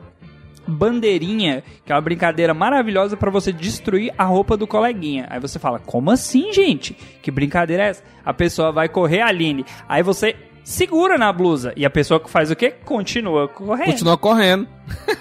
Bandeirinha, 0.67 1.63
que 1.85 1.91
é 1.91 1.95
uma 1.95 2.01
brincadeira 2.01 2.53
maravilhosa 2.53 3.15
pra 3.17 3.29
você 3.31 3.51
destruir 3.51 4.13
a 4.17 4.23
roupa 4.23 4.55
do 4.57 4.67
coleguinha. 4.67 5.27
Aí 5.29 5.39
você 5.39 5.59
fala, 5.59 5.79
como 5.79 6.11
assim, 6.11 6.51
gente? 6.53 6.93
Que 7.21 7.31
brincadeira 7.31 7.83
é 7.83 7.87
essa? 7.89 8.03
A 8.25 8.33
pessoa 8.33 8.71
vai 8.71 8.89
correr, 8.89 9.21
Aline. 9.21 9.65
Aí 9.87 10.03
você 10.03 10.35
segura 10.63 11.17
na 11.17 11.31
blusa. 11.31 11.73
E 11.75 11.85
a 11.85 11.89
pessoa 11.89 12.19
que 12.19 12.29
faz 12.29 12.49
o 12.51 12.55
quê? 12.55 12.73
Continua 12.83 13.47
correndo. 13.47 13.85
Continua 13.91 14.17
correndo. 14.17 14.67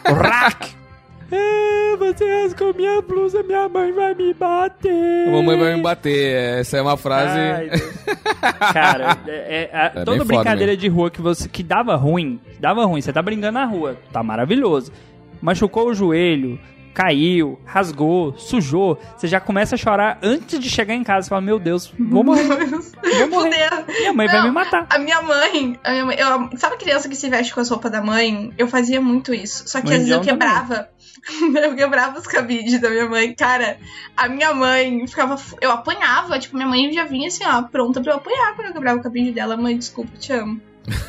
Rack! 0.04 0.74
É, 1.32 1.96
você 1.96 2.42
rasgou 2.42 2.72
minha 2.74 3.00
blusa, 3.00 3.42
minha 3.42 3.68
mãe 3.68 3.90
vai 3.92 4.14
me 4.14 4.32
bater. 4.34 5.26
A 5.26 5.30
mamãe 5.32 5.58
vai 5.58 5.74
me 5.74 5.82
bater. 5.82 6.60
Essa 6.60 6.76
é 6.76 6.82
uma 6.82 6.96
frase. 6.96 7.38
Ai. 7.38 7.70
Cara, 8.72 9.18
é, 9.26 9.70
é- 9.72 9.90
bem 9.90 10.04
toda 10.04 10.24
brincadeira 10.24 10.76
de 10.76 10.86
rua 10.86 11.10
que 11.10 11.20
você 11.20 11.48
que 11.48 11.62
dava 11.62 11.96
ruim, 11.96 12.38
dava 12.60 12.84
ruim. 12.84 13.00
Você 13.00 13.12
tá 13.12 13.22
brincando 13.22 13.52
na 13.52 13.64
rua, 13.64 13.96
tá 14.12 14.22
maravilhoso. 14.22 14.92
Machucou 15.44 15.88
o 15.90 15.94
joelho, 15.94 16.58
caiu, 16.94 17.60
rasgou, 17.66 18.34
sujou. 18.38 18.98
Você 19.14 19.26
já 19.26 19.38
começa 19.38 19.74
a 19.74 19.78
chorar 19.78 20.18
antes 20.22 20.58
de 20.58 20.70
chegar 20.70 20.94
em 20.94 21.04
casa. 21.04 21.24
Você 21.24 21.28
fala, 21.28 21.42
meu 21.42 21.58
Deus, 21.58 21.92
vou 21.98 22.24
morrer, 22.24 22.44
vou 22.48 23.28
morrer. 23.28 23.68
Minha 23.86 24.14
mãe 24.14 24.26
vai 24.26 24.38
Não, 24.38 24.44
me 24.44 24.50
matar. 24.52 24.86
A 24.88 24.98
minha 24.98 25.20
mãe, 25.20 25.78
a 25.84 25.90
minha 25.90 26.04
mãe 26.06 26.16
eu, 26.18 26.56
sabe 26.56 26.76
a 26.76 26.78
criança 26.78 27.10
que 27.10 27.14
se 27.14 27.28
veste 27.28 27.52
com 27.52 27.60
as 27.60 27.68
roupas 27.68 27.92
da 27.92 28.00
mãe? 28.00 28.54
Eu 28.56 28.66
fazia 28.68 29.02
muito 29.02 29.34
isso. 29.34 29.68
Só 29.68 29.82
que 29.82 29.88
O 29.88 29.90
às 29.90 29.98
vezes 29.98 30.10
eu 30.10 30.22
quebrava. 30.22 30.88
eu 31.62 31.76
quebrava 31.76 32.18
os 32.18 32.26
cabides 32.26 32.80
da 32.80 32.88
minha 32.88 33.06
mãe. 33.06 33.34
Cara, 33.34 33.76
a 34.16 34.26
minha 34.26 34.54
mãe 34.54 35.06
ficava. 35.06 35.36
Eu 35.60 35.72
apanhava. 35.72 36.38
Tipo, 36.38 36.56
minha 36.56 36.68
mãe 36.68 36.90
já 36.90 37.04
vinha 37.04 37.28
assim, 37.28 37.44
ó, 37.44 37.60
pronta 37.64 38.00
pra 38.00 38.12
eu 38.12 38.16
apanhar 38.16 38.54
quando 38.54 38.68
eu 38.68 38.72
quebrava 38.72 38.98
o 38.98 39.02
cabide 39.02 39.30
dela. 39.32 39.58
Mãe, 39.58 39.76
desculpa, 39.76 40.16
te 40.18 40.32
amo. 40.32 40.58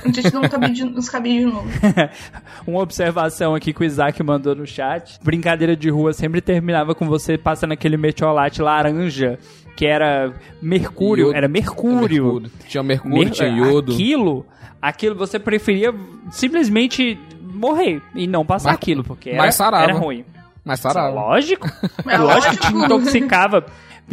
Não 0.06 0.12
te 0.12 0.22
dou 0.30 0.44
um 0.44 0.48
cabide, 0.48 0.84
de 0.86 1.46
novo. 1.46 1.68
Uma 2.66 2.80
observação 2.82 3.54
aqui 3.56 3.74
que 3.74 3.82
o 3.82 3.84
Isaac 3.84 4.22
mandou 4.24 4.56
no 4.56 4.66
chat. 4.66 5.20
Brincadeira 5.24 5.76
de 5.76 5.90
rua 5.90 6.14
sempre 6.14 6.42
terminava 6.42 6.96
com 6.96 7.06
você 7.08 7.38
passando 7.38 7.72
aquele 7.74 7.98
metiolate 7.98 8.62
laranja, 8.62 9.38
que 9.76 9.86
era 9.86 10.34
mercúrio. 10.62 11.26
Iodo. 11.28 11.38
Era 11.38 11.48
mercúrio. 11.48 12.44
Tinha 12.68 12.84
mercúrio, 12.84 13.18
Mer- 13.18 13.32
tinha 13.32 13.50
iodo. 13.50 13.92
Aquilo, 13.94 14.46
aquilo 14.82 15.16
você 15.16 15.38
preferia 15.38 15.94
simplesmente 16.32 17.20
morrer 17.42 18.02
e 18.14 18.28
não 18.28 18.46
passar 18.46 18.70
Mas- 18.70 18.76
aquilo, 18.78 19.04
porque 19.04 19.32
era, 19.32 19.46
era 19.84 19.94
ruim. 19.94 20.26
Mas 20.64 20.80
sarava. 20.80 21.14
Lógico. 21.14 21.68
É 22.08 22.18
Lógico 22.18 22.58
que 22.58 22.68
te 22.68 22.74
intoxicava. 22.74 23.66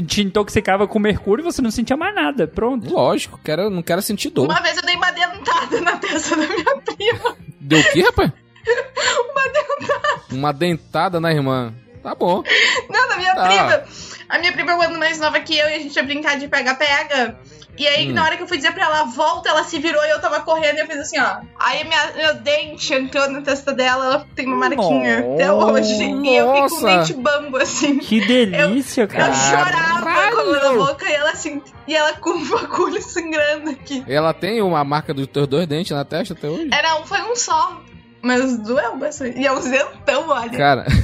Te 0.07 0.22
intoxicava 0.22 0.88
com 0.88 0.98
mercúrio 0.98 1.42
e 1.42 1.44
você 1.44 1.61
não 1.61 1.70
sentia 1.70 1.96
mais 1.96 2.14
nada. 2.14 2.46
Pronto. 2.46 2.90
Lógico, 2.90 3.38
quero, 3.44 3.68
não 3.68 3.83
quero 3.83 4.00
sentir 4.00 4.31
dor. 4.31 4.46
Uma 4.46 4.61
vez 4.61 4.76
eu 4.76 4.83
dei 4.83 4.96
uma 4.96 5.11
dentada 5.11 5.81
na 5.81 5.96
testa 5.98 6.35
da 6.35 6.46
minha 6.46 6.76
prima. 6.78 7.37
Deu 7.61 7.78
o 7.78 7.92
quê, 7.92 8.02
rapaz? 8.02 8.33
Uma 9.31 9.48
dentada. 9.48 10.20
Uma 10.31 10.52
dentada 10.52 11.20
na 11.20 11.33
irmã. 11.33 11.74
Tá 12.02 12.14
bom. 12.14 12.42
Não, 12.90 13.08
da 13.08 13.16
minha 13.16 13.34
Tá. 13.34 13.46
prima. 13.46 13.84
A 14.28 14.38
minha 14.38 14.52
prima 14.52 14.72
é 14.72 14.74
um 14.76 14.82
ano 14.82 14.98
mais 14.98 15.18
nova 15.20 15.38
que 15.40 15.56
eu 15.56 15.68
e 15.68 15.74
a 15.74 15.78
gente 15.78 15.94
ia 15.94 16.02
brincar 16.02 16.38
de 16.38 16.48
pega-pega. 16.48 17.38
E 17.78 17.86
aí, 17.86 18.10
Hum. 18.10 18.12
na 18.14 18.24
hora 18.24 18.36
que 18.36 18.42
eu 18.42 18.46
fui 18.46 18.58
dizer 18.58 18.72
pra 18.72 18.84
ela, 18.84 19.04
volta, 19.04 19.48
ela 19.48 19.64
se 19.64 19.78
virou 19.78 20.04
e 20.04 20.10
eu 20.10 20.20
tava 20.20 20.40
correndo 20.40 20.76
e 20.76 20.80
eu 20.80 20.86
fiz 20.86 20.98
assim, 21.00 21.18
ó. 21.18 21.36
Aí 21.58 21.82
minha, 21.84 22.12
meu 22.14 22.34
dente 22.34 22.92
entrou 22.92 23.28
na 23.30 23.40
testa 23.40 23.72
dela, 23.72 24.04
ela 24.04 24.26
tem 24.36 24.46
uma 24.46 24.56
marquinha 24.56 25.20
até 25.34 25.50
hoje. 25.50 26.02
E 26.04 26.36
eu 26.36 26.52
fiquei 26.54 26.68
com 26.68 26.76
o 26.76 26.86
dente 26.86 27.12
bambo, 27.14 27.56
assim. 27.56 27.98
Que 27.98 28.26
delícia, 28.26 29.02
Eu 29.02 29.08
cara. 29.08 29.32
chorava 29.32 30.30
com 30.32 30.66
a 30.66 30.72
boca 30.86 31.08
e 31.08 31.14
ela 31.14 31.30
assim. 31.30 31.62
E 31.88 31.94
ela 31.96 32.12
com 32.14 32.30
o 32.30 32.44
bagulho 32.46 33.00
sangrando 33.02 33.70
aqui. 33.70 34.04
Ela 34.06 34.34
tem 34.34 34.60
uma 34.60 34.84
marca 34.84 35.14
dos 35.14 35.26
teus 35.26 35.46
dois 35.46 35.66
dentes 35.66 35.92
na 35.92 36.04
testa 36.04 36.34
até 36.34 36.48
hoje? 36.48 36.68
Era 36.72 36.96
foi 37.06 37.22
um 37.22 37.34
só. 37.34 37.80
Mas 38.22 38.56
doeu 38.58 38.96
bastante. 38.98 39.38
E 39.38 39.46
é 39.46 39.52
um 39.52 39.61
zentão, 39.61 40.28
olha. 40.28 40.50
Cara. 40.50 40.85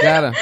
Cara, 0.00 0.32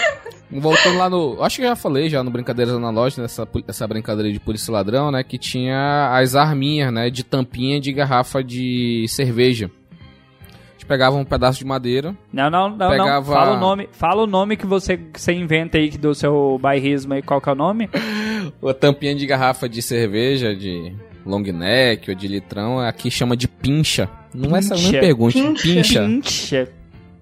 voltando 0.50 0.96
lá 0.98 1.10
no. 1.10 1.42
Acho 1.42 1.56
que 1.56 1.62
eu 1.62 1.68
já 1.68 1.76
falei 1.76 2.08
já 2.08 2.22
no 2.22 2.30
Brincadeiras 2.30 2.78
na 2.80 2.90
Loja, 2.90 3.20
nessa 3.20 3.46
essa 3.68 3.86
brincadeira 3.86 4.32
de 4.32 4.40
polícia 4.40 4.72
ladrão, 4.72 5.10
né? 5.10 5.22
Que 5.22 5.36
tinha 5.38 6.10
as 6.16 6.34
arminhas, 6.34 6.92
né? 6.92 7.10
De 7.10 7.22
tampinha 7.22 7.78
de 7.80 7.92
garrafa 7.92 8.42
de 8.42 9.04
cerveja. 9.08 9.70
A 10.00 10.72
gente 10.72 10.86
pegava 10.86 11.16
um 11.16 11.24
pedaço 11.24 11.58
de 11.58 11.66
madeira. 11.66 12.16
Não, 12.32 12.50
não, 12.50 12.70
não, 12.70 12.76
não. 12.78 12.90
Pegava- 12.90 13.32
Fala 13.34 13.56
o 13.56 13.60
nome, 13.60 13.88
fala 13.92 14.22
o 14.22 14.26
nome 14.26 14.56
que 14.56 14.66
você, 14.66 14.96
que 14.96 15.20
você 15.20 15.32
inventa 15.32 15.76
aí 15.78 15.90
do 15.90 16.14
seu 16.14 16.58
bairrismo 16.60 17.12
aí, 17.14 17.22
qual 17.22 17.40
que 17.40 17.48
é 17.48 17.52
o 17.52 17.56
nome? 17.56 17.88
A 18.66 18.74
tampinha 18.74 19.14
de 19.14 19.24
garrafa 19.26 19.68
de 19.68 19.80
cerveja, 19.82 20.54
de 20.56 20.92
long 21.24 21.42
neck 21.42 22.10
ou 22.10 22.16
de 22.16 22.28
litrão, 22.28 22.78
aqui 22.80 23.10
chama 23.10 23.36
de 23.36 23.48
pincha. 23.48 24.08
Não 24.34 24.56
é 24.56 24.60
essa 24.60 24.74
Pincha. 24.74 25.00
pergunte. 25.00 25.42
Pincha. 25.42 25.62
Pincha. 25.62 26.06
Pincha. 26.06 26.68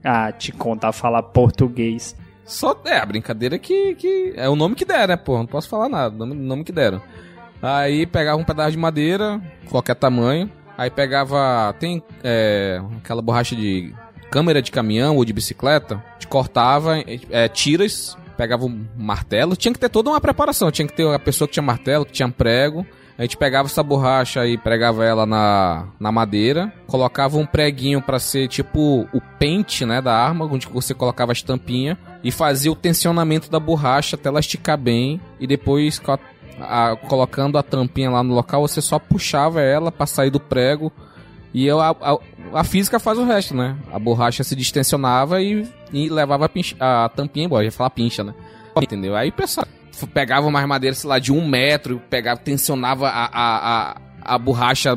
Ah, 0.03 0.33
te 0.33 0.53
contar 0.53 0.93
falar 0.93 1.23
português. 1.23 2.17
Só 2.45 2.81
é 2.85 2.97
a 2.99 3.07
brincadeira 3.07 3.59
que, 3.59 3.95
que. 3.95 4.33
É 4.37 4.49
o 4.49 4.57
nome 4.57 4.75
que 4.75 4.85
der, 4.85 5.09
né, 5.09 5.17
pô? 5.17 5.39
Não 5.39 5.47
posso 5.47 5.69
falar 5.69 5.89
nada. 5.89 6.15
O 6.15 6.19
nome, 6.19 6.35
nome 6.35 6.65
que 6.65 6.73
deram. 6.73 7.01
Aí 7.63 8.07
pegava 8.07 8.41
um 8.41 8.45
pedaço 8.45 8.73
de 8.73 8.79
madeira, 8.79 9.41
qualquer 9.69 9.95
tamanho. 9.95 10.51
Aí 10.77 10.91
pegava. 10.91 11.75
Tem 11.79 12.03
é, 12.25 12.81
aquela 12.99 13.21
borracha 13.21 13.55
de 13.55 13.93
câmera 14.31 14.63
de 14.63 14.71
caminhão 14.71 15.17
ou 15.17 15.25
de 15.25 15.33
bicicleta. 15.33 16.03
Gente 16.15 16.29
cortava, 16.29 16.97
é, 17.31 17.49
tiras, 17.49 18.17
pegava 18.37 18.65
um 18.65 18.87
martelo. 18.97 19.55
Tinha 19.55 19.73
que 19.73 19.79
ter 19.79 19.89
toda 19.89 20.11
uma 20.11 20.21
preparação. 20.21 20.71
Tinha 20.71 20.89
que 20.89 20.95
ter 20.95 21.07
a 21.07 21.19
pessoa 21.19 21.47
que 21.47 21.55
tinha 21.55 21.63
martelo, 21.63 22.07
que 22.07 22.13
tinha 22.13 22.29
prego. 22.29 22.87
A 23.21 23.25
gente 23.25 23.37
pegava 23.37 23.69
essa 23.69 23.83
borracha 23.83 24.47
e 24.47 24.57
pregava 24.57 25.05
ela 25.05 25.27
na, 25.27 25.89
na 26.01 26.11
madeira, 26.11 26.73
colocava 26.87 27.37
um 27.37 27.45
preguinho 27.45 28.01
pra 28.01 28.19
ser 28.19 28.49
tipo 28.49 29.07
o 29.13 29.21
pente, 29.39 29.85
né, 29.85 30.01
da 30.01 30.15
arma, 30.17 30.47
onde 30.47 30.67
você 30.67 30.95
colocava 30.95 31.31
as 31.31 31.43
tampinhas 31.43 31.99
e 32.25 32.33
fazia 32.33 32.73
o 32.73 32.75
tensionamento 32.75 33.51
da 33.51 33.61
borracha 33.61 34.17
até 34.17 34.31
ela 34.31 34.41
esticar 34.41 34.79
bem 34.79 35.21
e 35.39 35.47
depois 35.47 35.99
co- 35.99 36.19
a- 36.63 36.97
colocando 37.09 37.59
a 37.59 37.63
tampinha 37.63 38.09
lá 38.11 38.23
no 38.23 38.33
local, 38.35 38.67
você 38.67 38.81
só 38.81 38.99
puxava 38.99 39.61
ela 39.61 39.93
pra 39.93 40.07
sair 40.07 40.31
do 40.31 40.41
prego 40.41 40.91
e 41.53 41.67
eu- 41.67 41.79
a, 41.79 41.91
a- 41.91 42.19
a 42.55 42.65
física 42.65 42.99
faz 42.99 43.19
o 43.19 43.25
resto, 43.27 43.55
né? 43.55 43.77
A 43.93 43.99
borracha 43.99 44.43
se 44.43 44.57
distensionava 44.57 45.43
e, 45.43 45.69
e 45.93 46.09
levava 46.09 46.47
a, 46.47 46.49
pincha- 46.49 46.77
a 46.81 47.07
tampinha 47.11 47.45
embora, 47.45 47.65
eu 47.65 47.67
ia 47.67 47.73
falar 47.73 47.91
pincha, 47.91 48.25
né? 48.25 48.33
Entendeu? 48.81 49.15
Aí 49.15 49.31
pessoal 49.31 49.67
pegava 50.07 50.51
mais 50.51 50.67
madeira, 50.67 50.95
sei 50.95 51.09
lá, 51.09 51.19
de 51.19 51.33
um 51.33 51.47
metro, 51.47 52.01
pegava, 52.11 52.41
tensionava 52.41 53.09
a, 53.09 53.25
a, 53.25 53.91
a, 53.91 53.97
a 54.35 54.39
borracha 54.39 54.97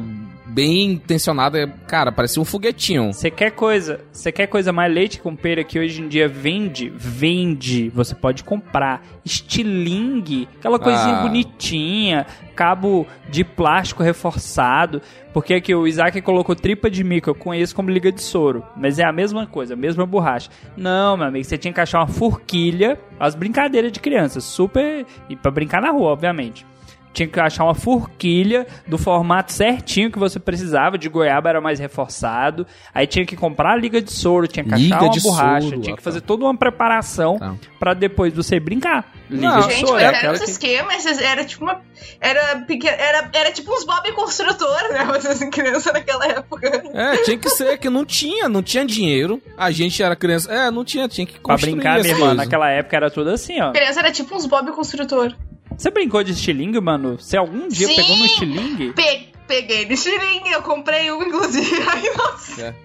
bem 0.54 0.98
tensionada, 0.98 1.68
cara, 1.88 2.12
parecia 2.12 2.42
um 2.42 2.46
foguetinho. 2.46 3.12
Você 3.12 3.32
quer 3.32 3.52
coisa, 3.52 4.00
você 4.12 4.32
quer 4.32 4.48
coisa 4.48 4.72
mais 4.72 4.94
leite 4.94 5.20
com 5.20 5.36
pera 5.36 5.63
que 5.63 5.80
hoje 5.80 6.02
em 6.02 6.08
dia 6.08 6.28
vende? 6.28 6.92
Vende. 6.96 7.89
Você 7.89 8.13
pode 8.13 8.44
comprar 8.44 9.02
estilingue, 9.26 10.48
aquela 10.60 10.78
coisinha 10.78 11.16
Ah. 11.18 11.22
bonitinha, 11.24 12.26
cabo 12.56 13.08
de 13.30 13.44
plástico 13.44 14.04
reforçado, 14.04 15.02
porque 15.34 15.56
aqui 15.56 15.74
o 15.74 15.88
Isaac 15.88 16.22
colocou 16.22 16.56
tripa 16.56 16.89
de 16.89 17.04
mico, 17.04 17.30
eu 17.30 17.36
conheço 17.36 17.76
como 17.76 17.89
liga 17.89 18.12
de 18.12 18.22
soro, 18.22 18.63
mas 18.78 19.00
é 19.00 19.04
a 19.04 19.12
mesma 19.12 19.48
coisa, 19.48 19.74
a 19.74 19.78
mesma 19.78 20.06
borracha. 20.06 20.50
Não, 20.78 21.18
meu 21.18 21.28
amigo, 21.28 21.44
você 21.44 21.58
tinha 21.58 21.74
que 21.74 21.82
achar 21.82 22.00
uma 22.00 22.08
forquilha, 22.08 23.00
as 23.20 23.34
brincadeiras 23.34 23.92
de 23.92 24.00
criança, 24.00 24.39
super 24.39 25.06
e 25.30 25.36
para 25.36 25.50
brincar 25.52 25.82
na 25.82 25.89
rua, 25.89 26.12
obviamente. 26.12 26.66
Tinha 27.13 27.28
que 27.28 27.39
achar 27.39 27.63
uma 27.63 27.76
forquilha 27.76 28.65
do 28.88 28.97
formato 28.97 29.54
certinho 29.54 30.12
que 30.12 30.17
você 30.19 30.39
precisava. 30.39 30.97
De 30.97 31.08
goiaba 31.08 31.49
era 31.49 31.62
mais 31.62 31.80
reforçado. 31.80 32.65
Aí 32.93 33.06
tinha 33.08 33.26
que 33.26 33.36
comprar 33.36 33.73
a 33.73 33.76
liga 33.76 34.02
de 34.02 34.12
soro, 34.12 34.47
tinha 34.47 34.63
que 34.63 34.73
Liga 34.76 34.95
achar 34.95 35.06
uma 35.06 35.13
de 35.13 35.21
borracha, 35.21 35.67
soro, 35.67 35.82
tinha 35.82 35.93
ah, 35.93 35.97
que 35.97 36.04
tá. 36.04 36.10
fazer 36.12 36.21
toda 36.21 36.43
uma 36.45 36.58
preparação 36.58 37.38
Tá. 37.38 37.54
pra 37.80 37.93
depois 37.93 38.34
você 38.34 38.60
brincar. 38.60 39.12
Liga 39.30 39.47
Não, 39.47 39.60
de 39.67 39.73
Gente, 39.76 39.80
soro, 39.88 39.93
mas 39.93 40.02
é 40.02 40.06
era 40.06 40.17
aquela 40.17 40.34
uns 40.34 40.39
que... 40.39 40.49
esquemas, 40.52 41.06
era 41.21 41.45
tipo 41.45 41.63
uma. 41.63 41.82
Era, 42.19 42.58
peque- 42.67 42.88
era, 42.88 43.30
era 43.34 43.52
tipo 43.52 43.71
uns 43.73 43.84
Bob 43.86 44.12
construtor, 44.13 44.89
né? 44.91 45.06
Vocês 45.06 45.41
em 45.41 45.49
criança 45.49 45.91
naquela 45.93 46.26
época. 46.28 46.84
É, 46.93 47.17
tinha 47.17 47.38
que 47.38 47.49
ser, 47.49 47.78
que 47.78 47.89
não 47.89 48.06
tinha, 48.06 48.47
não 48.49 48.62
tinha 48.63 48.86
dinheiro. 48.86 49.41
A 49.58 49.71
gente 49.71 50.02
era 50.02 50.15
criança, 50.15 50.52
é, 50.52 50.69
não 50.71 50.84
tinha, 50.84 51.08
tinha 51.08 51.26
que 51.28 51.34
Pra 51.39 51.54
construir 51.54 51.73
brincar, 51.73 51.97
as 51.97 52.04
minha 52.04 52.15
irmã, 52.15 52.34
naquela 52.34 52.69
época 52.69 52.95
era 52.95 53.10
tudo 53.12 53.30
assim, 53.30 53.60
ó. 53.62 53.71
Criança 53.71 53.99
era 53.99 54.12
tipo 54.12 54.36
uns 54.36 54.45
Bob 54.45 54.71
construtor. 54.71 55.34
Você 55.78 55.90
brincou 55.92 56.24
de 56.24 56.32
estilingue, 56.32 56.80
mano? 56.80 57.18
Você 57.20 57.38
algum 57.38 57.68
dia 57.68 57.88
Sim. 57.88 57.96
pegou 57.96 58.16
no 58.16 58.26
estilingue? 58.26 58.94
Pe- 58.94 59.28
peguei 59.48 59.86
de 59.86 59.98
xiringue, 59.98 60.52
eu 60.52 60.62
comprei 60.62 61.12
um, 61.12 61.22
inclusive. 61.24 61.76
Ai, 61.88 62.04
nossa. 62.18 62.76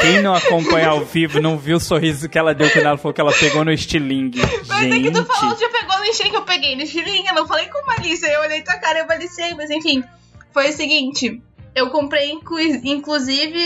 Quem 0.00 0.20
não 0.20 0.34
acompanha 0.34 0.88
ao 0.88 1.04
vivo 1.04 1.40
não 1.40 1.56
viu 1.56 1.78
o 1.78 1.80
sorriso 1.80 2.28
que 2.28 2.38
ela 2.38 2.54
deu 2.54 2.68
quando 2.70 2.84
ela 2.84 2.98
falou 2.98 3.14
que 3.14 3.20
ela 3.20 3.32
pegou 3.32 3.64
no 3.64 3.72
estilingue. 3.72 4.40
Mas 4.68 4.82
é 4.92 5.00
que 5.00 5.10
tu 5.10 5.24
falou 5.24 5.56
Gente, 5.56 5.58
que 5.66 5.78
pegou 5.78 5.98
no 5.98 6.12
xiringue, 6.12 6.34
eu 6.36 6.42
peguei 6.42 6.76
no 6.76 6.86
xiringue. 6.86 7.28
Eu 7.28 7.34
não 7.34 7.46
falei 7.46 7.66
com 7.68 7.86
malícia, 7.86 8.26
eu 8.26 8.40
olhei 8.42 8.60
tua 8.62 8.74
cara 8.78 8.98
e 8.98 9.02
eu 9.02 9.06
malicei. 9.06 9.54
Mas 9.54 9.70
enfim, 9.70 10.04
foi 10.52 10.68
o 10.68 10.72
seguinte. 10.72 11.40
Eu 11.74 11.90
comprei, 11.90 12.30
inclu- 12.30 12.58
inclusive, 12.84 13.58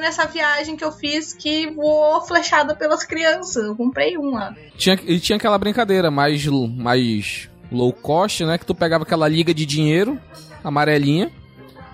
nessa 0.00 0.26
viagem 0.26 0.74
que 0.74 0.82
eu 0.84 0.90
fiz 0.92 1.32
que 1.34 1.70
voou 1.70 2.22
flechada 2.22 2.74
pelas 2.74 3.04
crianças. 3.04 3.64
Eu 3.64 3.76
comprei 3.76 4.16
um 4.18 4.30
lá. 4.32 4.54
Tinha, 4.76 4.98
e 5.06 5.20
tinha 5.20 5.36
aquela 5.36 5.58
brincadeira 5.58 6.10
mais, 6.10 6.46
mais 6.46 7.50
low 7.72 7.92
cost, 7.92 8.44
né? 8.44 8.58
Que 8.58 8.66
tu 8.66 8.74
pegava 8.74 9.04
aquela 9.04 9.26
liga 9.28 9.52
de 9.54 9.64
dinheiro, 9.66 10.18
amarelinha, 10.62 11.30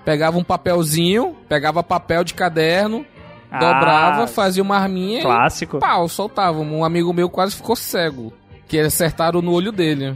pegava 0.05 0.37
um 0.37 0.43
papelzinho, 0.43 1.35
pegava 1.47 1.81
papel 1.83 2.23
de 2.23 2.33
caderno, 2.33 3.05
dobrava, 3.51 4.23
Ah, 4.23 4.27
fazia 4.27 4.61
uma 4.61 4.77
arminha 4.77 5.21
Clássico. 5.21 5.77
e 5.77 5.79
pau, 5.79 6.07
soltava. 6.07 6.59
Um 6.59 6.83
amigo 6.83 7.13
meu 7.13 7.29
quase 7.29 7.55
ficou 7.55 7.75
cego. 7.75 8.33
Que 8.67 8.77
acertaram 8.79 9.41
no 9.41 9.51
olho 9.51 9.71
dele. 9.71 10.15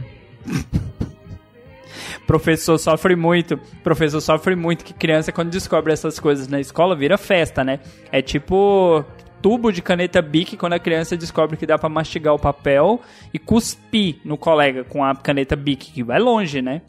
Professor 2.26 2.78
sofre 2.78 3.16
muito. 3.16 3.58
Professor 3.82 4.20
sofre 4.20 4.54
muito 4.56 4.84
que 4.84 4.94
criança, 4.94 5.30
quando 5.32 5.50
descobre 5.50 5.92
essas 5.92 6.18
coisas 6.18 6.48
na 6.48 6.60
escola, 6.60 6.96
vira 6.96 7.18
festa, 7.18 7.62
né? 7.64 7.80
É 8.10 8.22
tipo. 8.22 9.04
Tubo 9.44 9.70
de 9.70 9.82
caneta 9.82 10.22
Bic 10.22 10.56
quando 10.56 10.72
a 10.72 10.78
criança 10.78 11.18
descobre 11.18 11.58
que 11.58 11.66
dá 11.66 11.76
pra 11.76 11.86
mastigar 11.86 12.32
o 12.32 12.38
papel 12.38 13.02
e 13.30 13.38
cuspir 13.38 14.16
no 14.24 14.38
colega 14.38 14.84
com 14.84 15.04
a 15.04 15.14
caneta 15.14 15.54
Bic, 15.54 15.92
que 15.92 16.02
vai 16.02 16.18
longe, 16.18 16.62
né? 16.62 16.80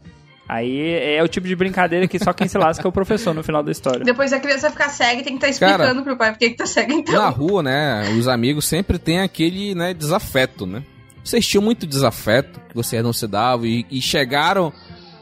Aí 0.47 0.93
é 1.17 1.21
o 1.21 1.27
tipo 1.27 1.45
de 1.49 1.53
brincadeira 1.53 2.07
que 2.07 2.17
só 2.17 2.31
quem 2.31 2.47
se 2.47 2.57
lasca 2.57 2.87
é 2.87 2.87
o 2.87 2.93
professor 2.93 3.33
no 3.33 3.43
final 3.43 3.61
da 3.61 3.73
história. 3.73 4.05
Depois 4.05 4.31
a 4.31 4.39
criança 4.39 4.71
ficar 4.71 4.87
cega 4.87 5.19
e 5.19 5.23
tem 5.25 5.37
que 5.37 5.45
estar 5.45 5.59
Cara, 5.59 5.83
explicando 5.83 6.03
pro 6.05 6.15
pai 6.15 6.31
por 6.31 6.39
que 6.39 6.51
que 6.51 6.55
tá 6.55 6.65
cega 6.65 6.93
então. 6.93 7.15
Na 7.15 7.27
rua, 7.27 7.61
né, 7.61 8.09
os 8.17 8.25
amigos 8.25 8.63
sempre 8.63 8.97
tem 8.97 9.19
aquele, 9.19 9.75
né, 9.75 9.93
desafeto, 9.93 10.65
né? 10.65 10.81
Vocês 11.25 11.45
tinham 11.45 11.61
muito 11.61 11.85
desafeto, 11.85 12.61
que 12.69 12.75
vocês 12.75 13.03
não 13.03 13.11
se 13.11 13.27
davam 13.27 13.65
e, 13.65 13.85
e 13.91 14.01
chegaram 14.01 14.71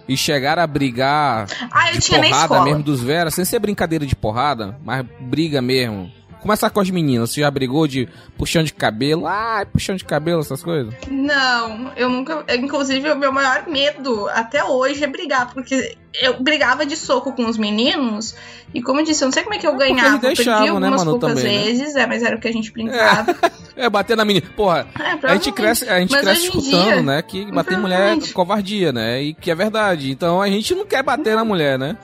e 0.07 0.15
chegaram 0.15 0.61
a 0.61 0.67
brigar 0.67 1.47
Ah, 1.71 1.89
eu 1.89 1.93
de 1.93 2.01
tinha 2.01 2.21
porrada 2.21 2.63
mesmo 2.63 2.84
dos 2.84 3.01
veras, 3.01 3.34
sem 3.34 3.43
ser 3.43 3.57
brincadeira 3.57 4.05
de 4.05 4.15
porrada, 4.15 4.77
mas 4.84 5.03
briga 5.19 5.63
mesmo. 5.63 6.11
Começar 6.44 6.70
com 6.70 6.82
as 6.82 6.89
meninas, 6.89 7.30
você 7.30 7.39
já 7.39 7.50
brigou 7.50 7.88
de 7.88 8.06
puxão 8.38 8.64
de 8.64 8.74
cabelo, 8.74 9.26
ai, 9.26 9.66
puxão 9.66 9.96
de 9.96 10.04
cabelo, 10.04 10.41
essas 10.41 10.62
coisas? 10.62 10.94
Não, 11.10 11.89
eu 11.96 12.10
nunca. 12.10 12.44
Inclusive, 12.54 13.10
o 13.12 13.18
meu 13.18 13.32
maior 13.32 13.66
medo 13.66 14.28
até 14.28 14.62
hoje 14.62 15.02
é 15.06 15.08
brigar, 15.08 15.54
porque 15.54 15.96
eu 16.22 16.44
brigava 16.44 16.86
de 16.86 16.98
soco 16.98 17.32
com 17.32 17.46
os 17.46 17.58
meninos, 17.58 18.36
e 18.74 18.82
como 18.82 19.00
eu 19.00 19.06
disse, 19.06 19.24
eu 19.24 19.28
não 19.28 19.32
sei 19.32 19.44
como 19.44 19.56
é 19.56 19.58
que 19.58 19.66
eu 19.66 19.72
porque 19.72 19.94
ganhava. 19.94 20.10
eles 20.10 20.16
Eu 20.16 20.20
perdi 20.22 20.44
deixavam, 20.44 20.80
né, 20.82 20.88
algumas 20.88 21.06
Manu, 21.06 21.20
poucas 21.20 21.39
também, 21.39 21.58
né? 21.58 21.64
vezes, 21.64 21.96
é, 21.96 22.06
mas 22.06 22.24
era 22.24 22.36
o 22.36 22.39
que 22.41 22.48
a 22.50 22.54
gente 22.54 22.72
brincava. 22.72 23.36
É, 23.76 23.89
bater 23.89 24.16
na 24.16 24.24
menina. 24.24 24.46
Porra, 24.56 24.86
É, 25.00 25.28
a 25.28 25.34
gente 25.34 25.52
cresce, 25.52 25.89
a 25.89 26.00
gente 26.00 26.12
Mas 26.12 26.22
cresce 26.22 26.44
escutando, 26.44 26.70
dia, 26.70 27.02
né, 27.02 27.24
que 27.24 27.52
bater 27.52 27.76
em 27.76 27.82
mulher 27.82 28.18
é 28.18 28.32
covardia, 28.32 28.91
né, 28.94 29.20
e 29.20 29.34
que 29.34 29.50
é 29.50 29.56
verdade. 29.56 30.12
Então 30.12 30.39
a 30.39 30.48
gente 30.48 30.76
não 30.76 30.86
quer 30.86 31.02
bater 31.02 31.36
na 31.36 31.44
mulher, 31.44 31.80
né? 31.80 31.98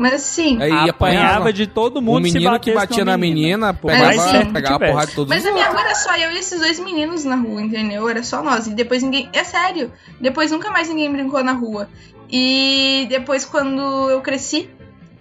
Mas 0.00 0.14
assim. 0.14 0.60
Aí 0.62 0.88
Apanhava 0.88 1.52
de 1.52 1.66
todo 1.66 2.00
mundo 2.00 2.24
O 2.24 2.26
se 2.26 2.32
menino 2.32 2.58
que 2.58 2.72
batia 2.72 3.04
na 3.04 3.18
menina, 3.18 3.74
Por 3.74 3.92
mais 3.92 4.16
pegava, 4.16 4.30
certo 4.30 4.46
que 4.46 4.52
pegava 4.54 4.74
tivesse. 4.76 4.92
porrada 4.92 5.10
de 5.10 5.14
todos 5.14 5.28
Mas 5.28 5.46
a 5.46 5.52
minha 5.52 5.68
rua 5.68 5.80
era 5.82 5.94
só 5.94 6.16
eu 6.16 6.32
e 6.32 6.38
esses 6.38 6.58
dois 6.58 6.80
meninos 6.80 7.24
na 7.26 7.36
rua, 7.36 7.60
entendeu? 7.60 8.08
Era 8.08 8.22
só 8.22 8.42
nós. 8.42 8.66
E 8.66 8.70
depois 8.74 9.02
ninguém. 9.02 9.28
É 9.30 9.44
sério. 9.44 9.92
Depois 10.18 10.50
nunca 10.50 10.70
mais 10.70 10.88
ninguém 10.88 11.12
brincou 11.12 11.44
na 11.44 11.52
rua. 11.52 11.86
E 12.30 13.06
depois, 13.10 13.44
quando 13.44 13.82
eu 14.08 14.22
cresci, 14.22 14.70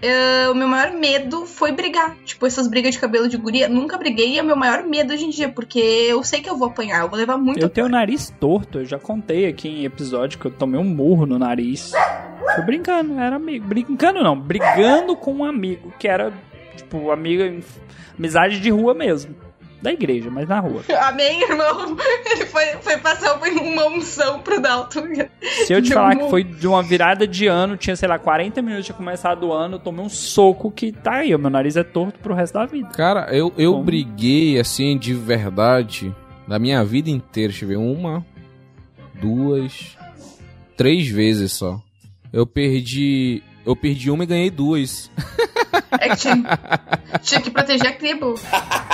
eh, 0.01 0.47
o 0.49 0.55
meu 0.55 0.67
maior 0.67 0.93
medo 0.93 1.45
foi 1.45 1.73
brigar. 1.73 2.15
Tipo, 2.23 2.45
essas 2.47 2.65
brigas 2.69 2.93
de 2.93 3.01
cabelo 3.01 3.27
de 3.27 3.35
guria. 3.35 3.67
Nunca 3.67 3.97
briguei 3.97 4.35
e 4.35 4.39
é 4.39 4.41
o 4.41 4.45
meu 4.45 4.55
maior 4.55 4.83
medo 4.83 5.11
hoje 5.11 5.25
em 5.25 5.29
dia. 5.29 5.49
Porque 5.49 5.79
eu 5.79 6.23
sei 6.23 6.39
que 6.39 6.49
eu 6.49 6.55
vou 6.55 6.69
apanhar. 6.69 7.01
Eu 7.01 7.09
vou 7.09 7.19
levar 7.19 7.37
muito 7.37 7.59
Eu 7.59 7.67
tenho 7.67 7.87
o 7.87 7.89
nariz 7.89 8.33
torto, 8.39 8.79
eu 8.79 8.85
já 8.85 8.97
contei 8.97 9.45
aqui 9.45 9.67
em 9.67 9.83
episódio 9.83 10.39
que 10.39 10.45
eu 10.45 10.51
tomei 10.51 10.79
um 10.79 10.85
murro 10.85 11.25
no 11.25 11.37
nariz. 11.37 11.91
Foi 12.55 12.63
brincando, 12.63 13.19
era 13.19 13.35
amigo. 13.35 13.67
Brincando 13.67 14.23
não, 14.23 14.39
brigando 14.39 15.15
com 15.15 15.33
um 15.33 15.45
amigo, 15.45 15.93
que 15.99 16.07
era, 16.07 16.31
tipo, 16.75 17.11
amiga, 17.11 17.53
amizade 18.17 18.59
de 18.59 18.69
rua 18.69 18.93
mesmo. 18.93 19.35
Da 19.81 19.93
igreja, 19.93 20.29
mas 20.29 20.45
na 20.45 20.59
rua. 20.59 20.83
Amém, 21.03 21.41
irmão. 21.41 21.95
Ele 22.25 22.45
foi, 22.47 22.65
foi 22.81 22.97
passar 22.97 23.35
uma 23.35 23.87
unção 23.87 24.39
pro 24.41 24.61
Dalton. 24.61 25.03
Se 25.65 25.71
eu 25.71 25.81
te 25.81 25.93
falar 25.93 26.17
um 26.17 26.19
que 26.25 26.29
foi 26.29 26.43
de 26.43 26.67
uma 26.67 26.83
virada 26.83 27.25
de 27.25 27.47
ano, 27.47 27.77
tinha, 27.77 27.95
sei 27.95 28.09
lá, 28.09 28.19
40 28.19 28.61
minutos, 28.61 28.87
tinha 28.87 28.95
começado 28.97 29.47
o 29.47 29.53
ano, 29.53 29.75
eu 29.75 29.79
tomei 29.79 30.03
um 30.03 30.09
soco 30.09 30.69
que 30.69 30.91
tá 30.91 31.19
aí, 31.19 31.33
o 31.33 31.39
meu 31.39 31.49
nariz 31.49 31.77
é 31.77 31.83
torto 31.83 32.19
pro 32.19 32.33
resto 32.33 32.55
da 32.55 32.65
vida. 32.65 32.89
Cara, 32.89 33.33
eu, 33.33 33.53
eu 33.57 33.71
Como? 33.71 33.85
briguei, 33.85 34.59
assim, 34.59 34.97
de 34.97 35.13
verdade, 35.13 36.13
na 36.45 36.59
minha 36.59 36.83
vida 36.83 37.09
inteira. 37.09 37.49
Deixa 37.49 37.63
eu 37.63 37.69
ver, 37.69 37.77
uma, 37.77 38.25
duas, 39.21 39.97
três 40.75 41.07
vezes 41.07 41.53
só. 41.53 41.81
Eu 42.31 42.45
perdi. 42.45 43.43
Eu 43.65 43.75
perdi 43.75 44.09
uma 44.09 44.23
e 44.23 44.27
ganhei 44.27 44.49
duas. 44.49 45.11
É 45.99 46.09
que 46.09 46.15
tinha, 46.17 46.35
tinha 47.21 47.41
que 47.41 47.51
proteger 47.51 47.87
a 47.87 47.93
tribo. 47.93 48.35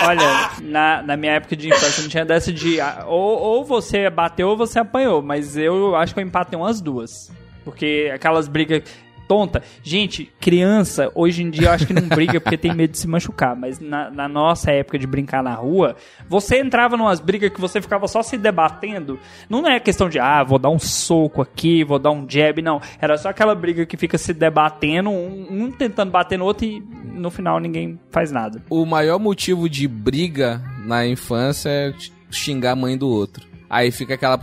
Olha, 0.06 0.52
na, 0.62 1.02
na 1.02 1.18
minha 1.18 1.34
época 1.34 1.56
de 1.56 1.68
infância 1.70 2.02
não 2.02 2.10
tinha 2.10 2.26
dessa 2.26 2.52
de. 2.52 2.80
ah, 2.82 3.06
Ou, 3.08 3.40
ou 3.40 3.66
você 3.66 4.10
bateu 4.10 4.50
ou 4.50 4.58
você 4.58 4.80
apanhou, 4.80 5.22
mas 5.22 5.56
eu 5.58 5.96
acho 5.96 6.14
que 6.14 6.20
eu 6.20 6.24
empatei 6.26 6.58
umas 6.58 6.82
duas. 6.82 7.32
Porque 7.64 8.12
aquelas 8.14 8.48
brigas 8.48 8.84
tonta. 9.28 9.62
Gente, 9.84 10.32
criança, 10.40 11.12
hoje 11.14 11.44
em 11.44 11.50
dia 11.50 11.68
eu 11.68 11.72
acho 11.72 11.86
que 11.88 11.94
não 11.94 12.08
briga 12.08 12.40
porque 12.40 12.58
tem 12.58 12.74
medo 12.74 12.92
de 12.92 12.98
se 12.98 13.08
machucar. 13.08 13.56
Mas 13.56 13.80
na, 13.80 14.10
na 14.10 14.28
nossa 14.28 14.72
época 14.72 14.98
de 14.98 15.08
brincar 15.08 15.44
na 15.44 15.54
rua, 15.54 15.96
você 16.28 16.60
entrava 16.60 16.98
numas 16.98 17.20
brigas 17.20 17.52
que 17.52 17.62
você 17.62 17.82
ficava 17.82 18.08
só 18.08 18.22
se 18.22 18.38
debatendo. 18.38 19.20
Não 19.50 19.66
é 19.68 19.80
questão 19.80 20.10
de, 20.10 20.20
ah, 20.20 20.44
vou 20.44 20.60
dar 20.60 20.70
um 20.70 20.80
soco 20.80 21.42
aqui, 21.42 21.84
vou 21.84 22.00
dar 22.00 22.12
um 22.12 22.26
jab, 22.30 22.62
não. 22.62 22.82
Era 23.00 23.18
só 23.18 23.30
aquela 23.30 23.56
briga 23.56 23.86
que 23.86 23.98
fica 23.98 24.18
se 24.18 24.34
debatendo, 24.34 25.10
um, 25.10 25.48
um 25.50 25.72
tentando 25.72 26.12
bater 26.12 26.38
no 26.38 26.46
outro 26.46 26.66
e 26.66 26.82
no 27.04 27.30
final 27.30 27.60
ninguém 27.60 28.00
faz 28.12 28.32
nada. 28.32 28.62
O 28.70 28.86
maior 28.86 29.20
motivo 29.20 29.70
de 29.70 29.88
briga 29.88 30.62
na 30.86 31.06
infância 31.08 31.70
é 31.70 31.94
xingar 32.30 32.72
a 32.72 32.76
mãe 32.76 32.98
do 32.98 33.08
outro. 33.08 33.48
Aí 33.70 33.92
fica 33.92 34.14
aquela. 34.14 34.40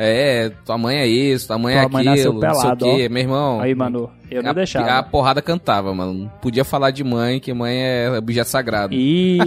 É, 0.00 0.52
tua 0.64 0.78
mãe 0.78 0.98
é 0.98 1.06
isso, 1.08 1.48
tua 1.48 1.58
mãe 1.58 1.74
é 1.74 1.80
Tua 1.80 1.88
mãe 1.88 2.04
nasceu 2.04 2.30
aquilo, 2.30 2.40
não 2.40 2.54
sei 2.54 2.60
o 2.60 2.62
pelado, 2.76 2.84
quê. 2.84 3.08
Meu 3.08 3.22
irmão. 3.22 3.60
Aí, 3.60 3.74
mano, 3.74 4.08
eu 4.30 4.42
não 4.44 4.50
a, 4.50 4.52
deixava. 4.54 4.92
A 4.92 5.02
porrada 5.02 5.42
cantava, 5.42 5.92
mano. 5.92 6.30
Podia 6.40 6.64
falar 6.64 6.92
de 6.92 7.02
mãe, 7.02 7.40
que 7.40 7.52
mãe 7.52 7.76
é 7.82 8.10
objeto 8.16 8.48
sagrado. 8.48 8.94
E 8.94 9.38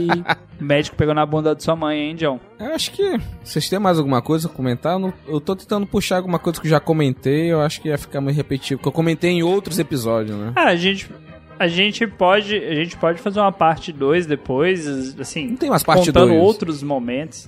o 0.60 0.60
médico 0.64 0.98
pegou 0.98 1.14
na 1.14 1.26
bunda 1.26 1.56
de 1.56 1.64
sua 1.64 1.74
mãe, 1.78 1.98
hein, 1.98 2.16
John? 2.16 2.38
Eu 2.60 2.74
acho 2.74 2.92
que. 2.92 3.18
Vocês 3.42 3.70
têm 3.70 3.80
mais 3.80 3.98
alguma 3.98 4.22
coisa 4.22 4.50
a 4.50 4.52
comentar? 4.52 4.94
Eu 4.94 5.00
não- 5.00 5.14
Eu 5.26 5.40
tô 5.40 5.56
tentando 5.56 5.88
puxar 5.88 6.18
alguma 6.18 6.38
coisa 6.38 6.60
que 6.60 6.68
eu 6.68 6.72
já 6.72 6.82
comentei. 6.82 7.50
Eu 7.50 7.62
acho 7.62 7.80
que 7.80 7.88
ia 7.88 7.98
ficar 7.98 8.20
meio 8.20 8.36
repetitivo. 8.36 8.80
Porque 8.80 8.90
eu 8.90 8.94
comentei 8.94 9.32
em 9.32 9.44
outros 9.44 9.80
episódios, 9.80 10.36
né? 10.38 10.52
Ah, 10.56 10.66
a 10.66 10.76
gente. 10.76 11.10
A 11.58 11.68
gente 11.68 12.08
pode, 12.08 12.56
a 12.58 12.74
gente 12.76 12.98
pode 12.98 13.22
fazer 13.22 13.40
uma 13.40 13.52
parte 13.52 13.94
2 13.94 14.26
depois, 14.26 14.86
assim, 15.20 15.48
Não 15.50 15.56
tem 15.56 15.70
mais 15.70 15.84
parte 15.84 16.08
contando 16.08 16.30
2. 16.30 16.42
outros 16.42 16.82
momentos. 16.84 17.48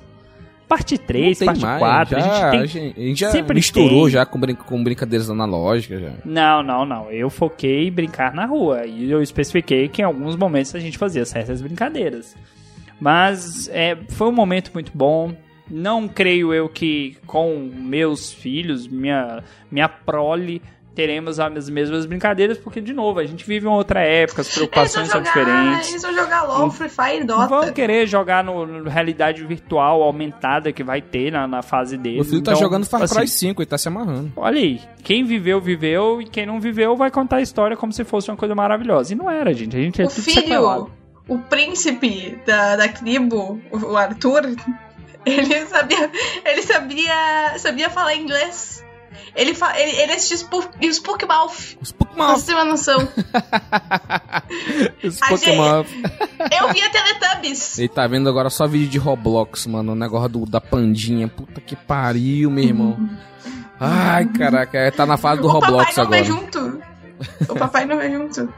Parte 0.76 0.98
3, 0.98 1.26
Não 1.28 1.36
tem 1.36 1.46
parte 1.46 1.62
mais, 1.62 1.80
4, 1.80 2.10
já, 2.10 2.18
a 2.18 2.22
gente 2.22 2.52
tem 2.52 2.60
a 2.60 2.66
gente, 2.66 3.00
a 3.00 3.04
gente 3.06 3.20
já 3.20 3.30
sempre 3.32 3.54
misturou 3.56 4.04
tem. 4.06 4.10
já 4.14 4.26
com, 4.26 4.40
brin- 4.40 4.56
com 4.56 4.84
brincadeiras 4.84 5.30
analógicas 5.30 6.02
já. 6.02 6.12
Não, 6.26 6.64
não, 6.64 6.84
não. 6.86 7.12
Eu 7.12 7.30
foquei 7.30 7.88
em 7.88 7.92
brincar 7.92 8.34
na 8.34 8.46
rua. 8.46 8.86
E 8.86 9.10
eu 9.12 9.22
especifiquei 9.22 9.88
que 9.88 10.02
em 10.02 10.06
alguns 10.06 10.36
momentos 10.36 10.74
a 10.74 10.80
gente 10.80 10.98
fazia 10.98 11.26
certas 11.26 11.62
brincadeiras. 11.62 12.36
Mas 13.00 13.68
é, 13.72 13.96
foi 14.10 14.28
um 14.30 14.32
momento 14.32 14.72
muito 14.74 14.92
bom. 14.96 15.34
Não 15.70 16.08
creio 16.08 16.54
eu 16.54 16.68
que 16.68 17.18
com 17.26 17.70
meus 17.74 18.32
filhos, 18.34 18.88
minha, 18.88 19.44
minha 19.72 19.88
prole, 19.88 20.62
teremos 20.96 21.40
as 21.40 21.70
mesmas 21.70 22.06
brincadeiras, 22.06 22.58
porque, 22.58 22.80
de 22.80 22.94
novo, 22.94 23.20
a 23.20 23.26
gente 23.26 23.46
vive 23.46 23.66
uma 23.68 23.76
outra 23.76 24.02
época, 24.02 24.42
as 24.42 24.48
vão 24.48 24.56
preocupações 24.56 25.10
são 25.10 25.24
jogar, 25.24 25.34
diferentes. 25.46 25.90
eles 25.90 26.02
vão 26.02 26.14
jogar 26.14 26.44
LOL, 26.44 26.70
Free 26.72 26.90
Fire, 26.90 27.24
Dota. 27.24 27.48
Vão 27.48 27.72
querer 27.74 28.06
jogar 28.08 28.44
no, 28.44 28.66
no 28.66 28.90
realidade 28.90 29.44
virtual 29.44 30.02
aumentada 30.04 30.72
que 30.72 30.84
vai 30.84 31.02
ter 31.02 31.32
na, 31.32 31.48
na 31.48 31.62
fase 31.62 31.98
deles. 31.98 32.18
Meu 32.18 32.26
filho 32.26 32.44
tá 32.44 32.52
Então, 32.52 32.62
jogando 32.62 32.86
Far 32.86 33.08
Cry 33.10 33.24
assim, 33.24 33.50
5 33.50 33.62
e 33.62 33.66
tá 33.66 33.78
se 33.78 33.88
amarrando. 33.88 34.32
Olha 34.36 34.60
aí, 34.60 34.80
quem 35.04 35.24
viveu, 35.24 35.60
viveu, 35.60 36.22
e 36.22 36.26
quem 36.26 36.46
não 36.46 36.60
viveu 36.60 36.96
vai 36.96 37.10
contar 37.10 37.38
a 37.38 37.42
história 37.42 37.76
como 37.76 37.92
se 37.92 38.04
fosse 38.04 38.30
uma 38.30 38.38
coisa 38.38 38.54
maravilhosa. 38.54 39.14
E 39.14 39.16
não 39.16 39.30
era, 39.30 39.54
gente. 39.54 39.76
A 39.76 39.80
gente 39.82 40.02
é 40.02 40.06
O 40.06 40.10
tudo 40.10 40.22
filho, 40.22 40.42
sequelado. 40.42 40.92
o 41.28 41.40
príncipe 41.40 42.38
da, 42.46 42.76
da 42.76 42.88
tribo, 42.88 43.60
o 43.72 43.78
o 43.78 43.98
Arthur, 43.98 44.44
ele 45.26 45.66
sabia, 45.66 46.12
ele 46.46 46.62
sabia, 46.62 47.58
sabia 47.58 47.90
falar 47.90 48.16
inglês. 48.16 48.84
Ele, 49.36 49.56
fa, 49.56 49.78
ele, 49.80 49.92
ele 50.00 50.12
assistia 50.14 50.38
Spook, 50.38 50.68
Spook 50.94 51.26
Mouth, 51.26 51.76
pra 51.98 52.06
Pokémon. 52.08 52.28
você 52.36 52.46
ter 52.46 52.54
uma 52.54 52.66
noção. 52.66 53.08
A 55.22 55.28
Pokémon. 55.30 55.84
Eu 56.52 56.74
via 56.74 56.90
Teletubbies. 56.92 57.78
Ele 57.80 57.90
tá 57.90 58.06
vendo 58.08 58.30
agora 58.30 58.50
só 58.50 58.68
vídeo 58.68 58.88
de 58.90 58.98
Roblox, 58.98 59.66
mano. 59.68 59.94
O 59.94 59.96
negócio 59.96 60.30
do, 60.30 60.46
da 60.46 60.62
pandinha. 60.62 61.28
Puta 61.28 61.60
que 61.60 61.76
pariu, 61.76 62.50
meu 62.52 62.64
irmão. 62.64 63.10
Ai, 63.80 64.26
caraca. 64.28 64.78
é, 64.78 64.92
Tá 64.92 65.06
na 65.06 65.18
fase 65.18 65.42
do 65.42 65.48
o 65.48 65.54
papai 65.54 65.70
Roblox 65.70 65.96
não 65.98 66.04
agora. 66.04 66.18
vai 66.20 66.24
junto. 66.28 66.82
O 67.50 67.56
papai 67.56 67.86
não 67.86 67.98
vai 67.98 68.12
junto. 68.12 68.54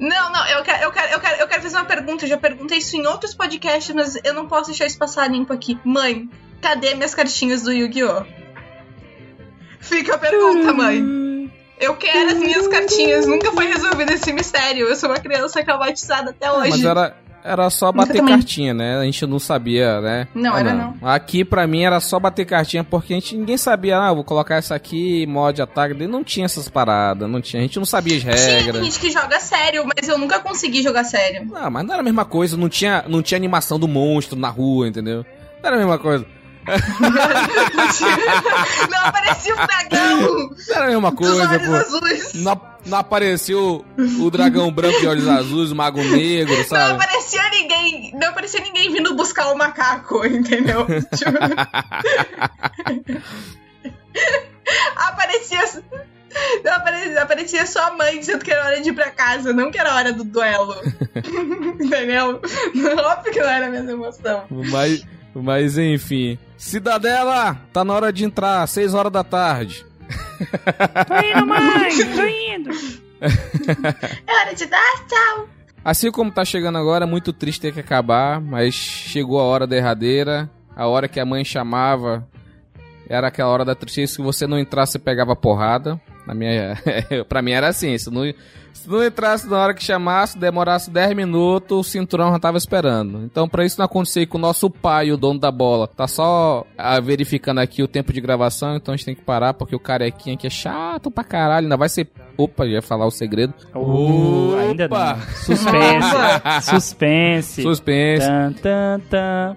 Não, 0.00 0.32
não, 0.32 0.44
eu 0.48 0.62
quero, 0.64 0.82
eu, 0.84 0.90
quero, 0.92 1.12
eu, 1.12 1.20
quero, 1.20 1.40
eu 1.42 1.46
quero 1.48 1.62
fazer 1.62 1.76
uma 1.76 1.84
pergunta. 1.84 2.24
Eu 2.24 2.28
já 2.28 2.36
perguntei 2.36 2.78
isso 2.78 2.96
em 2.96 3.06
outros 3.06 3.32
podcasts, 3.34 3.94
mas 3.94 4.18
eu 4.24 4.34
não 4.34 4.48
posso 4.48 4.66
deixar 4.70 4.86
isso 4.86 4.98
passar 4.98 5.30
limpo 5.30 5.52
aqui. 5.52 5.78
Mãe, 5.84 6.28
cadê 6.60 6.94
minhas 6.94 7.14
cartinhas 7.14 7.62
do 7.62 7.72
Yu-Gi-Oh? 7.72 8.24
Fica 9.84 10.14
a 10.14 10.18
pergunta, 10.18 10.72
mãe. 10.72 11.50
Eu 11.80 11.94
quero 11.96 12.30
as 12.30 12.38
minhas 12.38 12.66
cartinhas. 12.68 13.26
Nunca 13.26 13.52
foi 13.52 13.66
resolvido 13.66 14.10
esse 14.12 14.32
mistério. 14.32 14.86
Eu 14.88 14.96
sou 14.96 15.08
uma 15.10 15.18
criança 15.18 15.62
traumatizada 15.62 16.30
até 16.30 16.50
hoje. 16.50 16.70
Mas 16.70 16.84
era, 16.84 17.16
era 17.44 17.68
só 17.68 17.92
bater 17.92 18.24
cartinha, 18.24 18.72
né? 18.72 18.96
A 18.98 19.04
gente 19.04 19.26
não 19.26 19.38
sabia, 19.38 20.00
né? 20.00 20.28
Não, 20.34 20.54
Ah, 20.54 20.60
era 20.60 20.72
não. 20.72 20.96
Aqui 21.02 21.44
pra 21.44 21.66
mim 21.66 21.82
era 21.82 22.00
só 22.00 22.18
bater 22.18 22.46
cartinha 22.46 22.82
porque 22.84 23.12
a 23.12 23.16
gente 23.16 23.36
ninguém 23.36 23.56
sabia, 23.58 23.98
ah, 23.98 24.12
vou 24.14 24.24
colocar 24.24 24.54
essa 24.56 24.74
aqui, 24.74 25.26
mod 25.26 25.60
ataque. 25.60 25.94
Não 26.06 26.24
tinha 26.24 26.46
essas 26.46 26.68
paradas, 26.68 27.28
não 27.28 27.40
tinha. 27.42 27.60
A 27.60 27.66
gente 27.66 27.78
não 27.78 27.84
sabia 27.84 28.16
as 28.16 28.22
Tinha 28.22 28.34
regras. 28.34 28.82
gente 28.84 28.98
que 29.00 29.10
joga 29.10 29.38
sério, 29.40 29.84
mas 29.84 30.08
eu 30.08 30.16
nunca 30.16 30.38
consegui 30.40 30.82
jogar 30.82 31.04
sério. 31.04 31.44
Não, 31.44 31.70
mas 31.70 31.84
não 31.84 31.92
era 31.92 32.00
a 32.00 32.04
mesma 32.04 32.24
coisa, 32.24 32.56
não 32.56 32.68
tinha, 32.68 33.04
não 33.08 33.20
tinha 33.20 33.36
animação 33.36 33.78
do 33.78 33.88
monstro 33.88 34.38
na 34.38 34.48
rua, 34.48 34.88
entendeu? 34.88 35.26
Não 35.60 35.66
era 35.68 35.76
a 35.76 35.78
mesma 35.78 35.98
coisa. 35.98 36.24
Não 38.90 39.06
aparecia 39.06 39.54
um 39.54 39.66
dragão 39.66 40.20
Não 40.20 40.74
era 40.76 40.84
a 40.84 40.88
mesma 40.88 41.10
dos 41.10 41.18
coisa, 41.18 41.48
olhos 41.48 41.66
pô. 41.66 41.74
azuis. 41.74 42.34
Não, 42.34 42.60
não 42.86 42.98
apareceu 42.98 43.84
o 44.20 44.30
dragão 44.30 44.70
branco 44.72 44.98
de 45.00 45.06
olhos 45.06 45.28
azuis, 45.28 45.70
o 45.72 45.76
mago 45.76 46.02
negro, 46.02 46.56
Não 46.56 46.64
sabe? 46.64 46.92
aparecia 46.94 47.48
ninguém 47.50 48.12
não 48.14 48.28
aparecia 48.28 48.60
ninguém 48.60 48.92
vindo 48.92 49.14
buscar 49.14 49.52
o 49.52 49.56
macaco, 49.56 50.24
entendeu? 50.26 50.86
Tipo, 51.14 51.38
aparecia. 54.96 55.82
não, 56.64 56.72
aparecia, 56.74 57.22
aparecia 57.22 57.66
só 57.66 57.88
a 57.88 57.90
mãe 57.92 58.18
dizendo 58.18 58.44
que 58.44 58.50
era 58.52 58.64
hora 58.66 58.80
de 58.80 58.88
ir 58.88 58.92
pra 58.92 59.10
casa, 59.10 59.52
não 59.52 59.70
que 59.70 59.78
era 59.78 59.94
hora 59.94 60.12
do 60.12 60.24
duelo. 60.24 60.74
entendeu? 61.80 62.40
Óbvio 63.06 63.32
que 63.32 63.40
não 63.40 63.48
era 63.48 63.66
a 63.66 63.70
mesma 63.70 63.92
emoção. 63.92 64.44
Mas, 64.70 65.04
mas 65.34 65.78
enfim. 65.78 66.38
Cidadela, 66.56 67.56
tá 67.72 67.84
na 67.84 67.94
hora 67.94 68.12
de 68.12 68.24
entrar, 68.24 68.66
6 68.66 68.94
horas 68.94 69.12
da 69.12 69.24
tarde. 69.24 69.84
Tô 71.06 71.14
indo, 71.18 71.46
mãe! 71.46 71.90
Tô 72.14 72.26
indo! 72.26 73.04
É 74.26 74.40
hora 74.40 74.54
de 74.54 74.66
dar 74.66 75.06
tchau. 75.08 75.48
Assim 75.82 76.10
como 76.10 76.30
tá 76.30 76.44
chegando 76.44 76.76
agora, 76.76 77.04
é 77.04 77.08
muito 77.08 77.32
triste 77.32 77.60
ter 77.60 77.72
que 77.72 77.80
acabar, 77.80 78.40
mas 78.40 78.74
chegou 78.74 79.40
a 79.40 79.44
hora 79.44 79.66
derradeira, 79.66 80.50
a 80.76 80.86
hora 80.86 81.08
que 81.08 81.18
a 81.18 81.24
mãe 81.24 81.42
chamava, 81.42 82.26
era 83.08 83.28
aquela 83.28 83.50
hora 83.50 83.64
da 83.64 83.74
tristeza, 83.74 84.14
se 84.14 84.22
você 84.22 84.46
não 84.46 84.58
entrasse, 84.58 84.92
você 84.92 84.98
pegava 84.98 85.36
porrada. 85.36 86.00
Na 86.26 86.34
minha, 86.34 86.76
pra 87.28 87.42
mim 87.42 87.52
era 87.52 87.68
assim, 87.68 87.96
se 87.98 88.10
não, 88.10 88.22
se 88.74 88.88
não 88.90 89.02
entrasse 89.04 89.48
na 89.48 89.56
hora 89.56 89.72
que 89.72 89.82
chamasse, 89.82 90.36
demorasse 90.36 90.90
10 90.90 91.14
minutos, 91.16 91.78
o 91.78 91.82
cinturão 91.82 92.32
já 92.32 92.38
tava 92.38 92.58
esperando. 92.58 93.22
Então, 93.24 93.48
pra 93.48 93.64
isso 93.64 93.78
não 93.78 93.86
acontecer 93.86 94.26
com 94.26 94.36
o 94.36 94.40
nosso 94.40 94.68
pai, 94.68 95.10
o 95.10 95.16
dono 95.16 95.40
da 95.40 95.50
bola, 95.50 95.86
tá 95.88 96.06
só 96.06 96.66
ah, 96.76 97.00
verificando 97.00 97.60
aqui 97.60 97.82
o 97.82 97.88
tempo 97.88 98.12
de 98.12 98.20
gravação, 98.20 98.76
então 98.76 98.92
a 98.92 98.96
gente 98.96 99.06
tem 99.06 99.14
que 99.14 99.22
parar, 99.22 99.54
porque 99.54 99.74
o 99.74 99.80
carequinha 99.80 100.34
aqui 100.34 100.46
é 100.46 100.50
chato 100.50 101.10
pra 101.10 101.24
caralho, 101.24 101.64
ainda 101.66 101.76
vai 101.76 101.88
ser... 101.88 102.08
Opa, 102.36 102.64
já 102.66 102.72
ia 102.72 102.82
falar 102.82 103.06
o 103.06 103.12
segredo. 103.12 103.54
Uh, 103.74 104.56
ainda 104.58 104.86
Opa! 104.86 105.14
não. 105.14 105.26
Suspense. 105.36 106.08
Suspense. 106.68 107.62
Suspense. 107.62 108.26
Tan, 108.26 108.52
tan, 108.54 109.00
tan. 109.08 109.56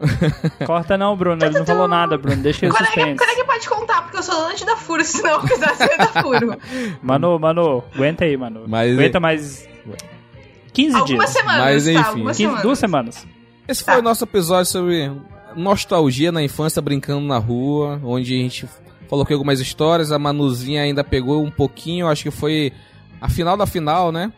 Corta 0.64 0.96
não, 0.96 1.18
Bruno. 1.18 1.44
Ele 1.44 1.58
não 1.58 1.66
falou 1.66 1.88
nada, 1.88 2.20
Bruno. 2.20 2.42
Deixa 2.44 2.66
ele 2.66 2.74
Quando 2.74 2.86
é, 2.86 2.92
que, 2.92 2.94
suspense. 3.00 3.18
quando 3.18 3.30
é 3.32 3.36
que 3.36 3.44
pode 3.46 3.68
contar? 3.70 4.02
Porque 4.04 4.18
eu 4.18 4.22
sou 4.24 4.36
dono 4.36 4.64
dar 4.64 4.78
furo, 4.78 5.04
senão 5.06 5.32
eu 5.32 5.40
quisesse 5.42 5.98
dar 5.98 6.22
furo. 6.22 6.56
Manu, 7.02 7.40
Manu, 7.40 7.84
aguenta 7.96 8.26
aí, 8.26 8.38
Manu. 8.38 8.66
Mas- 8.68 8.96
aguenta 9.08 9.20
mais 9.20 9.68
15 10.74 10.96
Algumas 10.96 11.08
dias. 11.08 11.30
semanas, 11.32 11.64
Mas, 11.66 11.84
tá? 11.86 11.92
enfim. 11.92 11.98
Algumas 12.10 12.38
15, 12.38 12.38
semanas. 12.38 12.62
duas 12.64 12.80
semanas. 12.80 13.28
Esse 13.68 13.84
foi 13.84 13.94
Tá. 13.96 14.00
o 14.00 14.04
nosso 14.04 14.24
episódio 14.24 14.72
sobre 14.72 15.12
nostalgia 15.56 16.32
na 16.32 16.44
infância, 16.44 16.82
brincando 16.82 17.26
na 17.26 17.38
rua, 17.38 18.00
onde 18.04 18.34
a 18.34 18.38
gente 18.38 18.68
falou 19.10 19.26
que 19.26 19.34
algumas 19.34 19.60
histórias, 19.60 20.12
a 20.12 20.20
Manuzinha 20.20 20.82
ainda 20.84 21.04
pegou 21.04 21.44
um 21.44 21.50
pouquinho, 21.52 22.08
acho 22.08 22.24
que 22.24 22.32
foi 22.32 22.72
a 23.20 23.30
final 23.30 23.58
da 23.58 23.66
final, 23.66 24.12
né? 24.12 24.32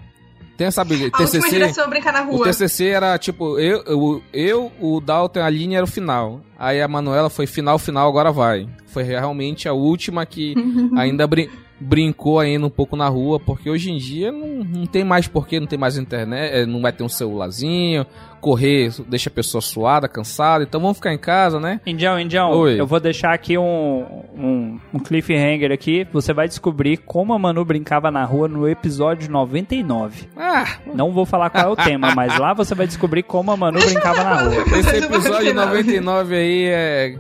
Tem 0.56 0.68
essa 0.68 0.82
A 0.82 0.86
TCC, 0.86 1.88
brincar 1.90 2.12
na 2.12 2.24
o 2.24 2.32
rua. 2.36 2.46
TCC 2.46 2.88
era 2.88 3.18
tipo, 3.18 3.58
eu, 3.58 3.82
eu, 3.86 4.24
eu, 4.34 4.72
o 4.82 5.00
Dalton, 5.00 5.40
a 5.40 5.50
linha 5.50 5.78
era 5.78 5.86
o 5.86 5.88
final. 5.88 6.42
Aí 6.58 6.82
a 6.82 6.88
Manuela 6.88 7.30
foi 7.30 7.48
final, 7.48 7.80
final, 7.80 8.10
agora 8.10 8.30
vai. 8.32 8.68
Foi 8.88 9.04
realmente 9.04 9.70
a 9.70 9.74
última 9.74 10.26
que 10.26 10.54
ainda 10.98 11.26
brin 11.26 11.50
brincou 11.80 12.40
ainda 12.40 12.66
um 12.66 12.70
pouco 12.70 12.96
na 12.96 13.08
rua, 13.08 13.40
porque 13.40 13.70
hoje 13.70 13.92
em 13.92 13.98
dia 13.98 14.32
não, 14.32 14.64
não 14.64 14.86
tem 14.86 15.04
mais 15.04 15.28
porquê, 15.28 15.60
não 15.60 15.68
tem 15.68 15.80
mais 15.80 15.98
internet, 15.98 16.54
eh, 16.54 16.66
não 16.66 16.82
vai 16.82 16.92
ter 16.92 17.04
um 17.04 17.10
celularzinho, 17.10 18.06
correr 18.40 18.92
deixa 19.08 19.30
a 19.30 19.34
pessoa 19.34 19.62
suada, 19.62 20.08
cansada, 20.08 20.64
então 20.64 20.80
vamos 20.80 20.98
ficar 20.98 21.14
em 21.14 21.18
casa, 21.18 21.60
né? 21.60 21.80
Indião, 21.86 22.20
Indião, 22.20 22.52
Oi. 22.52 22.80
eu 22.80 22.88
vou 22.88 23.00
deixar 23.00 23.34
aqui 23.34 23.58
um, 23.58 24.06
um, 24.36 24.80
um 24.94 25.00
cliffhanger 25.00 25.72
aqui. 25.72 26.08
Você 26.12 26.34
vai 26.34 26.48
descobrir 26.48 26.98
como 26.98 27.34
a 27.34 27.40
Manu 27.40 27.64
brincava 27.64 28.12
na 28.12 28.24
rua 28.26 28.48
no 28.48 28.68
episódio 28.68 29.32
99. 29.32 30.30
Ah, 30.38 30.66
Não 30.94 31.12
vou 31.12 31.26
falar 31.26 31.50
qual 31.50 31.64
é 31.64 31.68
o 31.68 31.76
tema, 31.76 32.14
mas 32.16 32.38
lá 32.38 32.54
você 32.54 32.76
vai 32.76 32.88
descobrir 32.88 33.24
como 33.24 33.52
a 33.52 33.58
Manu 33.58 33.80
brincava 33.80 34.24
na 34.24 34.42
rua. 34.42 34.64
esse 34.80 34.98
episódio 34.98 35.54
99 35.54 36.36
aí 36.36 36.66
é... 36.66 37.16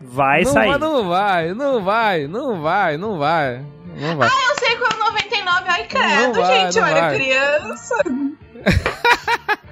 Vai 0.00 0.42
não, 0.42 0.52
sair. 0.52 0.68
vai, 0.68 0.78
não 0.78 1.08
vai, 1.08 1.54
não 1.54 1.82
vai, 1.82 2.26
não 2.28 2.62
vai, 2.62 2.96
não 2.96 3.18
vai, 3.18 3.60
não 3.98 4.16
vai. 4.16 4.28
Eu 4.28 4.58
sei 4.58 4.76
qual 4.76 4.90
é 4.90 4.94
o 4.94 4.98
99. 5.12 5.64
Ai, 5.68 5.84
credo, 5.86 6.22
Não 6.22 6.32
vai, 6.34 6.60
gente. 6.60 6.76
não 6.80 6.88
eu 6.88 6.96
era 6.96 7.06
vai. 7.06 7.14
criança. 7.16 7.94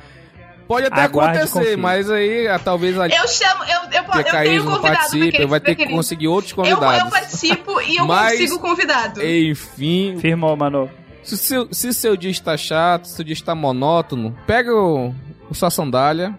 Pode 0.68 0.87
até 0.89 1.03
Aguarde 1.03 1.39
acontecer, 1.39 1.77
mas 1.77 2.11
aí 2.11 2.49
ah, 2.49 2.59
talvez 2.59 2.99
a 2.99 3.07
Eu 3.07 3.29
chamo, 3.29 3.62
eu, 3.64 3.83
eu, 3.93 4.05
que 4.05 4.18
eu 4.18 4.24
tenho 4.43 4.64
convidado 4.64 4.83
participe, 4.83 5.27
daquele- 5.27 5.47
vai 5.47 5.61
ter 5.61 5.74
que 5.77 5.87
conseguir 5.87 6.27
outros 6.27 6.51
Eu, 6.51 6.57
convidados. 6.57 6.99
eu 7.05 7.07
participo 7.09 7.81
e 7.83 7.97
eu 7.97 8.05
Mas- 8.09 8.33
consigo 8.33 8.59
convidado. 8.59 9.24
Enfim, 9.24 10.18
Firmou, 10.20 10.57
Manu. 10.57 10.91
se 11.22 11.37
seu, 11.37 11.72
se 11.72 11.95
seu 11.95 12.16
dia 12.16 12.33
está 12.33 12.57
chato, 12.57 13.07
se 13.07 13.14
seu 13.14 13.24
dia 13.24 13.33
está 13.35 13.55
monótono, 13.55 14.37
pega 14.45 14.74
o, 14.74 15.14
o 15.49 15.55
sua 15.55 15.70
sandália, 15.70 16.37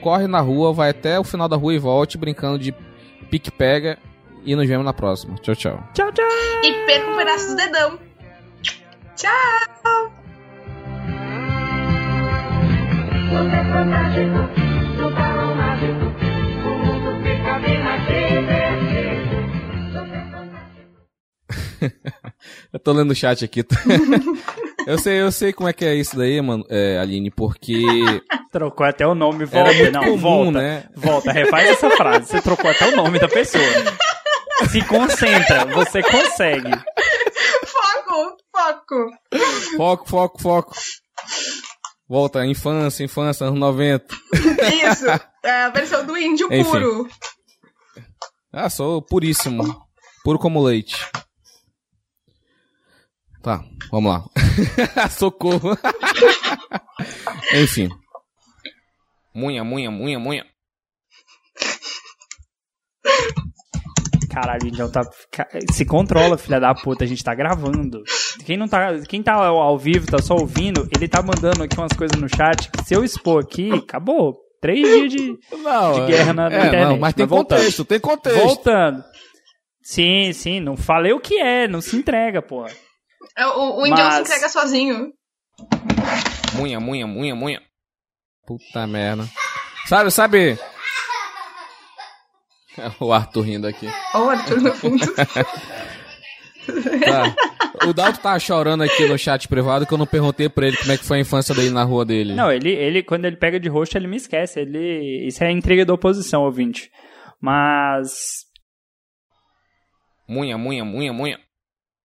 corre 0.00 0.28
na 0.28 0.38
rua, 0.38 0.72
vai 0.72 0.90
até 0.90 1.18
o 1.18 1.24
final 1.24 1.48
da 1.48 1.56
rua 1.56 1.74
e 1.74 1.78
volte 1.78 2.16
brincando 2.16 2.60
de 2.60 2.72
pique-pega 3.28 3.98
e 4.44 4.54
nos 4.54 4.68
vemos 4.68 4.84
na 4.84 4.92
próxima. 4.92 5.36
Tchau, 5.36 5.54
tchau. 5.54 5.88
Tchau, 5.94 6.12
tchau. 6.12 6.26
E 6.62 6.86
perca 6.86 7.10
um 7.10 7.16
pedaço 7.16 7.48
do 7.48 7.56
dedão. 7.56 7.98
Tchau. 9.16 10.12
Eu 22.72 22.78
tô 22.78 22.92
lendo 22.92 23.10
o 23.10 23.14
chat 23.14 23.44
aqui. 23.44 23.64
eu 24.86 24.98
sei, 24.98 25.20
eu 25.20 25.32
sei 25.32 25.52
como 25.52 25.68
é 25.68 25.72
que 25.72 25.84
é 25.84 25.94
isso 25.94 26.16
daí, 26.16 26.40
mano, 26.40 26.64
é, 26.68 26.98
Aline, 26.98 27.30
porque 27.30 27.82
Trocou 28.54 28.86
até 28.86 29.04
o 29.04 29.16
nome, 29.16 29.48
era 29.50 29.64
volta. 29.64 29.74
muito 29.74 29.92
Não, 29.92 30.04
comum, 30.04 30.16
volta. 30.18 30.50
né? 30.52 30.84
Volta, 30.94 31.32
refaz 31.32 31.70
essa 31.70 31.90
frase. 31.90 32.28
Você 32.28 32.40
trocou 32.40 32.70
até 32.70 32.86
o 32.86 32.96
nome 32.96 33.18
da 33.18 33.26
pessoa. 33.26 33.64
Se 34.74 34.84
concentra, 34.86 35.66
você 35.66 36.02
consegue. 36.02 36.68
Foco, 37.64 38.36
foco. 38.50 39.10
Foco, 39.76 40.08
foco, 40.08 40.42
foco. 40.42 40.74
Volta, 42.08 42.44
infância, 42.44 43.04
infância, 43.04 43.46
anos 43.46 43.60
90. 43.60 44.12
Isso. 44.32 45.06
É 45.44 45.62
a 45.62 45.68
versão 45.70 46.04
do 46.04 46.18
índio 46.18 46.48
Enfim. 46.52 46.68
puro. 46.68 47.08
Ah, 48.52 48.68
sou 48.68 49.00
puríssimo. 49.00 49.86
Puro 50.24 50.40
como 50.40 50.60
leite. 50.60 50.96
Tá, 53.44 53.64
vamos 53.92 54.12
lá. 54.12 54.24
Socorro. 55.08 55.78
Enfim. 57.54 57.88
Munha, 59.32 59.62
munha, 59.62 59.88
munha, 59.88 60.18
munha. 60.18 60.44
Caralho, 64.34 64.66
então 64.66 64.90
tá. 64.90 65.02
Se 65.70 65.84
controla, 65.84 66.36
filha 66.36 66.58
da 66.58 66.74
puta, 66.74 67.04
a 67.04 67.06
gente 67.06 67.22
tá 67.22 67.34
gravando. 67.34 68.02
Quem 68.44 68.56
não 68.56 68.66
tá. 68.66 68.98
Quem 69.08 69.22
tá 69.22 69.34
ao, 69.34 69.78
vivo, 69.78 70.06
tá 70.06 70.20
só 70.20 70.34
ouvindo, 70.34 70.88
ele 70.94 71.06
tá 71.06 71.22
mandando 71.22 71.62
aqui 71.62 71.78
umas 71.78 71.92
coisas 71.92 72.20
no 72.20 72.28
chat. 72.28 72.68
que 72.70 72.84
Se 72.84 72.94
eu 72.94 73.04
expor 73.04 73.44
aqui, 73.44 73.70
acabou. 73.72 74.36
Três 74.60 74.80
dias 74.80 75.12
de, 75.12 75.38
Não, 75.62 75.92
de 75.92 76.06
guerra 76.12 76.32
na, 76.32 76.48
na 76.48 76.56
é, 76.56 76.66
internet. 76.66 76.88
não, 76.88 76.98
mas 76.98 77.14
tem 77.14 77.26
voltando. 77.26 77.58
contexto, 77.58 77.84
tem 77.84 78.00
contexto. 78.00 78.40
Voltando. 78.40 79.04
Sim, 79.82 80.32
sim, 80.32 80.58
não 80.58 80.74
falei 80.76 81.12
o 81.12 81.20
que 81.20 81.38
é, 81.38 81.68
não 81.68 81.82
se 81.82 81.94
entrega, 81.94 82.40
porra. 82.40 82.70
É, 83.36 83.46
O, 83.46 83.82
o 83.82 83.86
índio 83.86 84.02
Mas- 84.02 84.14
se 84.14 84.20
entrega 84.22 84.48
sozinho. 84.48 85.12
Munha, 86.54 86.80
munha, 86.80 87.06
munha, 87.06 87.34
munha. 87.34 87.60
Puta 88.46 88.86
merda. 88.86 89.28
Sabe, 89.86 90.10
sabe... 90.10 90.58
O 93.00 93.12
Arthur 93.12 93.42
rindo 93.42 93.66
aqui. 93.66 93.88
Ó, 94.14 94.26
o 94.26 94.30
Arthur 94.30 94.60
no 94.60 94.72
fundo. 94.72 95.04
Tá. 97.04 97.34
O 97.86 97.92
Dalton 97.92 98.20
tá 98.20 98.38
chorando 98.38 98.82
aqui 98.82 99.06
no 99.06 99.18
chat 99.18 99.46
privado 99.48 99.86
que 99.86 99.92
eu 99.92 99.98
não 99.98 100.06
perguntei 100.06 100.48
pra 100.48 100.66
ele 100.66 100.76
como 100.76 100.92
é 100.92 100.96
que 100.96 101.04
foi 101.04 101.18
a 101.18 101.20
infância 101.20 101.54
dele 101.54 101.70
na 101.70 101.84
rua 101.84 102.04
dele. 102.04 102.34
Não, 102.34 102.50
ele, 102.50 102.70
ele, 102.70 103.02
quando 103.02 103.26
ele 103.26 103.36
pega 103.36 103.60
de 103.60 103.68
roxo, 103.68 103.96
ele 103.98 104.06
me 104.06 104.16
esquece. 104.16 104.60
Ele, 104.60 105.26
isso 105.26 105.44
é 105.44 105.48
a 105.48 105.52
intriga 105.52 105.84
da 105.84 105.92
oposição, 105.92 106.42
ouvinte. 106.42 106.90
Mas, 107.40 108.44
Munha, 110.26 110.56
munha, 110.56 110.84
munha, 110.84 111.12
munha. 111.12 111.38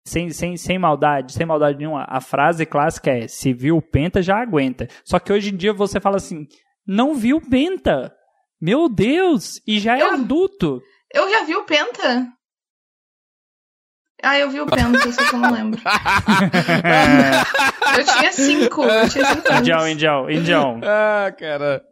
sem, 0.05 0.29
sem, 0.31 0.57
sem 0.57 0.77
maldade, 0.77 1.31
sem 1.31 1.45
maldade 1.45 1.77
nenhuma, 1.77 2.05
a 2.09 2.19
frase 2.19 2.65
clássica 2.65 3.11
é: 3.11 3.27
se 3.27 3.53
viu 3.53 3.77
o 3.77 3.81
Penta, 3.81 4.21
já 4.21 4.35
aguenta. 4.41 4.87
Só 5.05 5.17
que 5.19 5.31
hoje 5.31 5.53
em 5.53 5.55
dia 5.55 5.71
você 5.73 5.99
fala 6.01 6.17
assim: 6.17 6.45
não 6.85 7.15
viu 7.15 7.37
o 7.37 7.49
Penta. 7.49 8.13
Meu 8.61 8.87
Deus! 8.87 9.59
E 9.65 9.79
já 9.79 9.97
é 9.97 10.01
Eu- 10.01 10.11
adulto. 10.11 10.81
Eu 11.13 11.29
já 11.29 11.43
vi 11.43 11.55
o 11.55 11.63
Penta. 11.65 12.27
Ah, 14.23 14.37
eu 14.37 14.51
vi 14.51 14.61
o 14.61 14.67
Penta, 14.67 15.11
só 15.11 15.27
que 15.29 15.33
eu 15.35 15.39
não 15.39 15.51
lembro. 15.51 15.81
eu 17.97 18.05
tinha 18.05 18.31
cinco. 18.31 18.83
Eu 18.83 19.09
tinha 19.09 19.25
cinco 19.25 19.47
anos. 19.47 19.59
Indião, 19.61 19.87
indião, 19.89 20.29
indião. 20.29 20.79
Ah, 20.85 21.31
cara. 21.31 21.83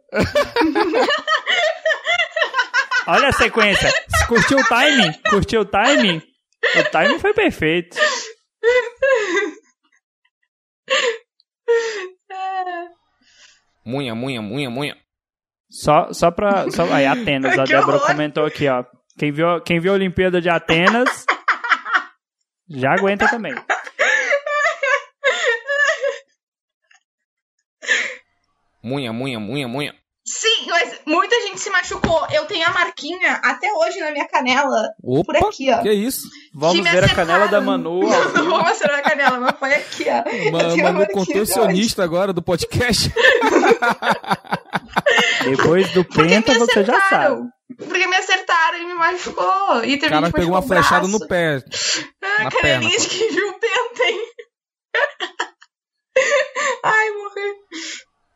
Olha 3.08 3.28
a 3.28 3.32
sequência. 3.32 3.92
Curtiu 4.28 4.58
o 4.58 4.64
timing? 4.68 5.12
Curtiu 5.28 5.60
o 5.62 5.64
timing? 5.64 6.22
O 6.76 6.90
timing 6.92 7.18
foi 7.18 7.34
perfeito. 7.34 7.96
Munha, 13.84 14.14
munha, 14.14 14.42
munha, 14.42 14.70
munha. 14.70 14.96
Só, 15.70 16.12
só 16.12 16.30
pra. 16.30 16.70
Só, 16.70 16.84
aí, 16.92 17.06
Atenas, 17.06 17.56
a 17.58 17.64
Que 17.64 17.72
Débora 17.72 17.96
horror. 17.96 18.06
comentou 18.08 18.44
aqui, 18.44 18.68
ó. 18.68 18.84
Quem 19.18 19.30
viu, 19.32 19.60
quem 19.62 19.78
viu 19.80 19.92
a 19.92 19.94
Olimpíada 19.94 20.40
de 20.40 20.48
Atenas 20.48 21.24
já 22.68 22.92
aguenta 22.94 23.28
também. 23.28 23.54
Munha, 28.82 29.12
munha, 29.12 29.38
munha, 29.38 29.68
munha. 29.68 29.94
Sim, 30.24 30.66
mas 30.68 31.00
muita 31.06 31.34
gente 31.42 31.58
se 31.60 31.70
machucou. 31.70 32.26
Eu 32.32 32.44
tenho 32.46 32.66
a 32.66 32.72
marquinha 32.72 33.40
até 33.42 33.72
hoje 33.72 33.98
na 34.00 34.10
minha 34.12 34.28
canela. 34.28 34.88
Opa, 35.02 35.32
Por 35.32 35.48
aqui, 35.48 35.70
ó. 35.72 35.82
que 35.82 35.92
isso? 35.92 36.28
Vamos 36.54 36.76
Que 36.76 36.82
ver 36.92 37.04
a 37.04 37.14
canela 37.14 37.48
da. 37.48 37.60
Manu. 37.60 38.00
Não 38.00 38.44
vou 38.48 38.62
mostrar 38.62 38.96
a 38.96 39.02
canela, 39.02 39.38
mas 39.40 39.58
foi 39.58 39.74
aqui, 39.74 40.04
ó. 40.08 40.50
Ma- 40.52 40.58
Manu 40.62 40.76
marquinha 40.92 41.08
contorcionista 41.26 42.04
agora 42.04 42.32
do 42.32 42.42
podcast. 42.42 43.12
Depois 45.44 45.90
do 45.92 46.04
Penta, 46.04 46.58
você 46.58 46.84
já 46.84 47.00
sabe. 47.08 47.48
Porque 47.76 48.06
me 48.06 48.16
acertaram 48.16 48.78
e 48.78 48.84
me 48.86 48.94
machucou. 48.94 49.84
E 49.84 49.94
O 49.94 49.98
teve 49.98 50.08
cara 50.08 50.26
que 50.26 50.32
pegou 50.32 50.52
uma 50.54 50.62
flechada 50.62 51.06
no 51.06 51.26
pé. 51.26 51.62
Ah, 52.22 52.44
na 52.44 52.50
perna. 52.50 52.88
de 52.88 52.96
quem 53.08 53.30
viu 53.30 53.48
o 53.48 53.58
penta, 53.60 54.04
hein? 54.04 54.20
Ai, 56.84 57.10
morri. 57.10 57.54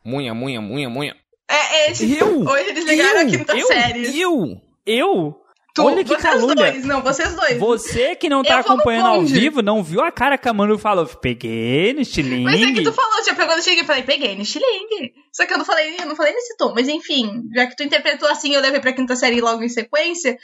Munha, 0.05 0.34
munha, 0.34 0.61
munha, 0.61 0.88
munha. 0.88 1.16
É, 1.48 1.55
é 1.86 1.90
esse. 1.90 2.16
Eu? 2.18 2.40
Hoje 2.42 2.70
eles 2.70 2.84
ligaram 2.84 3.20
a 3.20 3.24
quinta 3.24 3.57
Eu? 3.57 3.66
série. 3.66 4.20
Eu? 4.20 4.61
Eu? 4.86 5.43
Tu, 5.74 5.82
Olha 5.84 6.04
que 6.04 6.08
vocês 6.08 6.22
calúnia. 6.22 6.54
dois, 6.54 6.84
não, 6.84 7.02
vocês 7.02 7.34
dois. 7.34 7.58
Você 7.58 8.14
que 8.14 8.28
não 8.28 8.44
tá 8.44 8.60
acompanhando 8.60 9.06
ao 9.08 9.22
vivo, 9.22 9.60
não 9.60 9.82
viu 9.82 10.00
a 10.02 10.12
cara 10.12 10.38
que 10.38 10.48
a 10.48 10.52
Manu 10.52 10.78
falou. 10.78 11.04
Peguei 11.04 11.92
no 11.92 12.00
estilingue. 12.00 12.44
Mas 12.44 12.62
é 12.62 12.72
que 12.72 12.82
tu 12.84 12.92
falou, 12.92 13.22
tinha 13.24 13.34
pegado 13.34 13.54
no 13.54 13.58
estilingue 13.58 13.82
e 13.82 13.86
falei, 13.86 14.02
peguei 14.04 14.36
no 14.36 14.42
estilingue. 14.42 15.12
Só 15.32 15.44
que 15.44 15.52
eu 15.52 15.58
não 15.58 15.64
falei, 15.64 15.96
eu 15.98 16.06
não 16.06 16.14
falei 16.14 16.32
nesse 16.32 16.56
tom, 16.56 16.72
mas 16.76 16.88
enfim, 16.88 17.42
já 17.52 17.66
que 17.66 17.74
tu 17.76 17.82
interpretou 17.82 18.28
assim, 18.28 18.54
eu 18.54 18.60
levei 18.60 18.78
pra 18.78 18.92
quinta 18.92 19.16
série 19.16 19.40
logo 19.40 19.64
em 19.64 19.68
sequência. 19.68 20.38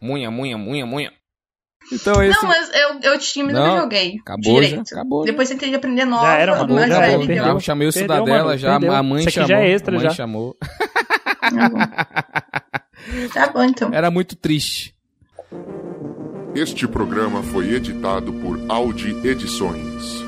Munha, 0.00 0.30
munha, 0.30 0.56
munha, 0.56 0.86
munha. 0.86 1.12
Então 1.92 2.22
esse... 2.22 2.40
Não, 2.42 2.48
mas 2.48 2.70
eu, 2.74 3.12
eu 3.12 3.18
time 3.18 3.52
nunca 3.52 3.66
Não, 3.66 3.80
joguei. 3.82 4.16
Acabou 4.22 4.54
direito. 4.62 4.88
já, 4.88 4.96
acabou. 4.96 5.26
já. 5.26 5.30
Depois 5.32 5.48
tentei 5.50 5.74
aprender 5.74 6.06
nova, 6.06 6.24
Já 6.24 6.38
era, 6.38 6.56
mano, 6.56 6.74
mas 6.74 6.88
já 6.88 7.00
perdeu. 7.00 7.36
Já 7.44 7.60
chamei 7.60 7.88
o 7.88 7.92
Cidadela, 7.92 8.56
já 8.56 8.70
perdeu. 8.78 8.92
a 8.94 9.02
mãe 9.02 9.20
Isso 9.20 9.30
chamou. 9.30 9.48
já 9.48 9.60
é 9.60 9.70
extra, 9.70 9.94
a 9.94 9.98
mãe 9.98 10.08
já. 10.08 10.14
chamou. 10.14 10.56
Tá 11.54 11.68
bom. 11.70 13.28
Tá 13.32 13.52
bom, 13.52 13.62
então. 13.64 13.92
Era 13.92 14.10
muito 14.10 14.36
triste. 14.36 14.94
Este 16.54 16.86
programa 16.86 17.42
foi 17.42 17.74
editado 17.74 18.32
por 18.32 18.60
Audi 18.68 19.16
Edições. 19.26 20.19